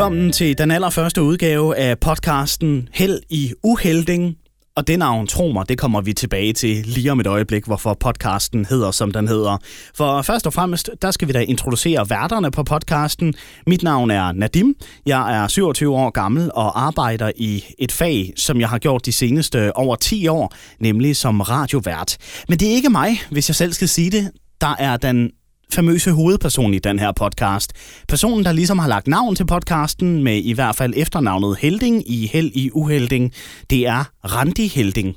Velkommen 0.00 0.32
til 0.32 0.58
den 0.58 0.70
allerførste 0.70 1.22
udgave 1.22 1.76
af 1.76 1.98
podcasten 1.98 2.88
Held 2.92 3.20
i 3.30 3.52
Uhelding. 3.62 4.39
Og 4.76 4.86
det 4.86 4.98
navn, 4.98 5.26
tro 5.26 5.52
mig, 5.52 5.68
det 5.68 5.78
kommer 5.78 6.00
vi 6.00 6.12
tilbage 6.12 6.52
til 6.52 6.86
lige 6.86 7.12
om 7.12 7.20
et 7.20 7.26
øjeblik, 7.26 7.64
hvorfor 7.64 7.94
podcasten 8.00 8.64
hedder, 8.64 8.90
som 8.90 9.10
den 9.10 9.28
hedder. 9.28 9.56
For 9.94 10.22
først 10.22 10.46
og 10.46 10.52
fremmest, 10.52 10.90
der 11.02 11.10
skal 11.10 11.28
vi 11.28 11.32
da 11.32 11.40
introducere 11.40 12.10
værterne 12.10 12.50
på 12.50 12.62
podcasten. 12.62 13.34
Mit 13.66 13.82
navn 13.82 14.10
er 14.10 14.32
Nadim. 14.32 14.74
Jeg 15.06 15.36
er 15.36 15.48
27 15.48 15.96
år 15.96 16.10
gammel 16.10 16.50
og 16.54 16.86
arbejder 16.86 17.32
i 17.36 17.64
et 17.78 17.92
fag, 17.92 18.32
som 18.36 18.60
jeg 18.60 18.68
har 18.68 18.78
gjort 18.78 19.06
de 19.06 19.12
seneste 19.12 19.76
over 19.76 19.96
10 19.96 20.28
år, 20.28 20.54
nemlig 20.80 21.16
som 21.16 21.40
radiovært. 21.40 22.16
Men 22.48 22.58
det 22.58 22.68
er 22.68 22.72
ikke 22.72 22.90
mig, 22.90 23.20
hvis 23.30 23.48
jeg 23.48 23.56
selv 23.56 23.72
skal 23.72 23.88
sige 23.88 24.10
det. 24.10 24.30
Der 24.60 24.74
er 24.78 24.96
den 24.96 25.30
famøse 25.74 26.10
hovedperson 26.10 26.74
i 26.74 26.78
den 26.78 26.98
her 26.98 27.12
podcast. 27.12 27.72
Personen, 28.08 28.44
der 28.44 28.52
ligesom 28.52 28.78
har 28.78 28.88
lagt 28.88 29.06
navn 29.06 29.36
til 29.36 29.46
podcasten, 29.46 30.22
med 30.24 30.36
i 30.36 30.52
hvert 30.52 30.76
fald 30.76 30.94
efternavnet 30.96 31.56
Helding 31.58 32.10
i 32.10 32.26
Held 32.26 32.50
i 32.54 32.70
Uhelding, 32.72 33.32
det 33.70 33.86
er 33.86 34.04
Randi 34.24 34.66
Helding. 34.66 35.16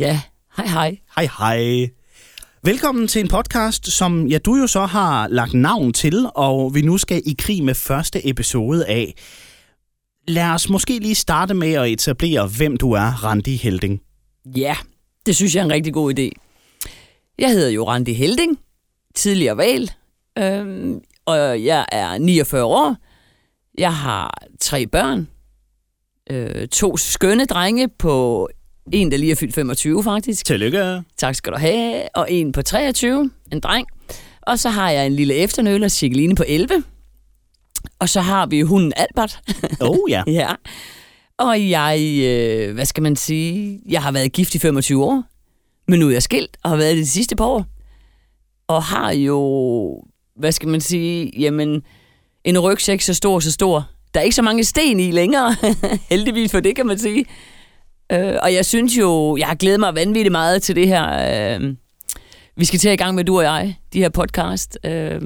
Ja, 0.00 0.20
hej 0.56 0.66
hej. 0.66 0.98
Hej 1.16 1.28
hej. 1.38 1.90
Velkommen 2.64 3.08
til 3.08 3.20
en 3.20 3.28
podcast, 3.28 3.86
som 3.86 4.26
ja, 4.26 4.38
du 4.38 4.56
jo 4.56 4.66
så 4.66 4.86
har 4.86 5.28
lagt 5.28 5.54
navn 5.54 5.92
til, 5.92 6.26
og 6.34 6.74
vi 6.74 6.82
nu 6.82 6.98
skal 6.98 7.22
i 7.26 7.34
krig 7.38 7.64
med 7.64 7.74
første 7.74 8.28
episode 8.28 8.86
af. 8.86 9.14
Lad 10.28 10.50
os 10.50 10.68
måske 10.68 10.98
lige 10.98 11.14
starte 11.14 11.54
med 11.54 11.72
at 11.72 11.88
etablere, 11.88 12.46
hvem 12.46 12.76
du 12.76 12.92
er, 12.92 13.24
Randi 13.24 13.56
Helding. 13.56 14.00
Ja, 14.56 14.76
det 15.26 15.36
synes 15.36 15.54
jeg 15.54 15.60
er 15.60 15.64
en 15.64 15.72
rigtig 15.72 15.92
god 15.92 16.18
idé. 16.18 16.30
Jeg 17.38 17.50
hedder 17.50 17.70
jo 17.70 17.88
Randi 17.88 18.12
Helding, 18.12 18.58
tidligere 19.14 19.56
valg, 19.56 19.90
øhm, 20.38 21.00
og 21.26 21.64
jeg 21.64 21.86
er 21.92 22.18
49 22.18 22.64
år. 22.64 22.96
Jeg 23.78 23.94
har 23.94 24.42
tre 24.60 24.86
børn. 24.86 25.28
Øh, 26.30 26.68
to 26.68 26.96
skønne 26.96 27.44
drenge 27.44 27.88
på 27.88 28.48
en, 28.92 29.10
der 29.10 29.16
lige 29.16 29.32
er 29.32 29.36
fyldt 29.36 29.54
25 29.54 30.04
faktisk. 30.04 30.46
Tillykke. 30.46 31.02
Tak 31.16 31.34
skal 31.34 31.52
du 31.52 31.58
have. 31.58 32.02
Og 32.14 32.32
en 32.32 32.52
på 32.52 32.62
23, 32.62 33.30
en 33.52 33.60
dreng. 33.60 33.86
Og 34.42 34.58
så 34.58 34.68
har 34.68 34.90
jeg 34.90 35.06
en 35.06 35.12
lille 35.12 35.34
efternøler, 35.34 35.88
Cirkeline 35.88 36.34
på 36.34 36.44
11. 36.48 36.84
Og 37.98 38.08
så 38.08 38.20
har 38.20 38.46
vi 38.46 38.60
hunden 38.60 38.92
Albert. 38.96 39.40
Oh 39.80 40.10
ja. 40.10 40.22
ja. 40.40 40.54
Og 41.38 41.70
jeg, 41.70 42.00
øh, 42.24 42.74
hvad 42.74 42.84
skal 42.84 43.02
man 43.02 43.16
sige, 43.16 43.80
jeg 43.88 44.02
har 44.02 44.12
været 44.12 44.32
gift 44.32 44.54
i 44.54 44.58
25 44.58 45.04
år. 45.04 45.24
Men 45.88 46.00
nu 46.00 46.06
er 46.08 46.12
jeg 46.12 46.22
skilt 46.22 46.56
og 46.64 46.70
har 46.70 46.76
været 46.76 46.96
det 46.96 47.04
de 47.04 47.08
sidste 47.10 47.36
par 47.36 47.44
år 47.44 47.66
og 48.70 48.82
har 48.82 49.12
jo, 49.12 50.02
hvad 50.36 50.52
skal 50.52 50.68
man 50.68 50.80
sige, 50.80 51.32
jamen, 51.38 51.82
en 52.44 52.58
rygsæk 52.58 53.00
så 53.00 53.14
stor, 53.14 53.40
så 53.40 53.52
stor. 53.52 53.88
Der 54.14 54.20
er 54.20 54.24
ikke 54.24 54.36
så 54.36 54.42
mange 54.42 54.64
sten 54.64 55.00
i 55.00 55.10
længere, 55.10 55.56
heldigvis 56.10 56.50
for 56.50 56.60
det, 56.60 56.76
kan 56.76 56.86
man 56.86 56.98
sige. 56.98 57.24
Øh, 58.12 58.36
og 58.42 58.54
jeg 58.54 58.66
synes 58.66 58.98
jo, 58.98 59.36
jeg 59.36 59.46
har 59.46 59.54
glædet 59.54 59.80
mig 59.80 59.94
vanvittigt 59.94 60.32
meget 60.32 60.62
til 60.62 60.76
det 60.76 60.88
her. 60.88 61.04
Øh, 61.58 61.74
vi 62.56 62.64
skal 62.64 62.78
til 62.78 62.90
i 62.90 62.96
gang 62.96 63.14
med, 63.14 63.24
du 63.24 63.38
og 63.38 63.44
jeg, 63.44 63.76
de 63.92 63.98
her 63.98 64.08
podcast. 64.08 64.78
Øh, 64.84 65.20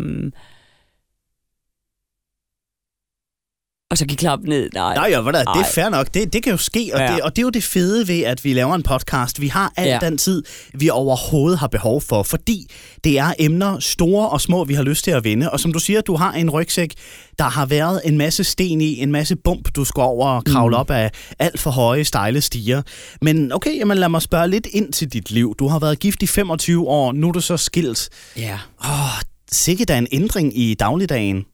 og 3.95 3.99
så 3.99 4.07
gik 4.07 4.19
klappen 4.19 4.49
ned. 4.49 4.71
Nej, 4.75 4.95
Nej, 4.95 5.07
ja, 5.11 5.21
hvad 5.21 5.33
der, 5.33 5.45
det 5.45 5.61
er 5.61 5.65
fair 5.75 5.89
nok. 5.89 6.15
Det, 6.15 6.33
det 6.33 6.43
kan 6.43 6.51
jo 6.51 6.57
ske, 6.57 6.91
og, 6.95 7.01
Ja. 7.01 7.13
det, 7.15 7.21
og 7.23 7.37
det 7.37 7.43
er 7.43 7.47
jo 7.47 7.51
det 7.51 7.65
fede 7.65 8.09
ved, 8.09 8.21
at 8.23 8.45
vi 8.45 8.53
laver 8.53 8.75
en 8.75 8.83
podcast. 8.83 9.41
Vi 9.41 9.49
har 9.49 9.73
al 9.77 9.87
Ja. 9.89 9.99
den 10.03 10.19
tid, 10.19 10.43
vi 10.75 10.91
overhovedet 10.91 11.59
har 11.59 11.67
behov 11.67 12.01
for, 12.01 12.23
fordi 12.23 12.71
det 13.05 13.19
er 13.19 13.33
emner, 13.39 13.79
store 13.81 14.29
og 14.29 14.41
små, 14.41 14.65
vi 14.65 14.75
har 14.75 14.83
lyst 14.83 15.05
til 15.05 15.11
at 15.11 15.25
vinde. 15.25 15.51
Og 15.51 15.61
som 15.61 15.73
du 15.73 15.79
siger, 15.79 16.01
du 16.01 16.17
har 16.17 16.33
en 16.33 16.51
rygsæk, 16.51 16.95
der 17.39 17.45
har 17.45 17.67
været 17.67 18.01
en 18.05 18.19
masse 18.19 18.45
sten 18.45 18.81
i, 18.81 19.01
en 19.03 19.13
masse 19.13 19.37
bump, 19.37 19.69
du 19.77 19.85
skal 19.85 20.01
over 20.01 20.29
og 20.29 20.45
kravle 20.45 20.75
mm. 20.77 20.81
op 20.81 20.91
af 20.91 21.11
alt 21.39 21.61
for 21.61 21.71
høje, 21.71 22.05
stejle 22.05 22.41
stiger. 22.41 22.83
Men 23.23 23.53
okay, 23.53 23.79
jamen 23.79 23.99
lad 23.99 24.09
mig 24.09 24.23
spørge 24.23 24.49
lidt 24.49 24.67
ind 24.71 24.93
til 24.93 25.13
dit 25.13 25.31
liv. 25.31 25.55
Du 25.59 25.69
har 25.69 25.79
været 25.79 25.99
gift 25.99 26.23
i 26.23 26.27
25 26.27 26.89
år, 26.89 27.13
nu 27.13 27.29
er 27.29 27.33
du 27.33 27.41
så 27.41 27.57
skilt. 27.57 28.09
Ja. 28.37 28.59
Åh, 28.85 29.21
sikkert 29.53 29.89
der 29.89 29.95
er 29.95 29.99
en 29.99 30.09
ændring 30.13 30.59
i 30.59 30.75
dagligdagen. 30.75 31.45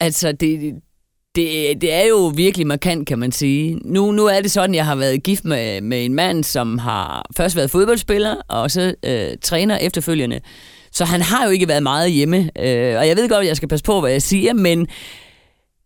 Altså, 0.00 0.32
det, 0.32 0.74
det, 1.34 1.80
det 1.80 1.92
er 1.92 2.06
jo 2.06 2.32
virkelig 2.36 2.66
markant, 2.66 3.08
kan 3.08 3.18
man 3.18 3.32
sige. 3.32 3.74
Nu, 3.84 4.12
nu 4.12 4.26
er 4.26 4.40
det 4.40 4.50
sådan, 4.50 4.74
jeg 4.74 4.86
har 4.86 4.94
været 4.94 5.22
gift 5.22 5.44
med, 5.44 5.80
med 5.80 6.04
en 6.04 6.14
mand, 6.14 6.44
som 6.44 6.78
har 6.78 7.26
først 7.36 7.56
været 7.56 7.70
fodboldspiller, 7.70 8.34
og 8.48 8.70
så 8.70 8.94
øh, 9.04 9.28
træner 9.42 9.76
efterfølgende. 9.76 10.40
Så 10.92 11.04
han 11.04 11.20
har 11.20 11.44
jo 11.44 11.50
ikke 11.50 11.68
været 11.68 11.82
meget 11.82 12.12
hjemme. 12.12 12.38
Øh, 12.38 12.98
og 12.98 13.08
jeg 13.08 13.16
ved 13.16 13.28
godt, 13.28 13.40
at 13.40 13.46
jeg 13.46 13.56
skal 13.56 13.68
passe 13.68 13.84
på, 13.84 14.00
hvad 14.00 14.10
jeg 14.10 14.22
siger, 14.22 14.52
men 14.54 14.86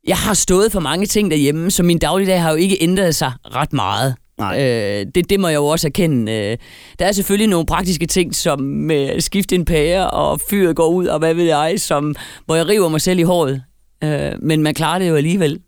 jeg 0.06 0.16
har 0.16 0.34
stået 0.34 0.72
for 0.72 0.80
mange 0.80 1.06
ting 1.06 1.30
derhjemme, 1.30 1.70
så 1.70 1.82
min 1.82 1.98
dagligdag 1.98 2.42
har 2.42 2.50
jo 2.50 2.56
ikke 2.56 2.76
ændret 2.80 3.14
sig 3.14 3.32
ret 3.44 3.72
meget. 3.72 4.14
Nej. 4.38 4.62
Øh, 4.62 5.06
det, 5.14 5.30
det 5.30 5.40
må 5.40 5.48
jeg 5.48 5.56
jo 5.56 5.66
også 5.66 5.86
erkende. 5.86 6.32
Øh, 6.32 6.56
der 6.98 7.06
er 7.06 7.12
selvfølgelig 7.12 7.48
nogle 7.48 7.66
praktiske 7.66 8.06
ting, 8.06 8.34
som 8.34 8.90
at 8.90 9.22
skifte 9.22 9.54
en 9.54 9.64
pære, 9.64 10.10
og 10.10 10.40
fyret 10.50 10.76
går 10.76 10.88
ud, 10.88 11.06
og 11.06 11.18
hvad 11.18 11.34
ved 11.34 11.44
jeg, 11.44 11.74
som, 11.80 12.14
hvor 12.46 12.56
jeg 12.56 12.68
river 12.68 12.88
mig 12.88 13.00
selv 13.00 13.18
i 13.18 13.22
håret. 13.22 13.62
Øh, 14.04 14.32
men 14.42 14.62
man 14.62 14.74
klarer 14.74 14.98
det 14.98 15.08
jo 15.08 15.14
alligevel. 15.16 15.60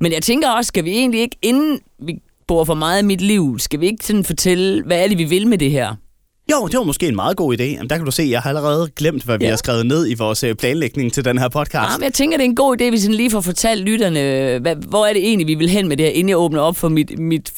Men 0.00 0.12
jeg 0.12 0.22
tænker 0.22 0.50
også, 0.50 0.68
skal 0.68 0.84
vi 0.84 0.90
egentlig 0.90 1.20
ikke, 1.20 1.36
inden 1.42 1.80
vi 2.06 2.18
bor 2.48 2.64
for 2.64 2.74
meget 2.74 3.02
i 3.02 3.04
mit 3.04 3.20
liv, 3.20 3.58
skal 3.58 3.80
vi 3.80 3.86
ikke 3.86 4.04
sådan 4.06 4.24
fortælle, 4.24 4.82
hvad 4.86 5.04
er 5.04 5.08
det, 5.08 5.18
vi 5.18 5.24
vil 5.24 5.46
med 5.46 5.58
det 5.58 5.70
her? 5.70 5.94
Jo, 6.52 6.66
det 6.66 6.78
var 6.78 6.84
måske 6.84 7.08
en 7.08 7.14
meget 7.16 7.36
god 7.36 7.58
idé. 7.58 7.62
Jamen, 7.62 7.90
der 7.90 7.96
kan 7.96 8.04
du 8.04 8.10
se, 8.10 8.22
jeg 8.30 8.40
har 8.42 8.50
allerede 8.50 8.90
glemt, 8.96 9.22
hvad 9.24 9.38
vi 9.38 9.44
Ja. 9.44 9.50
har 9.50 9.56
skrevet 9.56 9.86
ned 9.86 10.10
i 10.10 10.14
vores 10.14 10.44
øh, 10.44 10.54
planlægning 10.54 11.12
til 11.12 11.24
den 11.24 11.38
her 11.38 11.48
podcast. 11.48 11.74
Ja, 11.92 11.96
men 11.98 12.04
jeg 12.04 12.12
tænker, 12.12 12.36
det 12.36 12.44
er 12.44 12.48
en 12.48 12.56
god 12.56 12.80
idé, 12.80 12.88
hvis 12.90 13.08
vi 13.08 13.12
lige 13.12 13.30
får 13.30 13.40
fortalt 13.40 13.82
lytterne, 13.82 14.58
hvad, 14.58 14.76
hvor 14.76 15.06
er 15.06 15.12
det 15.12 15.26
egentlig, 15.26 15.46
vi 15.46 15.54
vil 15.54 15.68
hen 15.68 15.88
med 15.88 15.96
det 15.96 16.06
her, 16.06 16.12
inden 16.12 16.28
jeg 16.28 16.38
åbner 16.38 16.60
op 16.60 16.76
for 16.76 16.88
mit, 16.88 17.18
mit 17.18 17.52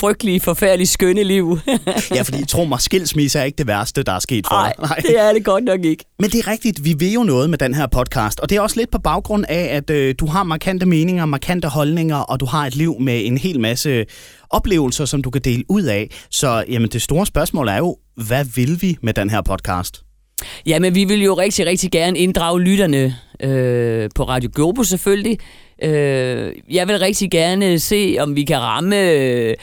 frygtelige, 0.00 0.40
forfærdelige, 0.40 0.86
skønne 0.86 1.22
liv. 1.22 1.58
Ja, 2.14 2.22
fordi 2.22 2.46
tro 2.46 2.64
mig, 2.64 2.80
skilsmisse 2.80 3.38
er 3.38 3.44
ikke 3.44 3.58
det 3.58 3.66
værste, 3.66 4.02
der 4.02 4.12
er 4.12 4.18
sket 4.18 4.46
for 4.46 4.54
Nej, 4.54 4.72
dig. 4.80 4.96
det 5.02 5.20
er 5.20 5.32
det 5.32 5.44
godt 5.44 5.64
nok 5.64 5.84
ikke. 5.84 6.04
Men 6.18 6.30
det 6.30 6.38
er 6.38 6.48
rigtigt, 6.48 6.84
vi 6.84 6.92
vil 6.98 7.12
jo 7.12 7.22
noget 7.22 7.50
med 7.50 7.58
den 7.58 7.74
her 7.74 7.86
podcast, 7.86 8.40
og 8.40 8.50
det 8.50 8.56
er 8.56 8.60
også 8.60 8.76
lidt 8.76 8.90
på 8.90 8.98
baggrund 8.98 9.44
af, 9.48 9.76
at 9.76 9.90
øh, 9.90 10.14
du 10.20 10.26
har 10.26 10.42
markante 10.42 10.86
meninger, 10.86 11.26
markante 11.26 11.68
holdninger, 11.68 12.16
og 12.16 12.40
du 12.40 12.46
har 12.46 12.66
et 12.66 12.76
liv 12.76 13.00
med 13.00 13.26
en 13.26 13.38
hel 13.38 13.60
masse 13.60 14.04
oplevelser, 14.50 15.04
som 15.04 15.22
du 15.22 15.30
kan 15.30 15.42
dele 15.42 15.64
ud 15.68 15.82
af. 15.82 16.10
Så 16.30 16.64
jamen, 16.68 16.88
det 16.88 17.02
store 17.02 17.26
spørgsmål 17.26 17.68
er 17.68 17.76
jo, 17.76 17.96
hvad 18.16 18.44
vil 18.44 18.82
vi 18.82 18.96
med 19.02 19.12
den 19.14 19.30
her 19.30 19.42
podcast? 19.42 20.02
Ja, 20.66 20.78
men 20.78 20.94
vi 20.94 21.04
vil 21.04 21.22
jo 21.22 21.34
rigtig, 21.34 21.66
rigtig 21.66 21.90
gerne 21.90 22.18
inddrage 22.18 22.60
lytterne 22.60 23.16
øh, 23.42 24.10
på 24.14 24.22
Radio 24.22 24.50
Globo 24.54 24.82
selvfølgelig. 24.82 25.38
Øh, 25.82 26.52
jeg 26.70 26.88
vil 26.88 26.98
rigtig 26.98 27.30
gerne 27.30 27.78
se, 27.78 28.16
om 28.20 28.36
vi 28.36 28.44
kan 28.44 28.58
ramme 28.60 29.10
øh, 29.10 29.54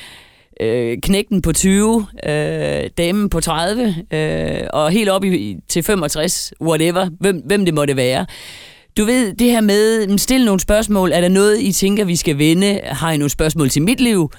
øh, 0.61 0.97
knægten 1.03 1.41
på 1.41 1.53
20, 1.53 2.07
øh, 2.25 2.89
damen 2.97 3.29
på 3.29 3.39
30 3.39 3.95
øh, 4.13 4.67
og 4.73 4.91
helt 4.91 5.09
op 5.09 5.23
i, 5.23 5.57
til 5.67 5.83
65, 5.83 6.53
whatever, 6.61 7.09
hvem, 7.19 7.41
hvem 7.45 7.65
det 7.65 7.73
måtte 7.73 7.95
være. 7.95 8.25
Du 8.97 9.05
ved, 9.05 9.33
det 9.33 9.51
her 9.51 9.61
med, 9.61 10.07
mm, 10.07 10.17
stil 10.17 10.45
nogle 10.45 10.59
spørgsmål. 10.59 11.11
Er 11.11 11.21
der 11.21 11.29
noget, 11.29 11.61
I 11.61 11.71
tænker, 11.71 12.05
vi 12.05 12.15
skal 12.15 12.37
vende? 12.37 12.79
Har 12.83 13.11
I 13.11 13.17
nogle 13.17 13.29
spørgsmål 13.29 13.69
til 13.69 13.81
mit 13.81 14.01
liv? 14.01 14.31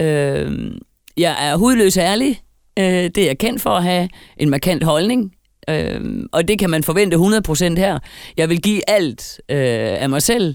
Øh, 0.00 0.70
jeg 1.16 1.48
er 1.48 1.56
hudløs 1.56 1.96
ærlig. 1.96 2.40
Øh, 2.78 2.84
det 2.84 3.18
er 3.18 3.26
jeg 3.26 3.38
kendt 3.38 3.62
for 3.62 3.70
at 3.70 3.82
have 3.82 4.08
en 4.36 4.50
markant 4.50 4.84
holdning. 4.84 5.32
Øh, 5.70 6.00
og 6.32 6.48
det 6.48 6.58
kan 6.58 6.70
man 6.70 6.82
forvente 6.82 7.16
100% 7.16 7.76
her. 7.76 7.98
Jeg 8.36 8.48
vil 8.48 8.62
give 8.62 8.90
alt 8.90 9.40
øh, 9.48 10.02
af 10.02 10.10
mig 10.10 10.22
selv. 10.22 10.54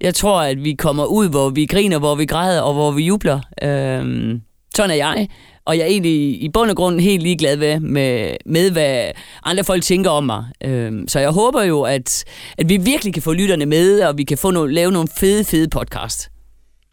Jeg 0.00 0.14
tror, 0.14 0.40
at 0.40 0.64
vi 0.64 0.72
kommer 0.72 1.04
ud, 1.04 1.28
hvor 1.28 1.50
vi 1.50 1.66
griner, 1.66 1.98
hvor 1.98 2.14
vi 2.14 2.26
græder 2.26 2.60
og 2.60 2.74
hvor 2.74 2.90
vi 2.90 3.04
jubler. 3.04 3.40
Øh, 3.62 4.40
sådan 4.78 4.90
er 4.90 4.94
jeg. 4.94 5.28
Og 5.64 5.76
jeg 5.76 5.82
er 5.82 5.86
egentlig 5.86 6.42
i 6.42 6.48
bund 6.48 6.70
og 6.70 6.76
grund 6.76 7.00
helt 7.00 7.22
ligeglad 7.22 7.56
med, 7.56 7.80
med, 7.80 8.36
med 8.46 8.70
hvad 8.70 9.10
andre 9.44 9.64
folk 9.64 9.82
tænker 9.82 10.10
om 10.10 10.24
mig. 10.24 10.44
Øhm, 10.64 11.08
så 11.08 11.20
jeg 11.20 11.30
håber 11.30 11.62
jo, 11.62 11.82
at, 11.82 12.24
at 12.58 12.68
vi 12.68 12.76
virkelig 12.76 13.14
kan 13.14 13.22
få 13.22 13.32
lytterne 13.32 13.66
med, 13.66 14.00
og 14.00 14.18
vi 14.18 14.24
kan 14.24 14.38
få 14.38 14.50
no, 14.50 14.66
lave 14.66 14.92
nogle 14.92 15.08
fede, 15.18 15.44
fede 15.44 15.68
podcast. 15.68 16.30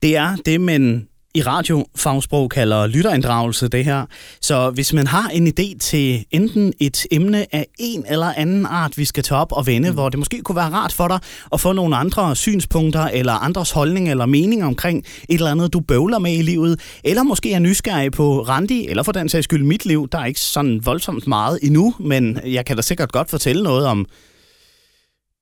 Det 0.02 0.16
er 0.16 0.36
det, 0.46 0.62
men 0.62 1.08
i 1.36 1.42
radiofagsprog 1.42 2.50
kalder 2.50 2.88
lytterinddragelse 2.88 3.68
det 3.68 3.86
her. 3.86 4.06
Så 4.42 4.70
hvis 4.70 4.94
man 4.94 5.08
har 5.08 5.30
en 5.30 5.48
idé 5.48 5.78
til 5.80 6.26
enten 6.32 6.74
et 6.80 7.06
emne 7.12 7.56
af 7.56 7.68
en 7.80 8.06
eller 8.10 8.34
anden 8.38 8.66
art, 8.66 8.98
vi 8.98 9.06
skal 9.06 9.24
tage 9.24 9.40
op 9.40 9.52
og 9.52 9.68
vende, 9.68 9.90
mm. 9.90 9.94
hvor 9.96 10.10
det 10.10 10.20
måske 10.20 10.42
kunne 10.42 10.56
være 10.56 10.70
rart 10.70 10.94
for 10.94 11.08
dig 11.08 11.20
at 11.54 11.62
få 11.62 11.72
nogle 11.72 11.96
andre 11.96 12.36
synspunkter 12.36 13.04
eller 13.04 13.34
andres 13.34 13.72
holdning 13.72 14.10
eller 14.10 14.26
mening 14.26 14.66
omkring 14.66 15.06
et 15.30 15.36
eller 15.36 15.52
andet, 15.52 15.74
du 15.74 15.80
bøvler 15.80 16.20
med 16.20 16.34
i 16.34 16.42
livet, 16.42 16.80
eller 17.04 17.24
måske 17.24 17.54
er 17.54 17.60
nysgerrig 17.60 18.12
på 18.12 18.42
Randi, 18.42 18.88
eller 18.88 19.04
for 19.04 19.12
den 19.12 19.30
sags 19.30 19.44
skyld 19.44 19.64
mit 19.64 19.86
liv. 19.86 20.08
Der 20.12 20.20
er 20.20 20.26
ikke 20.26 20.40
sådan 20.40 20.86
voldsomt 20.86 21.28
meget 21.28 21.60
endnu, 21.64 21.94
men 22.00 22.40
jeg 22.46 22.66
kan 22.66 22.76
da 22.76 22.82
sikkert 22.82 23.12
godt 23.12 23.30
fortælle 23.30 23.64
noget 23.64 23.88
om 23.88 24.06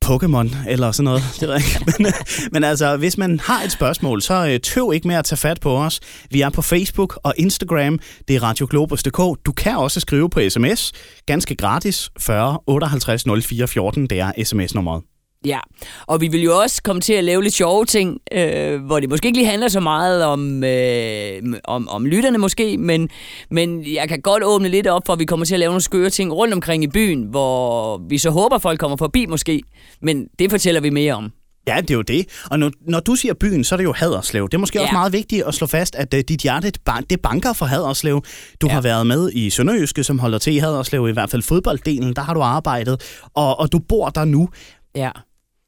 Pokémon 0.03 0.69
eller 0.69 0.91
sådan 0.91 1.03
noget. 1.03 1.23
Det 1.39 1.47
ved 1.47 1.55
jeg 1.55 1.63
ikke. 1.65 1.93
Men, 2.03 2.13
men 2.51 2.63
altså, 2.63 2.97
hvis 2.97 3.17
man 3.17 3.39
har 3.39 3.63
et 3.63 3.71
spørgsmål, 3.71 4.21
så 4.21 4.47
øh, 4.47 4.59
tøv 4.59 4.91
ikke 4.93 5.07
med 5.07 5.15
at 5.15 5.25
tage 5.25 5.37
fat 5.37 5.59
på 5.59 5.77
os. 5.77 5.99
Vi 6.31 6.41
er 6.41 6.49
på 6.49 6.61
Facebook 6.61 7.19
og 7.23 7.33
Instagram. 7.37 7.99
Det 8.27 8.35
er 8.35 8.43
radioglobus.dk. 8.43 9.45
Du 9.45 9.51
kan 9.51 9.77
også 9.77 9.99
skrive 9.99 10.29
på 10.29 10.41
sms. 10.49 10.91
Ganske 11.25 11.55
gratis. 11.55 12.09
40 12.19 12.59
58 12.67 13.25
04 13.43 13.67
14. 13.67 14.07
Det 14.07 14.19
er 14.19 14.31
sms-nummeret. 14.43 15.12
Ja, 15.45 15.59
og 16.07 16.21
vi 16.21 16.27
vil 16.27 16.43
jo 16.43 16.57
også 16.57 16.83
komme 16.83 17.01
til 17.01 17.13
at 17.13 17.23
lave 17.23 17.43
lidt 17.43 17.53
sjove 17.53 17.85
ting, 17.85 18.19
øh, 18.31 18.85
hvor 18.85 18.99
det 18.99 19.09
måske 19.09 19.25
ikke 19.25 19.37
lige 19.37 19.49
handler 19.49 19.67
så 19.67 19.79
meget 19.79 20.23
om, 20.25 20.63
øh, 20.63 21.41
om, 21.63 21.89
om 21.89 22.05
lytterne 22.05 22.37
måske, 22.37 22.77
men, 22.77 23.09
men 23.51 23.93
jeg 23.93 24.09
kan 24.09 24.21
godt 24.21 24.43
åbne 24.43 24.69
lidt 24.69 24.87
op 24.87 25.01
for, 25.05 25.13
at 25.13 25.19
vi 25.19 25.25
kommer 25.25 25.45
til 25.45 25.55
at 25.55 25.59
lave 25.59 25.69
nogle 25.69 25.81
skøre 25.81 26.09
ting 26.09 26.33
rundt 26.33 26.53
omkring 26.53 26.83
i 26.83 26.87
byen, 26.87 27.23
hvor 27.23 27.97
vi 28.09 28.17
så 28.17 28.29
håber, 28.29 28.57
folk 28.57 28.79
kommer 28.79 28.97
forbi 28.97 29.25
måske, 29.25 29.61
men 30.01 30.27
det 30.39 30.51
fortæller 30.51 30.81
vi 30.81 30.89
mere 30.89 31.13
om. 31.13 31.31
Ja, 31.67 31.77
det 31.81 31.91
er 31.91 31.95
jo 31.95 32.01
det. 32.01 32.43
Og 32.51 32.59
når, 32.59 32.71
når 32.87 32.99
du 32.99 33.15
siger 33.15 33.33
byen, 33.33 33.63
så 33.63 33.75
er 33.75 33.77
det 33.77 33.83
jo 33.83 33.93
Haderslev. 33.93 34.49
Det 34.49 34.53
er 34.53 34.59
måske 34.59 34.79
ja. 34.79 34.83
også 34.83 34.93
meget 34.93 35.13
vigtigt 35.13 35.43
at 35.47 35.53
slå 35.53 35.67
fast, 35.67 35.95
at 35.95 36.13
uh, 36.13 36.19
dit 36.19 36.41
hjerte, 36.41 36.71
det 37.09 37.21
banker 37.21 37.53
for 37.53 37.65
Haderslev. 37.65 38.23
Du 38.61 38.67
ja. 38.67 38.73
har 38.73 38.81
været 38.81 39.07
med 39.07 39.31
i 39.33 39.49
Sønderjyske, 39.49 40.03
som 40.03 40.19
holder 40.19 40.37
til 40.37 40.53
i 40.53 40.57
Haderslev, 40.57 41.07
i 41.09 41.11
hvert 41.11 41.29
fald 41.29 41.41
fodbolddelen. 41.41 42.15
Der 42.15 42.21
har 42.21 42.33
du 42.33 42.41
arbejdet, 42.41 43.23
og, 43.33 43.59
og 43.59 43.71
du 43.71 43.79
bor 43.79 44.09
der 44.09 44.25
nu. 44.25 44.49
Ja 44.95 45.11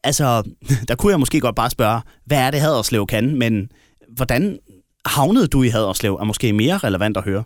altså, 0.05 0.43
der 0.87 0.95
kunne 0.95 1.11
jeg 1.11 1.19
måske 1.19 1.39
godt 1.39 1.55
bare 1.55 1.69
spørge, 1.69 2.01
hvad 2.25 2.37
er 2.37 2.51
det 2.51 2.61
Haderslev 2.61 3.07
kan, 3.07 3.37
men 3.37 3.71
hvordan 4.09 4.59
havnede 5.05 5.47
du 5.47 5.63
i 5.63 5.67
Haderslev, 5.67 6.13
er 6.13 6.23
måske 6.23 6.53
mere 6.53 6.77
relevant 6.77 7.17
at 7.17 7.23
høre. 7.23 7.43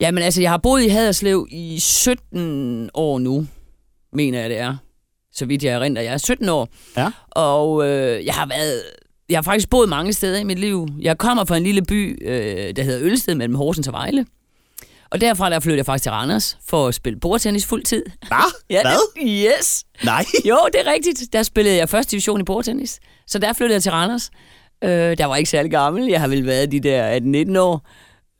Jamen 0.00 0.22
altså, 0.22 0.40
jeg 0.40 0.50
har 0.50 0.58
boet 0.58 0.82
i 0.82 0.88
Haderslev 0.88 1.46
i 1.50 1.78
17 1.80 2.90
år 2.94 3.18
nu, 3.18 3.46
mener 4.12 4.40
jeg 4.40 4.50
det 4.50 4.58
er. 4.58 4.76
Så 5.32 5.46
vidt 5.46 5.64
jeg 5.64 5.74
erindrer. 5.74 6.02
Jeg 6.02 6.12
er 6.12 6.18
17 6.18 6.48
år. 6.48 6.68
Ja. 6.96 7.10
Og 7.30 7.88
øh, 7.88 8.26
jeg 8.26 8.34
har 8.34 8.46
været... 8.46 8.82
Jeg 9.28 9.36
har 9.36 9.42
faktisk 9.42 9.70
boet 9.70 9.88
mange 9.88 10.12
steder 10.12 10.38
i 10.38 10.44
mit 10.44 10.58
liv. 10.58 10.88
Jeg 11.00 11.18
kommer 11.18 11.44
fra 11.44 11.56
en 11.56 11.62
lille 11.62 11.82
by, 11.82 12.28
øh, 12.28 12.76
der 12.76 12.82
hedder 12.82 13.00
Ølsted, 13.02 13.34
mellem 13.34 13.54
Horsens 13.54 13.88
og 13.88 13.92
Vejle. 13.92 14.26
Og 15.10 15.20
derfra 15.20 15.50
der 15.50 15.60
flyttede 15.60 15.78
jeg 15.78 15.86
faktisk 15.86 16.02
til 16.02 16.12
Randers 16.12 16.58
for 16.68 16.88
at 16.88 16.94
spille 16.94 17.20
bordtennis 17.20 17.66
fuld 17.66 17.82
tid. 17.82 18.04
Hvad? 18.28 18.54
ja, 18.70 18.80
Hvad? 18.82 19.26
yes. 19.26 19.84
Nej. 20.04 20.24
Jo, 20.44 20.58
det 20.72 20.80
er 20.86 20.92
rigtigt. 20.92 21.32
Der 21.32 21.42
spillede 21.42 21.76
jeg 21.76 21.88
første 21.88 22.10
division 22.10 22.40
i 22.40 22.44
bordtennis. 22.44 23.00
Så 23.26 23.38
der 23.38 23.52
flyttede 23.52 23.74
jeg 23.74 23.82
til 23.82 23.92
Randers. 23.92 24.30
Øh, 24.84 25.18
der 25.18 25.24
var 25.24 25.36
ikke 25.36 25.50
særlig 25.50 25.70
gammel. 25.70 26.06
Jeg 26.08 26.20
har 26.20 26.28
vel 26.28 26.46
været 26.46 26.72
de 26.72 26.80
der 26.80 27.18
18-19 27.54 27.58
år. 27.58 27.86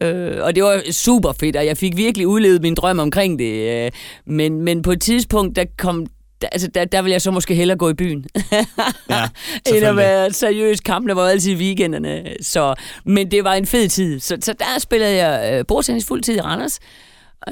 Øh, 0.02 0.44
og 0.44 0.54
det 0.54 0.64
var 0.64 0.92
super 0.92 1.32
fedt, 1.40 1.56
og 1.56 1.66
jeg 1.66 1.76
fik 1.76 1.96
virkelig 1.96 2.26
udlevet 2.26 2.62
min 2.62 2.74
drøm 2.74 2.98
omkring 2.98 3.38
det. 3.38 3.84
Øh, 3.84 3.90
men, 4.26 4.62
men 4.62 4.82
på 4.82 4.92
et 4.92 5.00
tidspunkt, 5.00 5.56
der 5.56 5.64
kom 5.78 6.06
der, 6.42 6.48
altså, 6.52 6.68
der, 6.68 6.84
der 6.84 7.02
vil 7.02 7.10
jeg 7.10 7.22
så 7.22 7.30
måske 7.30 7.54
hellere 7.54 7.78
gå 7.78 7.88
i 7.88 7.94
byen. 7.94 8.26
ja, 9.10 9.28
End 9.66 9.84
at 9.84 9.96
være 9.96 10.32
seriøs. 10.32 10.80
Kampene 10.80 11.16
var 11.16 11.28
altid 11.28 11.52
i 11.52 11.54
weekenderne. 11.54 12.34
Så, 12.42 12.74
men 13.04 13.30
det 13.30 13.44
var 13.44 13.54
en 13.54 13.66
fed 13.66 13.88
tid. 13.88 14.20
Så, 14.20 14.36
så 14.40 14.52
der 14.52 14.78
spillede 14.78 15.16
jeg 15.16 15.54
øh, 15.54 15.66
bordtennis 15.66 16.06
fuld 16.06 16.22
tid 16.22 16.36
i 16.36 16.40
Randers. 16.40 16.78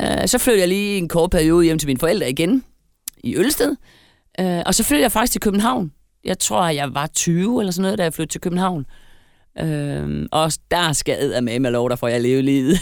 Øh, 0.01 0.27
så 0.27 0.39
flyttede 0.39 0.61
jeg 0.61 0.69
lige 0.69 0.99
en 0.99 1.09
kort 1.09 1.31
periode 1.31 1.65
hjem 1.65 1.79
til 1.79 1.87
mine 1.87 1.99
forældre 1.99 2.31
igen 2.31 2.65
i 3.25 3.37
Ølsted. 3.37 3.77
Øh, 4.41 4.63
og 4.67 4.75
så 4.75 4.85
flyttede 4.85 5.03
jeg 5.03 5.13
faktisk 5.13 5.33
til 5.33 5.41
København. 5.41 5.93
Jeg 6.25 6.39
tror, 6.39 6.69
jeg 6.69 6.95
var 6.95 7.07
20 7.07 7.61
eller 7.61 7.73
sådan 7.73 7.83
noget, 7.83 7.99
da 7.99 8.03
jeg 8.03 8.15
flyttede 8.15 8.35
til 8.35 8.41
København. 8.41 8.87
Øh, 9.61 10.27
og 10.33 10.53
der 10.71 10.93
skal 10.93 11.31
jeg 11.31 11.45
med 11.45 11.61
med 11.61 11.71
lov, 11.71 11.91
der 11.91 11.97
får 11.97 12.09
jeg 12.09 12.21
leve 12.21 12.43
livet. 12.43 12.79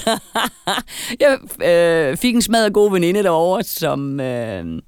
jeg 1.20 1.38
øh, 1.64 2.16
fik 2.16 2.34
en 2.34 2.42
smadret 2.42 2.72
god 2.72 2.92
veninde 2.92 3.22
derovre, 3.22 3.62
som... 3.62 4.20
Øh, 4.20 4.82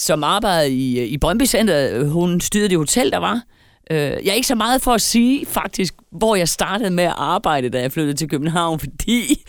som 0.00 0.24
arbejdede 0.24 0.70
i, 0.70 1.04
i 1.04 1.18
Brøndby 1.18 1.44
Center. 1.44 2.04
Hun 2.04 2.40
styrede 2.40 2.68
det 2.68 2.78
hotel, 2.78 3.10
der 3.10 3.18
var. 3.18 3.42
Øh, 3.90 3.98
jeg 3.98 4.26
er 4.26 4.32
ikke 4.32 4.46
så 4.46 4.54
meget 4.54 4.82
for 4.82 4.92
at 4.92 5.00
sige 5.00 5.46
faktisk, 5.46 5.94
hvor 6.12 6.36
jeg 6.36 6.48
startede 6.48 6.90
med 6.90 7.04
at 7.04 7.14
arbejde, 7.16 7.68
da 7.68 7.80
jeg 7.80 7.92
flyttede 7.92 8.16
til 8.16 8.28
København, 8.28 8.80
fordi 8.84 9.44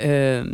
øh, 0.00 0.44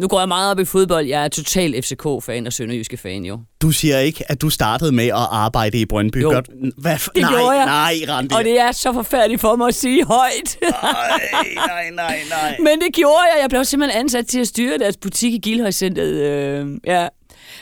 nu 0.00 0.08
går 0.08 0.18
jeg 0.18 0.28
meget 0.28 0.50
op 0.50 0.60
i 0.60 0.64
fodbold. 0.64 1.06
Jeg 1.06 1.24
er 1.24 1.28
total 1.28 1.82
FCK-fan 1.82 2.46
og 2.46 2.52
Sønderjyske 2.52 2.96
fan, 2.96 3.24
jo. 3.24 3.40
Du 3.62 3.70
siger 3.70 3.98
ikke, 3.98 4.24
at 4.30 4.40
du 4.40 4.50
startede 4.50 4.92
med 4.92 5.06
at 5.06 5.26
arbejde 5.30 5.80
i 5.80 5.84
Brøndby? 5.86 6.22
Jo, 6.22 6.30
Godt. 6.30 6.48
Hvad? 6.78 6.92
det 6.92 7.22
nej, 7.22 7.30
gjorde 7.30 7.50
jeg. 7.50 7.66
Nej, 7.66 7.94
Randi. 8.08 8.34
Og 8.34 8.44
det 8.44 8.60
er 8.60 8.72
så 8.72 8.92
forfærdeligt 8.92 9.40
for 9.40 9.56
mig 9.56 9.68
at 9.68 9.74
sige 9.74 10.04
højt. 10.04 10.58
nej, 10.62 11.20
nej, 11.56 11.90
nej, 11.94 12.18
nej. 12.30 12.56
Men 12.58 12.80
det 12.80 12.94
gjorde 12.94 13.22
jeg. 13.34 13.42
Jeg 13.42 13.50
blev 13.50 13.64
simpelthen 13.64 14.00
ansat 14.00 14.26
til 14.26 14.40
at 14.40 14.48
styre 14.48 14.78
deres 14.78 14.96
butik 14.96 15.34
i 15.34 15.38
Gildhøjcenteret. 15.38 16.14
Øh, 16.14 16.66
ja. 16.86 17.08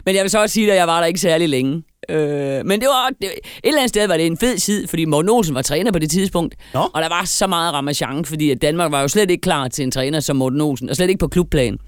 Men 0.04 0.14
jeg 0.14 0.22
vil 0.22 0.30
så 0.30 0.42
også 0.42 0.52
sige, 0.52 0.72
at 0.72 0.78
jeg 0.78 0.86
var 0.86 1.00
der 1.00 1.06
ikke 1.06 1.20
særlig 1.20 1.48
længe. 1.48 1.82
Øh, 2.08 2.66
men 2.66 2.80
det 2.80 2.88
var, 2.88 3.10
det, 3.20 3.28
et 3.28 3.40
eller 3.64 3.78
andet 3.78 3.88
sted 3.88 4.06
var 4.06 4.16
det 4.16 4.26
en 4.26 4.38
fed 4.38 4.58
tid, 4.58 4.86
fordi 4.86 5.04
Morten 5.04 5.28
Olsen 5.28 5.54
var 5.54 5.62
træner 5.62 5.92
på 5.92 5.98
det 5.98 6.10
tidspunkt. 6.10 6.54
Nå. 6.74 6.80
Og 6.94 7.02
der 7.02 7.08
var 7.08 7.24
så 7.24 7.46
meget 7.46 7.72
ramachan, 7.74 8.24
fordi 8.24 8.50
at 8.50 8.62
Danmark 8.62 8.92
var 8.92 9.00
jo 9.00 9.08
slet 9.08 9.30
ikke 9.30 9.40
klar 9.40 9.68
til 9.68 9.82
en 9.82 9.90
træner 9.90 10.20
som 10.20 10.36
Morten 10.36 10.60
Olsen, 10.60 10.90
og 10.90 10.96
slet 10.96 11.08
ikke 11.08 11.18
på 11.18 11.28
klubplan. 11.28 11.78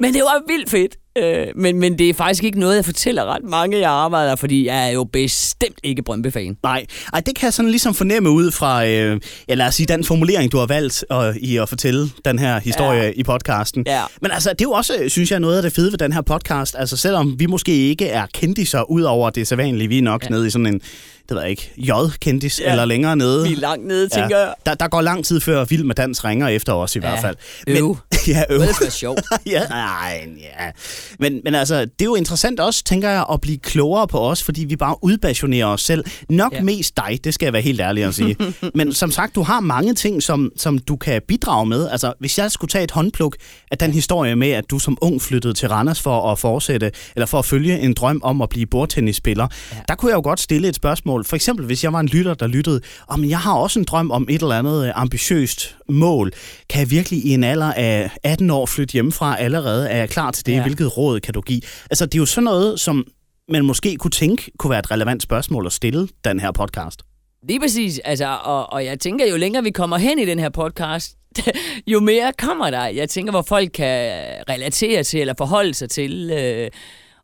Men 0.00 0.14
det 0.14 0.22
var 0.22 0.42
vildt 0.52 0.70
fedt. 0.70 0.96
Øh, 1.18 1.46
men, 1.56 1.78
men 1.78 1.98
det 1.98 2.08
er 2.08 2.14
faktisk 2.14 2.44
ikke 2.44 2.60
noget, 2.60 2.76
jeg 2.76 2.84
fortæller 2.84 3.24
ret 3.24 3.44
mange, 3.44 3.80
jeg 3.80 3.90
arbejder, 3.90 4.36
fordi 4.36 4.66
jeg 4.66 4.86
er 4.88 4.92
jo 4.92 5.04
bestemt 5.04 5.78
ikke 5.82 6.02
Brøndby-fan. 6.02 6.56
Nej, 6.62 6.86
Ej, 7.12 7.20
det 7.20 7.36
kan 7.36 7.46
jeg 7.46 7.52
sådan 7.52 7.70
ligesom 7.70 7.94
fornemme 7.94 8.30
ud 8.30 8.50
fra, 8.50 8.86
øh, 8.86 9.20
ja, 9.48 9.54
lad 9.54 9.66
os 9.66 9.74
sige, 9.74 9.86
den 9.86 10.04
formulering, 10.04 10.52
du 10.52 10.58
har 10.58 10.66
valgt 10.66 11.04
øh, 11.12 11.36
i 11.36 11.56
at 11.56 11.68
fortælle 11.68 12.10
den 12.24 12.38
her 12.38 12.60
historie 12.60 13.02
ja. 13.02 13.10
i 13.16 13.22
podcasten. 13.22 13.84
Ja. 13.86 14.02
Men 14.22 14.30
altså, 14.30 14.50
det 14.50 14.60
er 14.60 14.64
jo 14.64 14.72
også, 14.72 14.92
synes 15.08 15.30
jeg, 15.30 15.40
noget 15.40 15.56
af 15.56 15.62
det 15.62 15.72
fede 15.72 15.92
ved 15.92 15.98
den 15.98 16.12
her 16.12 16.22
podcast. 16.22 16.76
Altså, 16.78 16.96
selvom 16.96 17.38
vi 17.38 17.46
måske 17.46 17.72
ikke 17.72 18.08
er 18.08 18.26
kendiser 18.34 18.90
ud 18.90 19.02
over 19.02 19.30
det 19.30 19.48
sædvanlige, 19.48 19.88
vi 19.88 19.98
er 19.98 20.02
nok 20.02 20.24
ja. 20.24 20.28
nede 20.28 20.46
i 20.46 20.50
sådan 20.50 20.66
en 20.66 20.80
det 21.28 21.34
ved 21.34 21.42
jeg 21.42 21.50
ikke, 21.50 21.72
J-kendis 21.76 22.60
ja. 22.60 22.70
eller 22.70 22.84
længere 22.84 23.16
nede. 23.16 23.48
Vi 23.48 23.52
er 23.52 23.56
langt 23.56 23.86
nede, 23.86 24.08
tænker 24.08 24.38
jeg. 24.38 24.54
Der, 24.66 24.74
der 24.74 24.88
går 24.88 25.00
lang 25.00 25.24
tid 25.24 25.40
før 25.40 25.64
Vild 25.64 25.84
med 25.84 25.94
Dans 25.94 26.24
ringer 26.24 26.48
efter 26.48 26.72
os 26.72 26.96
i 26.96 26.98
ja. 26.98 27.08
hvert 27.08 27.20
fald. 27.20 27.36
Men, 27.66 27.76
øv. 27.76 27.96
ja, 28.28 28.42
øv. 28.50 28.60
Det 28.60 28.86
er 28.86 28.90
sjovt. 28.90 29.20
ja, 29.46 29.62
nej, 29.84 30.28
ja. 30.38 30.70
Men, 31.18 31.40
men 31.44 31.54
altså, 31.54 31.80
det 31.80 32.00
er 32.00 32.04
jo 32.04 32.14
interessant 32.14 32.60
også, 32.60 32.84
tænker 32.84 33.10
jeg, 33.10 33.24
at 33.32 33.40
blive 33.40 33.58
klogere 33.58 34.08
på 34.08 34.18
os, 34.18 34.42
fordi 34.42 34.64
vi 34.64 34.76
bare 34.76 34.96
udpassionerer 35.02 35.66
os 35.66 35.82
selv. 35.82 36.04
Nok 36.28 36.52
ja. 36.52 36.62
mest 36.62 36.96
dig, 36.96 37.20
det 37.24 37.34
skal 37.34 37.46
jeg 37.46 37.52
være 37.52 37.62
helt 37.62 37.80
ærlig 37.80 38.04
at 38.04 38.14
sige. 38.14 38.36
men 38.74 38.92
som 38.92 39.10
sagt, 39.10 39.34
du 39.34 39.42
har 39.42 39.60
mange 39.60 39.94
ting, 39.94 40.22
som, 40.22 40.52
som 40.56 40.78
du 40.78 40.96
kan 40.96 41.22
bidrage 41.28 41.66
med. 41.66 41.88
Altså, 41.88 42.12
hvis 42.20 42.38
jeg 42.38 42.50
skulle 42.50 42.68
tage 42.68 42.84
et 42.84 42.90
håndpluk 42.90 43.36
af 43.70 43.78
den 43.78 43.92
historie 43.92 44.36
med, 44.36 44.50
at 44.50 44.64
du 44.70 44.78
som 44.78 44.98
ung 45.00 45.22
flyttede 45.22 45.54
til 45.54 45.68
Randers 45.68 46.00
for 46.00 46.32
at 46.32 46.38
fortsætte, 46.38 46.92
eller 47.16 47.26
for 47.26 47.38
at 47.38 47.44
følge 47.44 47.78
en 47.78 47.94
drøm 47.94 48.20
om 48.24 48.42
at 48.42 48.48
blive 48.48 48.66
bordtennisspiller, 48.66 49.46
ja. 49.72 49.76
der 49.88 49.94
kunne 49.94 50.10
jeg 50.10 50.16
jo 50.16 50.22
godt 50.22 50.40
stille 50.40 50.68
et 50.68 50.76
spørgsmål. 50.76 51.24
For 51.24 51.36
eksempel, 51.36 51.66
hvis 51.66 51.84
jeg 51.84 51.92
var 51.92 52.00
en 52.00 52.08
lytter, 52.08 52.34
der 52.34 52.46
lyttede, 52.46 52.80
om 53.08 53.24
jeg 53.24 53.38
har 53.38 53.54
også 53.54 53.78
en 53.78 53.84
drøm 53.84 54.10
om 54.10 54.26
et 54.30 54.42
eller 54.42 54.58
andet 54.58 54.92
ambitiøst 54.94 55.76
mål. 55.88 56.32
Kan 56.70 56.80
jeg 56.80 56.90
virkelig 56.90 57.24
i 57.24 57.34
en 57.34 57.44
alder 57.44 57.72
af 57.72 58.10
18 58.22 58.50
år 58.50 58.66
flytte 58.66 58.92
hjemmefra 58.92 59.36
allerede? 59.38 59.73
Er 59.82 59.96
jeg 59.96 60.10
klar 60.10 60.30
til 60.30 60.46
det? 60.46 60.52
Ja. 60.52 60.62
Hvilket 60.62 60.96
råd 60.96 61.20
kan 61.20 61.34
du 61.34 61.40
give? 61.40 61.60
Altså, 61.90 62.06
det 62.06 62.14
er 62.14 62.18
jo 62.18 62.26
sådan 62.26 62.44
noget, 62.44 62.80
som 62.80 63.06
man 63.48 63.64
måske 63.64 63.96
kunne 63.96 64.10
tænke 64.10 64.50
kunne 64.58 64.70
være 64.70 64.78
et 64.78 64.90
relevant 64.90 65.22
spørgsmål 65.22 65.66
at 65.66 65.72
stille 65.72 66.08
den 66.24 66.40
her 66.40 66.52
podcast. 66.52 67.02
Lige 67.48 67.60
præcis, 67.60 67.98
altså, 68.04 68.38
og, 68.44 68.72
og 68.72 68.84
jeg 68.84 69.00
tænker, 69.00 69.26
jo 69.26 69.36
længere 69.36 69.64
vi 69.64 69.70
kommer 69.70 69.98
hen 69.98 70.18
i 70.18 70.24
den 70.24 70.38
her 70.38 70.48
podcast, 70.48 71.16
jo 71.92 72.00
mere 72.00 72.32
kommer 72.38 72.70
der. 72.70 72.86
Jeg 72.86 73.08
tænker, 73.08 73.32
hvor 73.32 73.42
folk 73.42 73.70
kan 73.74 74.24
relatere 74.48 75.02
til 75.02 75.20
eller 75.20 75.34
forholde 75.38 75.74
sig 75.74 75.90
til, 75.90 76.30
øh, 76.30 76.70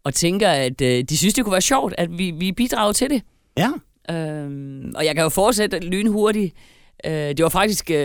og 0.05 0.15
tænker, 0.15 0.49
at 0.49 0.81
øh, 0.81 1.05
de 1.05 1.17
synes, 1.17 1.35
det 1.35 1.45
kunne 1.45 1.53
være 1.53 1.61
sjovt, 1.61 1.95
at 1.99 2.19
vi, 2.19 2.31
vi 2.31 2.53
bidrager 2.53 2.93
til 2.93 3.11
det. 3.11 3.23
Ja. 3.57 3.71
Øhm, 4.11 4.93
og 4.97 5.05
jeg 5.05 5.15
kan 5.15 5.23
jo 5.23 5.29
fortsætte 5.29 5.79
lynhurtigt. 5.79 6.55
Øh, 7.05 7.13
det 7.13 7.43
var 7.43 7.49
faktisk 7.49 7.91
øh, 7.91 7.97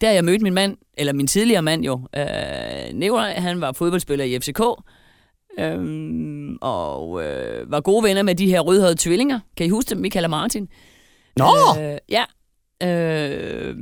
der, 0.00 0.10
jeg 0.10 0.24
mødte 0.24 0.42
min 0.42 0.54
mand, 0.54 0.76
eller 0.98 1.12
min 1.12 1.26
tidligere 1.26 1.62
mand 1.62 1.84
jo. 1.84 2.00
Øh, 2.16 2.94
Nikolaj, 2.94 3.32
han 3.34 3.60
var 3.60 3.72
fodboldspiller 3.72 4.24
i 4.24 4.38
FCK, 4.38 4.60
øhm, 5.58 6.56
og 6.60 7.24
øh, 7.24 7.70
var 7.70 7.80
gode 7.80 8.04
venner 8.04 8.22
med 8.22 8.34
de 8.34 8.46
her 8.46 8.60
rødhårede 8.60 8.96
tvillinger. 8.98 9.40
Kan 9.56 9.66
I 9.66 9.68
huske 9.68 9.90
dem? 9.90 9.98
Michael 9.98 10.24
og 10.24 10.30
Martin. 10.30 10.68
Nå! 11.36 11.50
Øh, 11.80 11.98
ja. 12.08 12.24
Øh, 12.82 13.74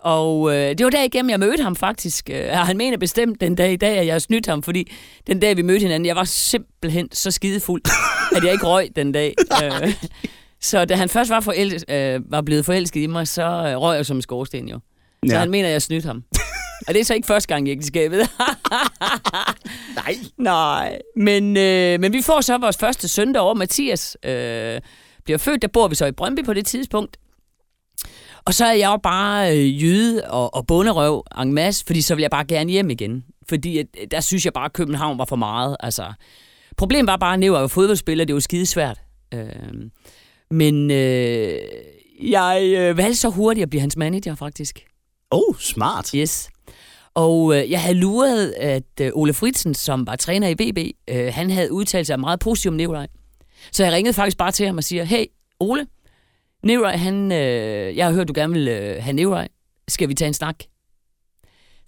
og 0.00 0.54
øh, 0.54 0.78
det 0.78 0.84
var 0.84 0.90
der 0.90 1.02
igennem, 1.02 1.30
jeg 1.30 1.40
mødte 1.40 1.62
ham 1.62 1.76
faktisk. 1.76 2.30
Øh, 2.32 2.48
han 2.48 2.76
mener 2.76 2.96
bestemt 2.96 3.40
den 3.40 3.54
dag 3.54 3.72
i 3.72 3.76
dag, 3.76 3.98
at 3.98 4.06
jeg 4.06 4.14
har 4.14 4.18
snydt 4.18 4.46
ham, 4.46 4.62
fordi 4.62 4.92
den 5.26 5.40
dag, 5.40 5.56
vi 5.56 5.62
mødte 5.62 5.82
hinanden, 5.82 6.06
jeg 6.06 6.16
var 6.16 6.24
simpelthen 6.24 7.08
så 7.12 7.30
skidefuld, 7.30 7.82
at 8.36 8.44
jeg 8.44 8.52
ikke 8.52 8.66
røg 8.66 8.88
den 8.96 9.12
dag. 9.12 9.34
Øh, 9.64 9.94
så 10.64 10.84
da 10.84 10.94
han 10.94 11.08
først 11.08 11.30
var, 11.30 11.40
forelsket, 11.40 11.90
øh, 11.90 12.20
var 12.32 12.40
blevet 12.42 12.64
forelsket 12.64 13.00
i 13.00 13.06
mig, 13.06 13.28
så 13.28 13.42
øh, 13.42 13.76
røg 13.76 13.96
jeg 13.96 14.06
som 14.06 14.16
en 14.16 14.22
skorsten 14.22 14.68
jo. 14.68 14.80
Så 15.26 15.32
Ja. 15.34 15.38
han 15.38 15.50
mener, 15.50 15.68
at 15.68 15.72
jeg 15.72 15.82
snydte 15.82 16.06
ham. 16.06 16.24
Og 16.88 16.94
det 16.94 17.00
er 17.00 17.04
så 17.04 17.14
ikke 17.14 17.26
første 17.26 17.48
gang 17.54 17.68
i 17.68 17.70
ægteskabet. 17.70 18.20
Nej. 19.96 20.16
Nej, 20.38 20.98
men, 21.16 21.56
øh, 21.56 22.00
men 22.00 22.12
vi 22.12 22.22
får 22.22 22.40
så 22.40 22.58
vores 22.58 22.76
første 22.76 23.08
søn 23.08 23.34
derovre, 23.34 23.54
Mathias. 23.54 24.16
Øh, 24.24 24.80
bliver 25.24 25.38
født, 25.38 25.62
der 25.62 25.68
bor 25.68 25.88
vi 25.88 25.94
så 25.94 26.06
i 26.06 26.12
Brøndby 26.12 26.44
på 26.44 26.52
det 26.54 26.66
tidspunkt. 26.66 27.16
Og 28.44 28.54
så 28.54 28.64
er 28.64 28.72
jeg 28.72 28.86
jo 28.88 28.96
bare 28.96 29.58
øh, 29.58 29.82
jyde 29.82 30.22
og, 30.30 30.54
og 30.54 30.66
bunderøv 30.66 31.24
en 31.42 31.52
masse, 31.52 31.84
fordi 31.86 32.02
så 32.02 32.14
vil 32.14 32.22
jeg 32.22 32.30
bare 32.30 32.44
gerne 32.44 32.70
hjem 32.70 32.90
igen. 32.90 33.24
Fordi 33.48 33.78
at, 33.78 33.86
der 34.10 34.20
synes 34.20 34.44
jeg 34.44 34.52
bare, 34.52 34.64
at 34.64 34.72
København 34.72 35.18
var 35.18 35.24
for 35.24 35.36
meget. 35.36 35.76
Altså, 35.80 36.12
problemet 36.76 37.06
var 37.06 37.16
bare, 37.16 37.34
at 37.34 37.42
jeg 37.42 37.52
var 37.52 37.66
fodboldspiller, 37.66 38.24
det 38.24 38.34
var 38.34 38.40
skidesvært. 38.40 38.98
Øh, 39.34 39.46
men 40.50 40.90
øh, 40.90 41.58
jeg 42.22 42.74
øh, 42.76 42.96
valgte 42.96 43.16
så 43.16 43.28
hurtigt 43.28 43.62
at 43.62 43.70
blive 43.70 43.80
hans 43.80 43.96
manager, 43.96 44.34
faktisk. 44.34 44.84
Oh, 45.30 45.56
smart. 45.58 46.10
Yes. 46.10 46.50
Og 47.14 47.56
øh, 47.56 47.70
jeg 47.70 47.82
havde 47.82 47.98
luret, 47.98 48.50
at 48.50 49.00
øh, 49.00 49.10
Ole 49.14 49.34
Fritsen, 49.34 49.74
som 49.74 50.06
var 50.06 50.16
træner 50.16 50.48
i 50.48 50.52
VB, 50.52 50.78
øh, 51.10 51.32
han 51.34 51.50
havde 51.50 51.72
udtalt 51.72 52.06
sig 52.06 52.20
meget 52.20 52.40
positivt 52.40 52.72
om 52.72 52.76
Nikolaj. 52.76 53.06
Så 53.72 53.84
jeg 53.84 53.92
ringede 53.92 54.14
faktisk 54.14 54.36
bare 54.36 54.52
til 54.52 54.66
ham 54.66 54.76
og 54.76 54.84
siger, 54.84 55.04
hey 55.04 55.24
Ole, 55.60 55.86
Nikolaj, 56.62 56.96
han, 56.96 57.32
øh, 57.32 57.96
jeg 57.96 58.06
har 58.06 58.12
hørt, 58.12 58.28
du 58.28 58.32
gerne 58.36 58.52
vil 58.52 58.68
øh, 58.68 59.02
have 59.02 59.12
Nikolaj. 59.12 59.48
Skal 59.88 60.08
vi 60.08 60.14
tage 60.14 60.28
en 60.28 60.34
snak? 60.34 60.56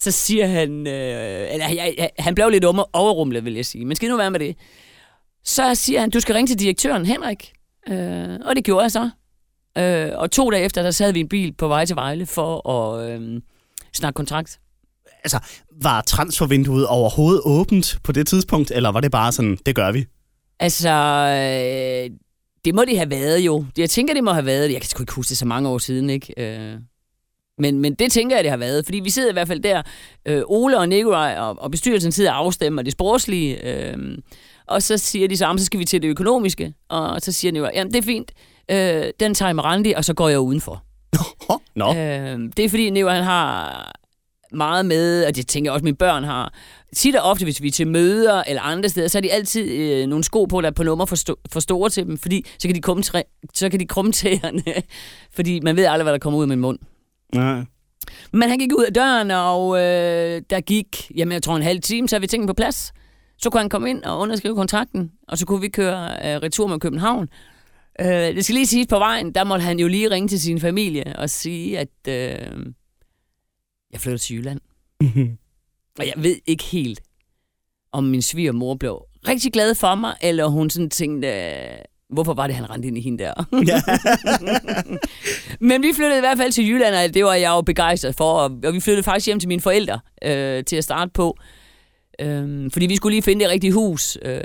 Så 0.01 0.11
siger 0.11 0.47
han, 0.47 0.87
øh, 0.87 1.53
eller 1.53 1.69
jeg, 1.69 1.95
jeg, 1.99 2.11
han 2.19 2.35
blev 2.35 2.49
lidt 2.49 2.65
overrumlet, 2.93 3.45
vil 3.45 3.55
jeg 3.55 3.67
sige. 3.67 3.85
Men 3.85 3.97
skal 3.97 4.09
nu 4.09 4.17
være 4.17 4.31
med 4.31 4.41
det? 4.41 4.57
Så 5.45 5.75
siger 5.75 6.01
han, 6.01 6.11
du 6.11 6.21
skal 6.21 6.35
ringe 6.35 6.49
til 6.49 6.59
direktøren 6.59 7.07
Henrik. 7.07 7.53
Øh, 7.89 8.39
og 8.45 8.57
det 8.57 8.65
gjorde 8.65 8.83
jeg 8.83 8.93
så. 8.93 9.11
Øh, 9.79 10.13
og 10.15 10.31
to 10.31 10.51
dage 10.51 10.65
efter, 10.65 10.83
der 10.83 10.91
sad 10.91 11.13
vi 11.13 11.19
i 11.19 11.23
en 11.23 11.29
bil 11.29 11.53
på 11.53 11.69
vej 11.69 11.85
til 11.85 11.97
Vejle 11.97 12.27
for 12.27 12.71
at 12.71 13.11
øh, 13.11 13.41
snakke 13.93 14.17
kontrakt. 14.17 14.59
Altså, 15.25 15.39
var 15.83 16.01
transfervinduet 16.01 16.87
overhovedet 16.87 17.43
åbent 17.45 17.99
på 18.05 18.13
det 18.13 18.27
tidspunkt, 18.27 18.71
eller 18.71 18.93
var 18.93 19.01
det 19.01 19.11
bare 19.11 19.33
sådan, 19.33 19.59
det 19.67 19.75
gør 19.75 19.93
vi? 19.93 20.07
Altså, 20.61 20.91
øh, 20.91 22.17
det 22.65 22.75
må 22.75 22.85
det 22.85 22.97
have 22.99 23.11
været 23.11 23.39
jo. 23.41 23.65
Jeg 23.79 23.91
tænker, 23.91 24.15
det 24.15 24.25
må 24.25 24.33
have 24.33 24.47
været. 24.47 24.73
Jeg 24.73 24.81
kan 24.81 24.91
sgu 24.91 25.03
ikke 25.03 25.13
huske 25.13 25.29
det 25.31 25.39
så 25.39 25.47
mange 25.47 25.69
år 25.69 25.79
siden, 25.79 26.11
ikke? 26.11 26.35
Øh, 26.37 26.79
men, 27.59 27.79
men 27.79 27.95
det 27.95 28.13
tænker 28.13 28.37
jeg, 28.37 28.45
det 28.45 28.51
har 28.51 28.59
været. 28.59 28.85
Fordi 28.85 29.01
vi 29.01 29.11
sidder 29.11 29.31
i 29.31 29.33
hvert 29.33 29.49
fald 29.49 29.61
der, 29.61 29.83
øh, 30.27 30.43
Ole 30.47 30.79
og 30.79 30.89
Nikolaj 30.89 31.37
og, 31.39 31.57
og 31.59 31.71
bestyrelsen 31.71 32.13
sidder 32.13 32.33
og 32.33 32.37
afstemmer 32.37 32.83
det 32.83 32.93
sportslige. 32.93 33.65
Øh, 33.65 34.19
og 34.69 34.83
så 34.83 34.99
siger 34.99 35.29
de 35.29 35.37
sammen, 35.37 35.59
så 35.59 35.65
skal 35.65 35.81
vi 35.81 35.85
til 35.85 36.03
det 36.03 36.09
økonomiske. 36.09 36.75
Og 36.89 37.21
så 37.23 37.33
siger 37.33 37.53
Nikolaj, 37.53 37.73
jamen 37.75 37.93
det 37.93 37.99
er 37.99 38.03
fint. 38.03 38.33
Øh, 38.71 39.05
den 39.21 39.35
tager 39.35 39.49
jeg 39.49 39.57
med 39.57 39.65
Randi, 39.65 39.93
og 39.93 40.05
så 40.05 40.15
går 40.15 40.29
jeg 40.29 40.39
udenfor. 40.41 40.83
Nå, 41.77 41.95
Øh, 41.95 42.39
det 42.57 42.65
er 42.65 42.69
fordi 42.69 42.91
Nikolaj 42.91 43.15
han 43.15 43.25
har 43.25 43.93
meget 44.53 44.87
med, 44.87 45.25
og 45.27 45.37
det 45.37 45.47
tænker 45.49 45.71
jeg 45.71 45.73
også, 45.75 45.85
mine 45.85 45.97
børn 45.97 46.25
har. 46.25 46.53
Tit 46.97 47.17
og 47.17 47.23
ofte, 47.31 47.45
hvis 47.45 47.63
vi 47.63 47.69
er 47.69 47.73
til 47.73 47.87
møder 47.89 48.43
eller 48.47 48.63
andre 48.63 48.89
steder, 48.89 49.09
så 49.09 49.19
har 49.19 49.23
de 49.23 49.33
altid 49.33 49.71
øh, 49.71 50.07
nogle 50.07 50.25
sko 50.25 50.45
på, 50.45 50.61
der 50.61 50.69
er 50.69 50.73
på 50.73 50.83
nummer 50.83 51.05
for, 51.07 51.17
sto- 51.17 51.43
for 51.53 51.61
store 51.61 51.91
til 51.91 52.07
dem, 52.07 52.19
fordi 52.19 52.45
så 52.59 52.69
kan 52.69 52.75
de 52.75 52.81
krumme, 52.83 53.03
træ- 53.07 53.47
så 53.55 53.69
kan 53.69 53.81
de 53.81 53.87
krumme 53.87 54.13
tæerne, 54.23 54.63
fordi 55.35 55.61
man 55.61 55.77
ved 55.77 55.85
aldrig, 55.85 56.03
hvad 56.05 56.13
der 56.13 56.19
kommer 56.19 56.39
ud 56.39 56.45
af 56.45 56.49
min 56.49 56.61
mund. 56.61 56.79
ja. 57.35 57.63
Men 58.33 58.49
han 58.49 58.59
gik 58.59 58.73
ud 58.79 58.85
af 58.85 58.95
døren, 58.95 59.31
og 59.31 59.77
øh, 59.79 60.43
der 60.51 60.61
gik, 60.61 61.11
jamen 61.17 61.33
jeg 61.33 61.43
tror 61.43 61.57
en 61.57 61.63
halv 61.63 61.81
time, 61.81 62.09
så 62.09 62.17
havde 62.17 62.21
vi 62.21 62.27
tingene 62.27 62.47
på 62.49 62.55
plads. 62.55 62.93
Så 63.39 63.51
kunne 63.51 63.61
han 63.61 63.69
komme 63.69 63.91
ind 63.91 64.03
og 64.03 64.19
underskrive 64.19 64.55
kontrakten, 64.55 65.13
og 65.29 65.39
så 65.39 65.47
kunne 65.47 65.61
vi 65.61 65.69
køre 65.69 66.11
øh, 66.11 66.43
retur 66.43 66.67
med 66.67 66.81
København. 66.81 67.29
Øh, 68.01 68.07
det 68.09 68.45
skal 68.45 68.55
lige 68.55 68.67
siges 68.67 68.87
på 68.87 68.99
vejen, 68.99 69.35
der 69.35 69.45
måtte 69.45 69.65
han 69.65 69.79
jo 69.79 69.89
lige 69.89 70.11
ringe 70.11 70.29
til 70.29 70.41
sin 70.41 70.61
familie 70.61 71.17
og 71.19 71.31
sige, 71.31 71.79
at 71.79 71.89
øh, 72.09 72.67
jeg 73.93 74.01
flytter 74.01 74.19
til 74.19 74.37
Jylland. 74.37 74.61
Og 75.99 76.07
jeg 76.07 76.15
ved 76.17 76.37
ikke 76.47 76.65
helt, 76.65 77.01
om 77.93 78.05
min 78.05 78.23
svigermor 78.23 78.75
blev 78.75 79.03
rigtig 79.29 79.53
glad 79.53 79.75
for 79.75 79.95
mig, 79.95 80.15
eller 80.21 80.47
hun 80.47 80.71
sådan 80.71 80.91
tænkte, 80.91 81.29
øh, 81.29 81.79
hvorfor 82.09 82.35
var 82.35 82.47
det, 82.47 82.57
han 82.57 82.71
rendte 82.71 82.89
ind 82.89 82.99
i 82.99 83.01
hende 83.01 83.25
der? 83.25 83.33
ja. 83.53 83.83
Men 85.69 85.83
vi 85.83 85.93
flyttede 85.95 86.19
i 86.19 86.21
hvert 86.21 86.39
fald 86.39 86.53
til 86.53 86.69
Jylland, 86.69 86.95
og 86.95 87.15
det 87.15 87.25
var 87.25 87.35
jeg 87.35 87.51
jo 87.51 87.61
begejstret 87.61 88.15
for. 88.15 88.33
Og, 88.33 88.51
og 88.65 88.75
vi 88.75 88.81
flyttede 88.81 89.03
faktisk 89.03 89.27
hjem 89.27 89.41
til 89.41 89.49
mine 89.49 89.61
forældre 89.61 90.01
øh, 90.25 90.65
til 90.65 90.77
at 90.77 90.85
starte 90.85 91.11
på. 91.15 91.39
Øh, 92.21 92.71
fordi 92.73 92.87
vi 92.87 92.97
skulle 92.97 93.15
lige 93.15 93.23
finde 93.23 93.45
det 93.45 93.51
rigtige 93.51 93.73
hus. 93.73 94.19
Øh, 94.23 94.41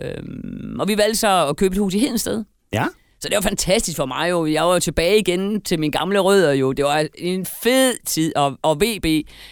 og 0.79 0.87
vi 0.87 0.97
valgte 0.97 1.15
så 1.19 1.47
at 1.47 1.57
købe 1.57 1.73
et 1.73 1.79
hus 1.79 1.93
i 1.93 1.99
Hedensted. 1.99 2.43
ja. 2.73 2.85
Så 3.23 3.29
det 3.29 3.35
var 3.35 3.41
fantastisk 3.41 3.97
for 3.97 4.05
mig 4.05 4.29
jo. 4.29 4.45
Jeg 4.45 4.63
var 4.63 4.73
jo 4.73 4.79
tilbage 4.79 5.19
igen 5.19 5.61
til 5.61 5.79
mine 5.79 5.91
gamle 5.91 6.19
rødder 6.19 6.51
jo. 6.53 6.71
Det 6.71 6.85
var 6.85 7.05
en 7.17 7.45
fed 7.63 7.93
tid. 8.05 8.35
Og, 8.35 8.57
og 8.61 8.81
VB, 8.81 9.05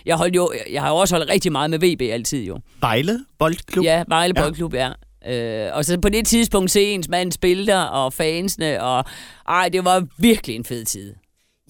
jeg, 0.06 0.16
holdt 0.16 0.36
jo, 0.36 0.52
jeg 0.72 0.82
har 0.82 0.90
jo 0.90 0.96
også 0.96 1.16
holdt 1.16 1.30
rigtig 1.30 1.52
meget 1.52 1.70
med 1.70 1.80
VB 1.80 2.02
altid 2.02 2.44
jo. 2.44 2.60
Vejle 2.82 3.20
Boldklub. 3.40 3.86
Ja, 3.86 4.04
Vejle 4.08 4.34
Ja. 4.38 4.42
Boldklub, 4.44 4.74
ja. 4.74 4.90
Øh, 5.28 5.76
og 5.78 5.86
så 5.86 6.00
på 6.00 6.10
det 6.10 6.28
tidspunkt 6.28 6.72
se 6.72 6.82
ens 6.84 7.10
mand 7.10 7.32
spille 7.32 7.68
der, 7.68 7.82
og 7.82 8.14
fansene, 8.14 8.84
og 8.84 9.06
ej, 9.48 9.70
det 9.74 9.86
var 9.86 10.06
virkelig 10.18 10.56
en 10.56 10.66
fed 10.66 10.86
tid. 10.86 11.14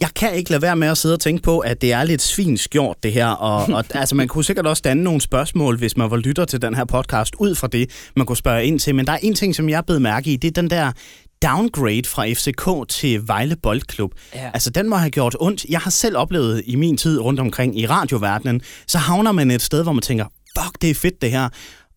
Jeg 0.02 0.10
kan 0.16 0.34
ikke 0.34 0.50
lade 0.50 0.62
være 0.62 0.76
med 0.76 0.88
at 0.88 0.98
sidde 0.98 1.16
og 1.16 1.20
tænke 1.20 1.44
på, 1.44 1.60
at 1.60 1.82
det 1.82 1.94
er 1.94 2.04
lidt 2.04 2.22
svinskjort, 2.22 3.04
det 3.04 3.14
her. 3.14 3.28
Og, 3.28 3.66
og 3.78 3.86
altså, 3.94 4.16
man 4.16 4.28
kunne 4.28 4.44
sikkert 4.44 4.68
også 4.68 4.82
danne 4.86 5.04
nogle 5.04 5.22
spørgsmål, 5.22 5.78
hvis 5.78 5.98
man 5.98 6.12
var 6.12 6.18
lytter 6.18 6.46
til 6.46 6.62
den 6.62 6.76
her 6.76 6.86
podcast, 6.86 7.36
ud 7.40 7.56
fra 7.56 7.68
det, 7.68 7.90
man 8.16 8.26
kunne 8.26 8.38
spørge 8.38 8.66
ind 8.66 8.80
til. 8.80 8.96
Men 8.96 9.08
der 9.08 9.14
er 9.14 9.18
en 9.22 9.36
ting, 9.36 9.56
som 9.56 9.70
jeg 9.70 9.78
er 9.78 9.82
blevet 9.82 10.02
mærke 10.02 10.34
i, 10.34 10.36
det 10.36 10.48
er 10.48 10.62
den 10.62 10.70
der 10.70 10.92
downgrade 11.44 12.06
fra 12.06 12.28
FCK 12.28 12.90
til 12.90 13.28
Vejle 13.28 13.56
Boldklub. 13.64 14.12
Ja. 14.36 14.52
Altså, 14.54 14.70
den 14.70 14.90
må 14.90 14.96
have 14.96 15.10
gjort 15.10 15.36
ondt. 15.40 15.66
Jeg 15.70 15.80
har 15.80 15.92
selv 15.92 16.18
oplevet 16.18 16.64
i 16.66 16.76
min 16.76 16.98
tid 16.98 17.20
rundt 17.20 17.40
omkring 17.40 17.80
i 17.80 17.88
radioverdenen, 17.88 18.62
så 18.88 18.98
havner 18.98 19.32
man 19.32 19.52
et 19.52 19.62
sted, 19.62 19.84
hvor 19.84 19.94
man 19.94 20.02
tænker, 20.02 20.26
fuck, 20.58 20.82
det 20.82 20.90
er 20.90 20.96
fedt 20.96 21.22
det 21.22 21.32
her. 21.32 21.50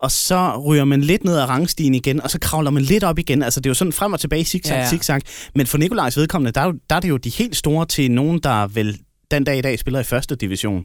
Og 0.02 0.11
så 0.11 0.62
ryger 0.66 0.85
man 0.85 1.00
lidt 1.00 1.25
ned 1.25 1.38
ad 1.38 1.49
rangstigen 1.49 1.94
igen, 1.94 2.23
og 2.23 2.30
så 2.30 2.38
kravler 2.40 2.71
man 2.71 2.82
lidt 2.82 3.04
op 3.04 3.18
igen. 3.18 3.42
Altså, 3.42 3.61
det 3.61 3.66
er 3.66 3.71
jo 3.71 3.75
sådan 3.75 3.92
frem 3.92 4.12
og 4.12 4.21
tilbage, 4.21 4.44
zigzag, 4.44 4.75
Ja, 4.75 4.80
ja. 4.80 4.88
zigzag. 4.88 5.21
Men 5.54 5.66
for 5.66 5.78
Nikolajs 5.78 6.16
vedkommende, 6.16 6.52
der, 6.52 6.61
er 6.61 6.73
der 6.90 6.97
er 6.97 7.00
det 7.00 7.09
jo 7.09 7.16
de 7.16 7.30
helt 7.30 7.56
store 7.56 7.87
til 7.87 8.11
nogen, 8.11 8.38
der 8.38 8.66
vel 8.66 8.99
den 9.30 9.44
dag 9.44 9.59
i 9.59 9.61
dag 9.61 9.78
spiller 9.78 10.00
i 10.00 10.04
første 10.04 10.37
division. 10.37 10.85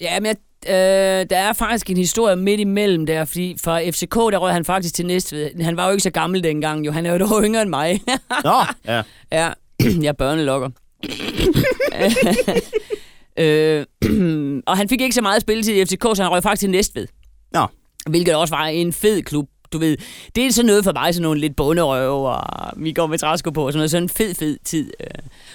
Ja, 0.00 0.20
men 0.20 0.26
jeg, 0.26 0.36
øh, 0.68 1.26
der 1.30 1.36
er 1.36 1.52
faktisk 1.52 1.90
en 1.90 1.96
historie 1.96 2.36
midt 2.36 2.60
imellem 2.60 3.06
der, 3.06 3.24
fordi 3.24 3.56
fra 3.64 3.90
FCK, 3.90 4.14
der 4.14 4.38
røg 4.38 4.52
han 4.52 4.64
faktisk 4.64 4.94
til 4.94 5.06
Næstved. 5.06 5.62
Han 5.62 5.76
var 5.76 5.84
jo 5.84 5.90
ikke 5.90 6.02
så 6.02 6.10
gammel 6.10 6.42
dengang, 6.42 6.86
jo. 6.86 6.92
Han 6.92 7.06
er 7.06 7.12
jo 7.12 7.18
dog 7.18 7.42
yngre 7.44 7.62
end 7.62 7.70
mig. 7.70 8.00
Nå, 8.44 8.60
ja. 8.86 9.02
ja, 9.32 9.52
jeg 10.02 10.08
er 10.08 10.12
børnelokker. 10.12 10.68
øh, 13.38 13.86
og 14.68 14.76
han 14.76 14.88
fik 14.88 15.00
ikke 15.00 15.14
så 15.14 15.22
meget 15.22 15.42
spilletid 15.42 15.74
i 15.74 15.84
FCK, 15.84 16.02
så 16.14 16.22
han 16.22 16.30
røg 16.32 16.42
faktisk 16.42 16.60
til 16.60 16.70
Næstved. 16.70 17.06
Nå, 17.52 17.66
Hvilket 18.10 18.34
også 18.34 18.54
var 18.54 18.66
en 18.66 18.92
fed 18.92 19.22
klub. 19.22 19.48
Du 19.72 19.78
ved, 19.78 19.96
det 20.36 20.46
er 20.46 20.52
sådan 20.52 20.66
noget 20.66 20.84
for 20.84 20.92
mig, 20.92 21.14
sådan 21.14 21.22
nogle 21.22 21.40
lidt 21.40 21.56
bunderøv, 21.56 22.24
og 22.24 22.42
vi 22.76 22.92
går 22.92 23.06
med 23.06 23.18
træsko 23.18 23.50
på, 23.50 23.66
og 23.66 23.72
sådan 23.72 23.78
noget. 23.78 23.90
Sådan 23.90 24.02
en 24.02 24.08
fed, 24.08 24.34
fed 24.34 24.56
tid. 24.64 24.90
øh. 25.00 25.06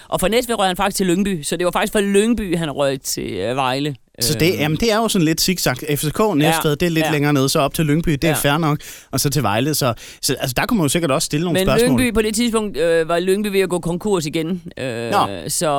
Og 0.09 0.19
fra 0.19 0.27
Næstved 0.27 0.59
røg 0.59 0.67
han 0.67 0.77
faktisk 0.77 0.97
til 0.97 1.05
Lyngby, 1.05 1.43
så 1.43 1.57
det 1.57 1.65
var 1.65 1.71
faktisk 1.71 1.93
fra 1.93 2.01
Lyngby, 2.01 2.57
han 2.57 2.71
røg 2.71 3.01
til 3.01 3.33
øh, 3.33 3.55
Vejle. 3.55 3.95
så 4.19 4.33
det, 4.33 4.53
jamen, 4.53 4.77
det 4.77 4.91
er 4.91 4.97
jo 4.97 5.07
sådan 5.07 5.25
lidt 5.25 5.41
zigzag. 5.41 5.75
FCK 5.75 6.19
Næstved, 6.35 6.71
Ja, 6.71 6.75
det 6.75 6.83
er 6.83 6.89
lidt 6.89 7.05
ja. 7.05 7.11
længere 7.11 7.33
ned, 7.33 7.49
så 7.49 7.59
op 7.59 7.73
til 7.73 7.85
Lyngby, 7.85 8.11
det 8.11 8.23
er 8.23 8.27
Ja. 8.27 8.33
fair 8.33 8.57
nok, 8.57 8.79
og 9.11 9.19
så 9.19 9.29
til 9.29 9.43
Vejle. 9.43 9.73
Så, 9.75 9.93
så 10.21 10.33
altså, 10.39 10.53
der 10.57 10.65
kunne 10.65 10.77
man 10.77 10.85
jo 10.85 10.89
sikkert 10.89 11.11
også 11.11 11.25
stille 11.25 11.43
nogle 11.43 11.59
Men 11.59 11.67
spørgsmål. 11.67 11.99
Lyngby 11.99 12.13
på 12.13 12.21
det 12.21 12.35
tidspunkt 12.35 12.77
øh, 12.77 13.07
var 13.09 13.19
Lyngby 13.19 13.47
ved 13.47 13.59
at 13.59 13.69
gå 13.69 13.79
konkurs 13.79 14.25
igen. 14.25 14.63
Øh, 14.77 15.11
Nå. 15.11 15.17
så, 15.47 15.69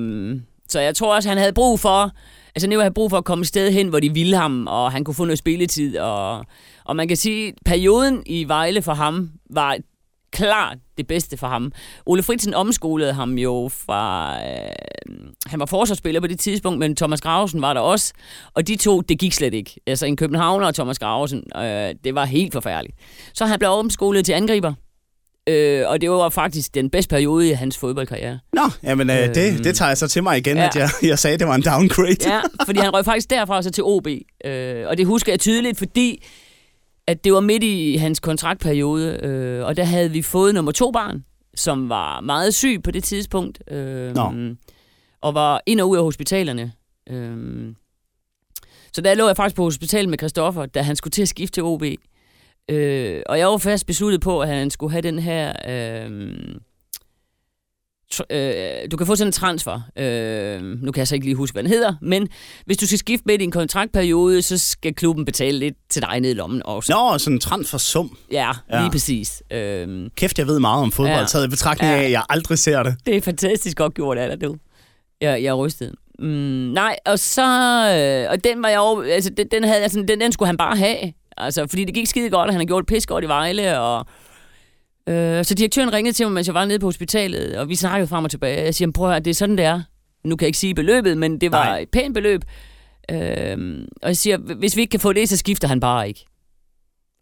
øh, 0.00 0.36
så 0.68 0.80
jeg 0.80 0.94
tror 0.96 1.14
også, 1.14 1.28
han 1.28 1.38
havde 1.38 1.52
brug 1.52 1.80
for... 1.80 2.10
Altså, 2.56 2.68
Neo 2.68 2.80
havde 2.80 2.94
brug 2.94 3.10
for 3.10 3.18
at 3.18 3.24
komme 3.24 3.42
et 3.42 3.48
sted 3.48 3.72
hen, 3.72 3.88
hvor 3.88 4.00
de 4.00 4.14
ville 4.14 4.36
ham, 4.36 4.66
og 4.66 4.92
han 4.92 5.04
kunne 5.04 5.14
få 5.14 5.24
noget 5.24 5.38
spilletid. 5.38 5.98
Og, 5.98 6.44
og 6.84 6.96
man 6.96 7.08
kan 7.08 7.16
sige, 7.16 7.48
at 7.48 7.54
perioden 7.64 8.22
i 8.26 8.44
Vejle 8.48 8.82
for 8.82 8.94
ham 8.94 9.30
var 9.50 9.76
klart 10.32 10.78
det 10.98 11.06
bedste 11.06 11.36
for 11.36 11.46
ham. 11.46 11.72
Ole 12.06 12.22
Fritsen 12.22 12.54
omskolede 12.54 13.12
ham 13.12 13.38
jo 13.38 13.70
fra... 13.86 14.36
Øh, 14.44 14.70
han 15.46 15.60
var 15.60 15.66
forsvarsspiller 15.66 16.20
på 16.20 16.26
det 16.26 16.38
tidspunkt, 16.38 16.78
men 16.78 16.96
Thomas 16.96 17.20
Gravesen 17.20 17.62
var 17.62 17.74
der 17.74 17.80
også. 17.80 18.12
Og 18.54 18.68
de 18.68 18.76
to, 18.76 19.00
det 19.00 19.18
gik 19.18 19.32
slet 19.32 19.54
ikke. 19.54 19.80
Altså 19.86 20.06
en 20.06 20.16
københavner 20.16 20.66
og 20.66 20.74
Thomas 20.74 20.98
Gravesen, 20.98 21.42
øh, 21.56 21.94
det 22.04 22.14
var 22.14 22.24
helt 22.24 22.52
forfærdeligt. 22.52 22.96
Så 23.34 23.46
han 23.46 23.58
blev 23.58 23.70
omskolet 23.70 24.24
til 24.24 24.32
angriber. 24.32 24.74
Øh, 25.46 25.88
og 25.88 26.00
det 26.00 26.10
var 26.10 26.28
faktisk 26.28 26.74
den 26.74 26.90
bedste 26.90 27.10
periode 27.10 27.48
i 27.48 27.52
hans 27.52 27.78
fodboldkarriere. 27.78 28.38
Nå, 28.52 28.62
jamen, 28.82 29.10
øh, 29.10 29.34
det, 29.34 29.64
det 29.64 29.76
tager 29.76 29.88
jeg 29.88 29.98
så 29.98 30.08
til 30.08 30.22
mig 30.22 30.38
igen, 30.38 30.56
ja. 30.56 30.66
at 30.66 30.76
jeg, 30.76 30.88
jeg 31.02 31.18
sagde, 31.18 31.34
at 31.34 31.40
det 31.40 31.48
var 31.48 31.54
en 31.54 31.62
downgrade. 31.62 32.16
Ja, 32.34 32.40
fordi 32.64 32.78
han 32.80 32.94
røg 32.94 33.04
faktisk 33.04 33.30
derfra 33.30 33.62
så 33.62 33.70
til 33.70 33.84
OB. 33.84 34.06
Øh, 34.44 34.88
og 34.88 34.98
det 34.98 35.06
husker 35.06 35.32
jeg 35.32 35.40
tydeligt, 35.40 35.78
fordi 35.78 36.24
at 37.06 37.24
det 37.24 37.32
var 37.32 37.40
midt 37.40 37.62
i 37.62 37.96
hans 37.96 38.20
kontraktperiode, 38.20 39.20
øh, 39.22 39.64
og 39.66 39.76
der 39.76 39.84
havde 39.84 40.10
vi 40.10 40.22
fået 40.22 40.54
nummer 40.54 40.72
to 40.72 40.90
barn, 40.90 41.24
som 41.54 41.88
var 41.88 42.20
meget 42.20 42.54
syg 42.54 42.80
på 42.84 42.90
det 42.90 43.04
tidspunkt, 43.04 43.72
øh, 43.72 44.14
Nå. 44.14 44.32
og 45.20 45.34
var 45.34 45.60
ind 45.66 45.80
og 45.80 45.88
ud 45.88 45.96
af 45.96 46.02
hospitalerne. 46.02 46.72
Øh, 47.10 47.74
så 48.92 49.00
der 49.00 49.14
lå 49.14 49.26
jeg 49.26 49.36
faktisk 49.36 49.56
på 49.56 49.62
hospital 49.62 50.08
med 50.08 50.18
Christoffer, 50.18 50.66
da 50.66 50.82
han 50.82 50.96
skulle 50.96 51.12
til 51.12 51.22
at 51.22 51.28
skifte 51.28 51.56
til 51.56 51.62
OB. 51.62 51.82
Øh, 52.70 53.22
og 53.26 53.38
jeg 53.38 53.46
var 53.48 53.58
fast 53.58 53.86
besluttet 53.86 54.20
på, 54.20 54.40
at 54.40 54.48
han 54.48 54.70
skulle 54.70 54.92
have 54.92 55.02
den 55.02 55.18
her 55.18 55.52
øh, 55.68 56.10
øh, 58.30 58.90
du 58.90 58.96
kan 58.96 59.06
få 59.06 59.16
sådan 59.16 59.28
en 59.28 59.32
transfer. 59.32 59.80
Øh, 59.98 60.62
nu 60.62 60.92
kan 60.92 60.98
jeg 60.98 61.08
så 61.08 61.14
ikke 61.14 61.26
lige 61.26 61.34
huske, 61.36 61.54
hvad 61.54 61.62
den 61.62 61.70
hedder, 61.70 61.94
men 62.02 62.28
hvis 62.66 62.76
du 62.76 62.86
skal 62.86 62.98
skifte 62.98 63.22
med 63.26 63.34
i 63.34 63.38
din 63.38 63.50
kontraktperiode, 63.50 64.42
så 64.42 64.58
skal 64.58 64.94
klubben 64.94 65.24
betale 65.24 65.58
lidt 65.58 65.74
til 65.90 66.02
dig 66.02 66.20
ned 66.20 66.30
i 66.30 66.34
lommen 66.34 66.62
også. 66.64 66.92
Nå, 66.92 67.18
sådan 67.18 67.34
en 67.36 67.40
transfersum. 67.40 68.16
Ja, 68.32 68.50
Ja. 68.72 68.80
lige 68.80 68.90
præcis. 68.90 69.42
Øh, 69.50 70.10
Kæft, 70.16 70.38
jeg 70.38 70.46
ved 70.46 70.60
meget 70.60 70.82
om 70.82 70.92
fodbold, 70.92 71.18
Ja. 71.18 71.24
taget 71.26 71.46
i 71.46 71.48
betragtning 71.50 71.92
af, 71.92 71.98
Ja. 72.00 72.04
at 72.04 72.10
jeg 72.10 72.22
aldrig 72.28 72.58
ser 72.58 72.82
det. 72.82 72.96
det 73.06 73.16
er 73.16 73.20
fantastisk 73.20 73.76
godt 73.76 73.94
gjort 73.94 74.18
af 74.18 74.28
dig, 74.38 74.48
du. 74.48 74.56
Jeg, 75.20 75.42
jeg 75.42 75.48
er 75.48 75.54
rystet. 75.54 75.94
Mm, 76.18 76.26
nej, 76.74 76.96
og 77.06 77.18
så... 77.18 77.42
Øh, 78.26 78.30
og 78.30 78.44
den 78.44 78.62
var 78.62 78.68
jeg 78.68 78.80
over, 78.80 79.02
altså, 79.02 79.30
den, 79.30 79.46
den, 79.50 79.64
havde, 79.64 79.82
jeg 79.82 79.90
sådan, 79.90 80.08
den, 80.08 80.20
den 80.20 80.32
skulle 80.32 80.46
han 80.46 80.56
bare 80.56 80.76
have. 80.76 81.12
Altså, 81.36 81.66
fordi 81.66 81.84
det 81.84 81.94
gik 81.94 82.06
skide 82.06 82.30
godt, 82.30 82.46
og 82.46 82.52
han 82.52 82.60
har 82.60 82.66
gjort 82.66 82.86
pis 82.86 83.06
godt 83.06 83.24
i 83.24 83.28
Vejle, 83.28 83.80
og... 83.80 84.06
Øh, 85.08 85.44
så 85.44 85.54
direktøren 85.54 85.92
ringede 85.92 86.16
til 86.16 86.26
mig, 86.26 86.32
mens 86.32 86.46
jeg 86.46 86.54
var 86.54 86.64
nede 86.64 86.78
på 86.78 86.86
hospitalet, 86.86 87.56
og 87.56 87.68
vi 87.68 87.74
snakkede 87.74 88.08
frem 88.08 88.24
og 88.24 88.30
tilbage. 88.30 88.64
Jeg 88.64 88.74
siger, 88.74 88.90
prøv 88.90 89.06
at 89.06 89.12
høre, 89.12 89.20
det 89.20 89.30
er 89.30 89.34
sådan, 89.34 89.58
det 89.58 89.64
er. 89.64 89.82
Nu 90.24 90.36
kan 90.36 90.44
jeg 90.44 90.48
ikke 90.48 90.58
sige 90.58 90.74
beløbet, 90.74 91.18
men 91.18 91.40
det 91.40 91.52
var 91.52 91.64
Nej. 91.64 91.78
et 91.78 91.88
pænt 91.88 92.14
beløb. 92.14 92.44
Øh, 93.10 93.86
og 94.02 94.08
jeg 94.08 94.16
siger, 94.16 94.36
hvis 94.36 94.76
vi 94.76 94.80
ikke 94.80 94.90
kan 94.90 95.00
få 95.00 95.12
det, 95.12 95.28
så 95.28 95.36
skifter 95.36 95.68
han 95.68 95.80
bare 95.80 96.08
ikke. 96.08 96.26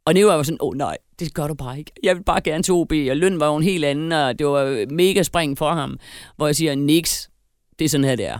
Og 0.04 0.14
Neo 0.14 0.26
var 0.26 0.35
jo 0.35 0.45
sådan, 0.45 0.59
åh 0.61 0.69
oh, 0.69 0.76
nej, 0.76 0.97
det 1.19 1.35
gør 1.35 1.47
du 1.47 1.54
bare 1.54 1.78
ikke. 1.78 1.92
Jeg 2.02 2.16
vil 2.16 2.23
bare 2.23 2.40
gerne 2.40 2.62
til 2.62 2.75
OB, 2.75 2.92
og 3.11 3.16
løn 3.16 3.40
var 3.40 3.47
jo 3.47 3.57
en 3.57 3.62
helt 3.62 3.85
anden, 3.85 4.12
og 4.12 4.38
det 4.38 4.47
var 4.47 4.87
mega 4.90 5.23
spring 5.23 5.59
for 5.59 5.71
ham. 5.71 5.99
Hvor 6.37 6.47
jeg 6.47 6.57
siger, 6.57 6.75
niks, 6.75 7.31
det 7.78 7.85
er 7.85 7.88
sådan 7.88 8.04
her, 8.04 8.16
det 8.16 8.26
er. 8.26 8.38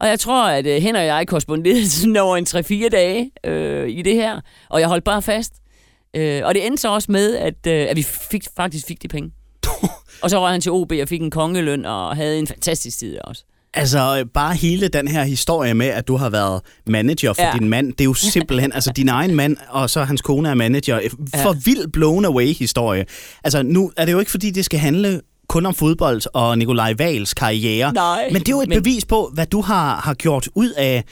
Og 0.00 0.08
jeg 0.08 0.20
tror, 0.20 0.48
at 0.48 0.66
øh, 0.66 0.82
Hen 0.82 0.96
og 0.96 1.06
jeg 1.06 1.26
korresponderede 1.28 1.90
sådan 1.90 2.16
over 2.26 2.36
en 2.36 2.46
3-4 2.48 2.88
dage 2.88 3.30
øh, 3.44 3.88
i 3.88 4.02
det 4.02 4.14
her, 4.14 4.40
og 4.70 4.80
jeg 4.80 4.88
holdt 4.88 5.04
bare 5.04 5.22
fast. 5.22 5.52
Øh, 6.16 6.42
og 6.44 6.54
det 6.54 6.66
endte 6.66 6.80
så 6.80 6.88
også 6.88 7.12
med, 7.12 7.36
at, 7.36 7.66
øh, 7.66 7.86
at 7.90 7.96
vi 7.96 8.02
fik, 8.30 8.44
faktisk 8.56 8.86
fik 8.86 9.02
de 9.02 9.08
penge. 9.08 9.30
og 10.22 10.30
så 10.30 10.40
røg 10.40 10.52
han 10.52 10.60
til 10.60 10.72
OB 10.72 10.92
og 11.02 11.08
fik 11.08 11.22
en 11.22 11.30
kongeløn 11.30 11.84
og 11.84 12.16
havde 12.16 12.38
en 12.38 12.46
fantastisk 12.46 12.98
tid 12.98 13.18
også. 13.24 13.44
Altså, 13.74 14.18
øh, 14.18 14.26
bare 14.34 14.54
hele 14.54 14.88
den 14.88 15.08
her 15.08 15.24
historie 15.24 15.74
med, 15.74 15.86
at 15.86 16.08
du 16.08 16.16
har 16.16 16.30
været 16.30 16.60
manager 16.86 17.32
for 17.32 17.42
ja. 17.42 17.48
Ja. 17.48 17.58
din 17.58 17.68
mand, 17.68 17.92
det 17.92 18.00
er 18.00 18.04
jo 18.04 18.14
simpelthen, 18.34 18.72
altså 18.72 18.92
din 18.96 19.08
egen 19.08 19.34
mand, 19.34 19.56
og 19.68 19.90
så 19.90 20.04
hans 20.04 20.22
kone 20.22 20.48
er 20.48 20.54
manager. 20.54 21.00
For 21.34 21.52
vild 21.52 21.92
blown 21.92 22.24
away 22.24 22.54
historie. 22.54 23.06
Altså, 23.44 23.62
nu 23.62 23.92
er 23.96 24.04
det 24.04 24.12
jo 24.12 24.18
ikke, 24.18 24.30
fordi 24.30 24.50
det 24.50 24.64
skal 24.64 24.78
handle 24.78 25.20
kun 25.48 25.66
om 25.66 25.74
fodbold 25.74 26.22
og 26.34 26.58
Nikolaj 26.58 26.94
Vals 26.98 27.34
karriere. 27.34 27.92
Nej, 27.92 28.28
Men 28.32 28.40
det 28.40 28.48
er 28.48 28.52
jo 28.52 28.60
et 28.60 28.68
men- 28.68 28.82
bevis 28.82 29.04
på, 29.04 29.30
hvad 29.34 29.46
du 29.46 29.60
har, 29.60 29.96
har 29.96 30.14
gjort 30.14 30.48
ud 30.54 30.70
af... 30.70 31.04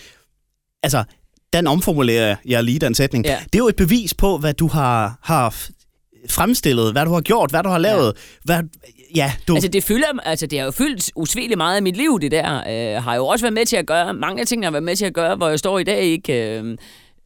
Altså, 0.82 1.04
den 1.52 1.66
omformulerer 1.66 2.36
jeg 2.44 2.64
lige, 2.64 2.78
den 2.78 2.94
sætning. 2.94 3.24
Ja. 3.26 3.38
Det 3.44 3.54
er 3.54 3.58
jo 3.58 3.68
et 3.68 3.76
bevis 3.76 4.14
på, 4.14 4.38
hvad 4.38 4.54
du 4.54 4.68
har, 4.68 5.18
har 5.22 5.54
fremstillet, 6.28 6.92
hvad 6.92 7.04
du 7.04 7.12
har 7.12 7.20
gjort, 7.20 7.50
hvad 7.50 7.62
du 7.62 7.68
har 7.68 7.78
lavet. 7.78 8.12
Hvad, 8.44 8.62
ja, 9.16 9.32
du... 9.48 9.54
Altså 9.54 9.68
det, 9.68 9.84
fylder, 9.84 10.06
altså 10.24 10.46
det 10.46 10.58
har 10.58 10.64
jo 10.66 10.70
fyldt 10.70 11.10
usvigeligt 11.16 11.58
meget 11.58 11.76
af 11.76 11.82
mit 11.82 11.96
liv, 11.96 12.20
det 12.20 12.30
der. 12.30 12.56
Øh, 12.96 13.02
har 13.02 13.14
jo 13.14 13.26
også 13.26 13.44
været 13.44 13.52
med 13.54 13.66
til 13.66 13.76
at 13.76 13.86
gøre, 13.86 14.14
mange 14.14 14.40
af 14.40 14.46
tingene 14.46 14.66
har 14.66 14.70
været 14.70 14.82
med 14.82 14.96
til 14.96 15.04
at 15.04 15.14
gøre, 15.14 15.36
hvor 15.36 15.48
jeg 15.48 15.58
står 15.58 15.78
i 15.78 15.84
dag 15.84 16.00
ikke... 16.02 16.58
Øh, 16.58 16.76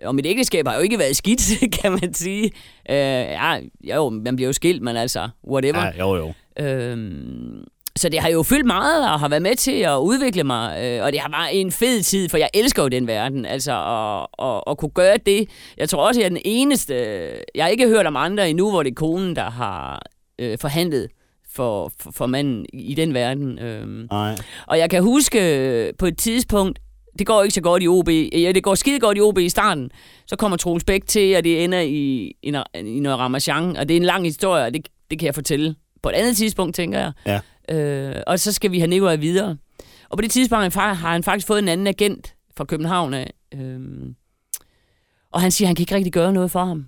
og 0.04 0.14
mit 0.14 0.26
ægteskab 0.26 0.66
har 0.66 0.74
jo 0.74 0.80
ikke 0.80 0.98
været 0.98 1.16
skidt, 1.16 1.40
kan 1.82 1.92
man 1.92 2.14
sige. 2.14 2.44
Øh, 2.90 2.96
ja, 2.96 3.58
jo, 3.84 4.08
man 4.10 4.36
bliver 4.36 4.48
jo 4.48 4.52
skilt, 4.52 4.82
men 4.82 4.96
altså, 4.96 5.28
whatever. 5.50 5.84
ja, 5.84 5.90
jo, 5.98 6.16
jo. 6.16 6.32
Øhm, 6.60 7.64
så 7.96 8.08
det 8.08 8.20
har 8.20 8.28
jo 8.28 8.42
fyldt 8.42 8.66
meget 8.66 9.12
og 9.12 9.20
har 9.20 9.28
været 9.28 9.42
med 9.42 9.54
til 9.56 9.72
at 9.72 9.96
udvikle 9.96 10.44
mig, 10.44 10.84
øh, 10.84 11.04
og 11.04 11.12
det 11.12 11.20
har 11.20 11.30
været 11.30 11.60
en 11.60 11.72
fed 11.72 12.02
tid, 12.02 12.28
for 12.28 12.36
jeg 12.36 12.48
elsker 12.54 12.82
jo 12.82 12.88
den 12.88 13.06
verden, 13.06 13.44
altså 13.44 13.72
at, 13.72 14.46
at, 14.46 14.62
at 14.66 14.78
kunne 14.78 14.90
gøre 14.90 15.16
det. 15.26 15.48
Jeg 15.76 15.88
tror 15.88 16.06
også, 16.06 16.20
jeg 16.20 16.24
er 16.24 16.28
den 16.28 16.40
eneste, 16.44 16.94
jeg 17.54 17.64
har 17.64 17.68
ikke 17.68 17.88
hørt 17.88 18.06
om 18.06 18.16
andre 18.16 18.50
endnu, 18.50 18.70
hvor 18.70 18.82
det 18.82 18.90
er 18.90 18.94
konen, 18.94 19.36
der 19.36 19.50
har 19.50 20.02
øh, 20.38 20.58
forhandlet 20.58 21.08
for, 21.54 21.92
for, 22.00 22.10
for 22.10 22.26
manden 22.26 22.66
i 22.72 22.94
den 22.94 23.14
verden. 23.14 23.58
Øhm. 23.58 24.06
Nej. 24.10 24.36
Og 24.66 24.78
jeg 24.78 24.90
kan 24.90 25.02
huske 25.02 25.58
øh, 25.58 25.92
på 25.98 26.06
et 26.06 26.18
tidspunkt, 26.18 26.78
det 27.18 27.26
går 27.26 27.42
ikke 27.42 27.54
så 27.54 27.60
godt 27.60 27.82
i 27.82 27.88
OB. 27.88 28.08
Ja, 28.08 28.52
det 28.52 28.62
går 28.62 28.74
skide 28.74 29.00
godt 29.00 29.18
i 29.18 29.20
OB 29.20 29.38
i 29.38 29.48
starten. 29.48 29.90
Så 30.26 30.36
kommer 30.36 30.56
Troels 30.56 30.84
Bæk 30.84 31.06
til, 31.06 31.36
og 31.36 31.44
det 31.44 31.64
ender 31.64 31.80
i, 31.80 32.32
i, 32.42 32.52
i 32.74 33.00
noget 33.00 33.18
ramachan. 33.18 33.76
Og 33.76 33.88
det 33.88 33.94
er 33.94 34.00
en 34.00 34.06
lang 34.06 34.24
historie, 34.24 34.64
og 34.64 34.74
det, 34.74 34.88
det 35.10 35.18
kan 35.18 35.26
jeg 35.26 35.34
fortælle 35.34 35.74
på 36.02 36.09
et 36.09 36.12
andet 36.12 36.37
tidspunkt, 36.37 36.75
tænker 36.76 36.99
jeg. 36.99 37.12
Ja. 37.26 37.40
Øh, 37.76 38.23
og 38.26 38.40
så 38.40 38.52
skal 38.52 38.73
vi 38.73 38.78
have 38.78 38.87
Nikolaj 38.88 39.17
videre. 39.17 39.57
Og 40.09 40.19
på 40.19 40.23
det 40.23 40.31
tidspunkt 40.31 40.75
har 40.75 40.95
han 40.95 41.23
faktisk 41.23 41.47
fået 41.47 41.59
en 41.59 41.69
anden 41.69 41.87
agent 41.87 42.35
fra 42.57 42.64
København 42.64 43.14
af. 43.14 43.33
Øhm, 43.55 44.14
og 45.33 45.40
han 45.40 45.50
siger, 45.50 45.67
at 45.67 45.69
han 45.69 45.76
kan 45.76 45.83
ikke 45.83 45.95
rigtig 45.95 46.12
gøre 46.12 46.33
noget 46.33 46.50
for 46.50 46.64
ham. 46.64 46.87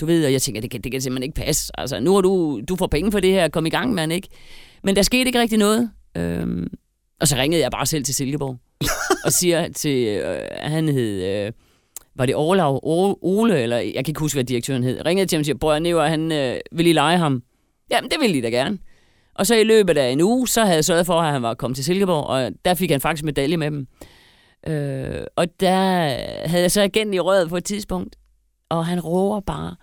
Du 0.00 0.06
ved, 0.06 0.24
og 0.26 0.32
jeg 0.32 0.42
tænker, 0.42 0.60
det 0.60 0.70
kan, 0.70 0.80
det 0.80 0.92
kan 0.92 1.00
simpelthen 1.00 1.22
ikke 1.22 1.34
passe. 1.46 1.72
Altså, 1.80 2.00
nu 2.00 2.14
har 2.14 2.20
du, 2.20 2.60
du 2.68 2.76
får 2.76 2.86
penge 2.86 3.12
for 3.12 3.20
det 3.20 3.30
her, 3.30 3.48
kom 3.48 3.66
i 3.66 3.70
gang, 3.70 3.94
mand, 3.94 4.12
ikke? 4.12 4.28
Men 4.82 4.96
der 4.96 5.02
skete 5.02 5.26
ikke 5.26 5.40
rigtig 5.40 5.58
noget. 5.58 5.90
Øhm, 6.16 6.66
og 7.20 7.28
så 7.28 7.36
ringede 7.36 7.62
jeg 7.62 7.70
bare 7.70 7.86
selv 7.86 8.04
til 8.04 8.14
Silkeborg. 8.14 8.58
og 9.26 9.32
siger 9.32 9.68
til, 9.68 10.06
øh, 10.06 10.38
han 10.60 10.88
hed, 10.88 11.22
øh, 11.46 11.52
var 12.14 12.26
det 12.26 12.36
Olav, 12.36 12.76
O- 12.76 13.18
Ole, 13.22 13.60
eller 13.62 13.76
jeg 13.76 13.94
kan 13.94 14.08
ikke 14.08 14.20
huske, 14.20 14.36
hvad 14.36 14.44
direktøren 14.44 14.84
hed. 14.84 15.06
Ringede 15.06 15.26
til 15.26 15.36
ham 15.36 15.40
og 15.40 15.44
siger, 15.44 15.56
bror 15.58 15.78
Never, 15.78 16.06
han 16.06 16.32
øh, 16.32 16.56
vil 16.72 16.86
I 16.86 16.92
lege 16.92 17.18
ham? 17.18 17.42
Jamen, 17.90 18.10
det 18.10 18.20
ville 18.20 18.36
de 18.36 18.42
da 18.42 18.48
gerne. 18.48 18.78
Og 19.34 19.46
så 19.46 19.54
i 19.54 19.64
løbet 19.64 19.98
af 19.98 20.08
en 20.10 20.20
uge, 20.20 20.48
så 20.48 20.60
havde 20.64 20.74
jeg 20.76 20.84
sørget 20.84 21.06
for, 21.06 21.20
at 21.20 21.32
han 21.32 21.42
var 21.42 21.54
kommet 21.54 21.76
til 21.76 21.84
Silkeborg, 21.84 22.24
og 22.26 22.50
der 22.64 22.74
fik 22.74 22.90
han 22.90 23.00
faktisk 23.00 23.24
medalje 23.24 23.56
med 23.56 23.70
dem. 23.70 23.86
Øh, 24.66 25.24
og 25.36 25.46
der 25.60 25.76
havde 26.48 26.62
jeg 26.62 26.70
så 26.72 26.82
agenten 26.82 27.14
i 27.14 27.18
røret 27.20 27.48
på 27.48 27.56
et 27.56 27.64
tidspunkt, 27.64 28.16
og 28.70 28.86
han 28.86 29.00
råber 29.00 29.40
bare, 29.40 29.76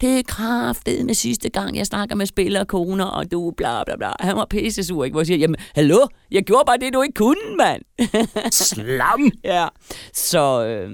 det 0.00 0.18
er 0.18 0.22
kraftet 0.28 1.06
med 1.06 1.14
sidste 1.14 1.48
gang, 1.48 1.76
jeg 1.76 1.86
snakker 1.86 2.16
med 2.16 2.26
spillere, 2.26 2.66
koner, 2.66 3.04
og 3.04 3.32
du 3.32 3.52
bla 3.56 3.84
bla 3.84 3.96
bla. 3.96 4.08
Han 4.20 4.36
var 4.36 4.46
pisse 4.50 4.84
sur, 4.84 5.04
ikke? 5.04 5.14
Hvor 5.14 5.20
jeg 5.20 5.26
siger, 5.26 5.38
jamen, 5.38 5.56
hallo, 5.74 5.98
jeg 6.30 6.42
gjorde 6.42 6.64
bare 6.66 6.76
det, 6.78 6.94
du 6.94 7.02
ikke 7.02 7.14
kunne, 7.14 7.56
mand. 7.58 7.82
Slam! 8.52 9.30
ja, 9.44 9.66
så 10.14 10.64
øh, 10.66 10.90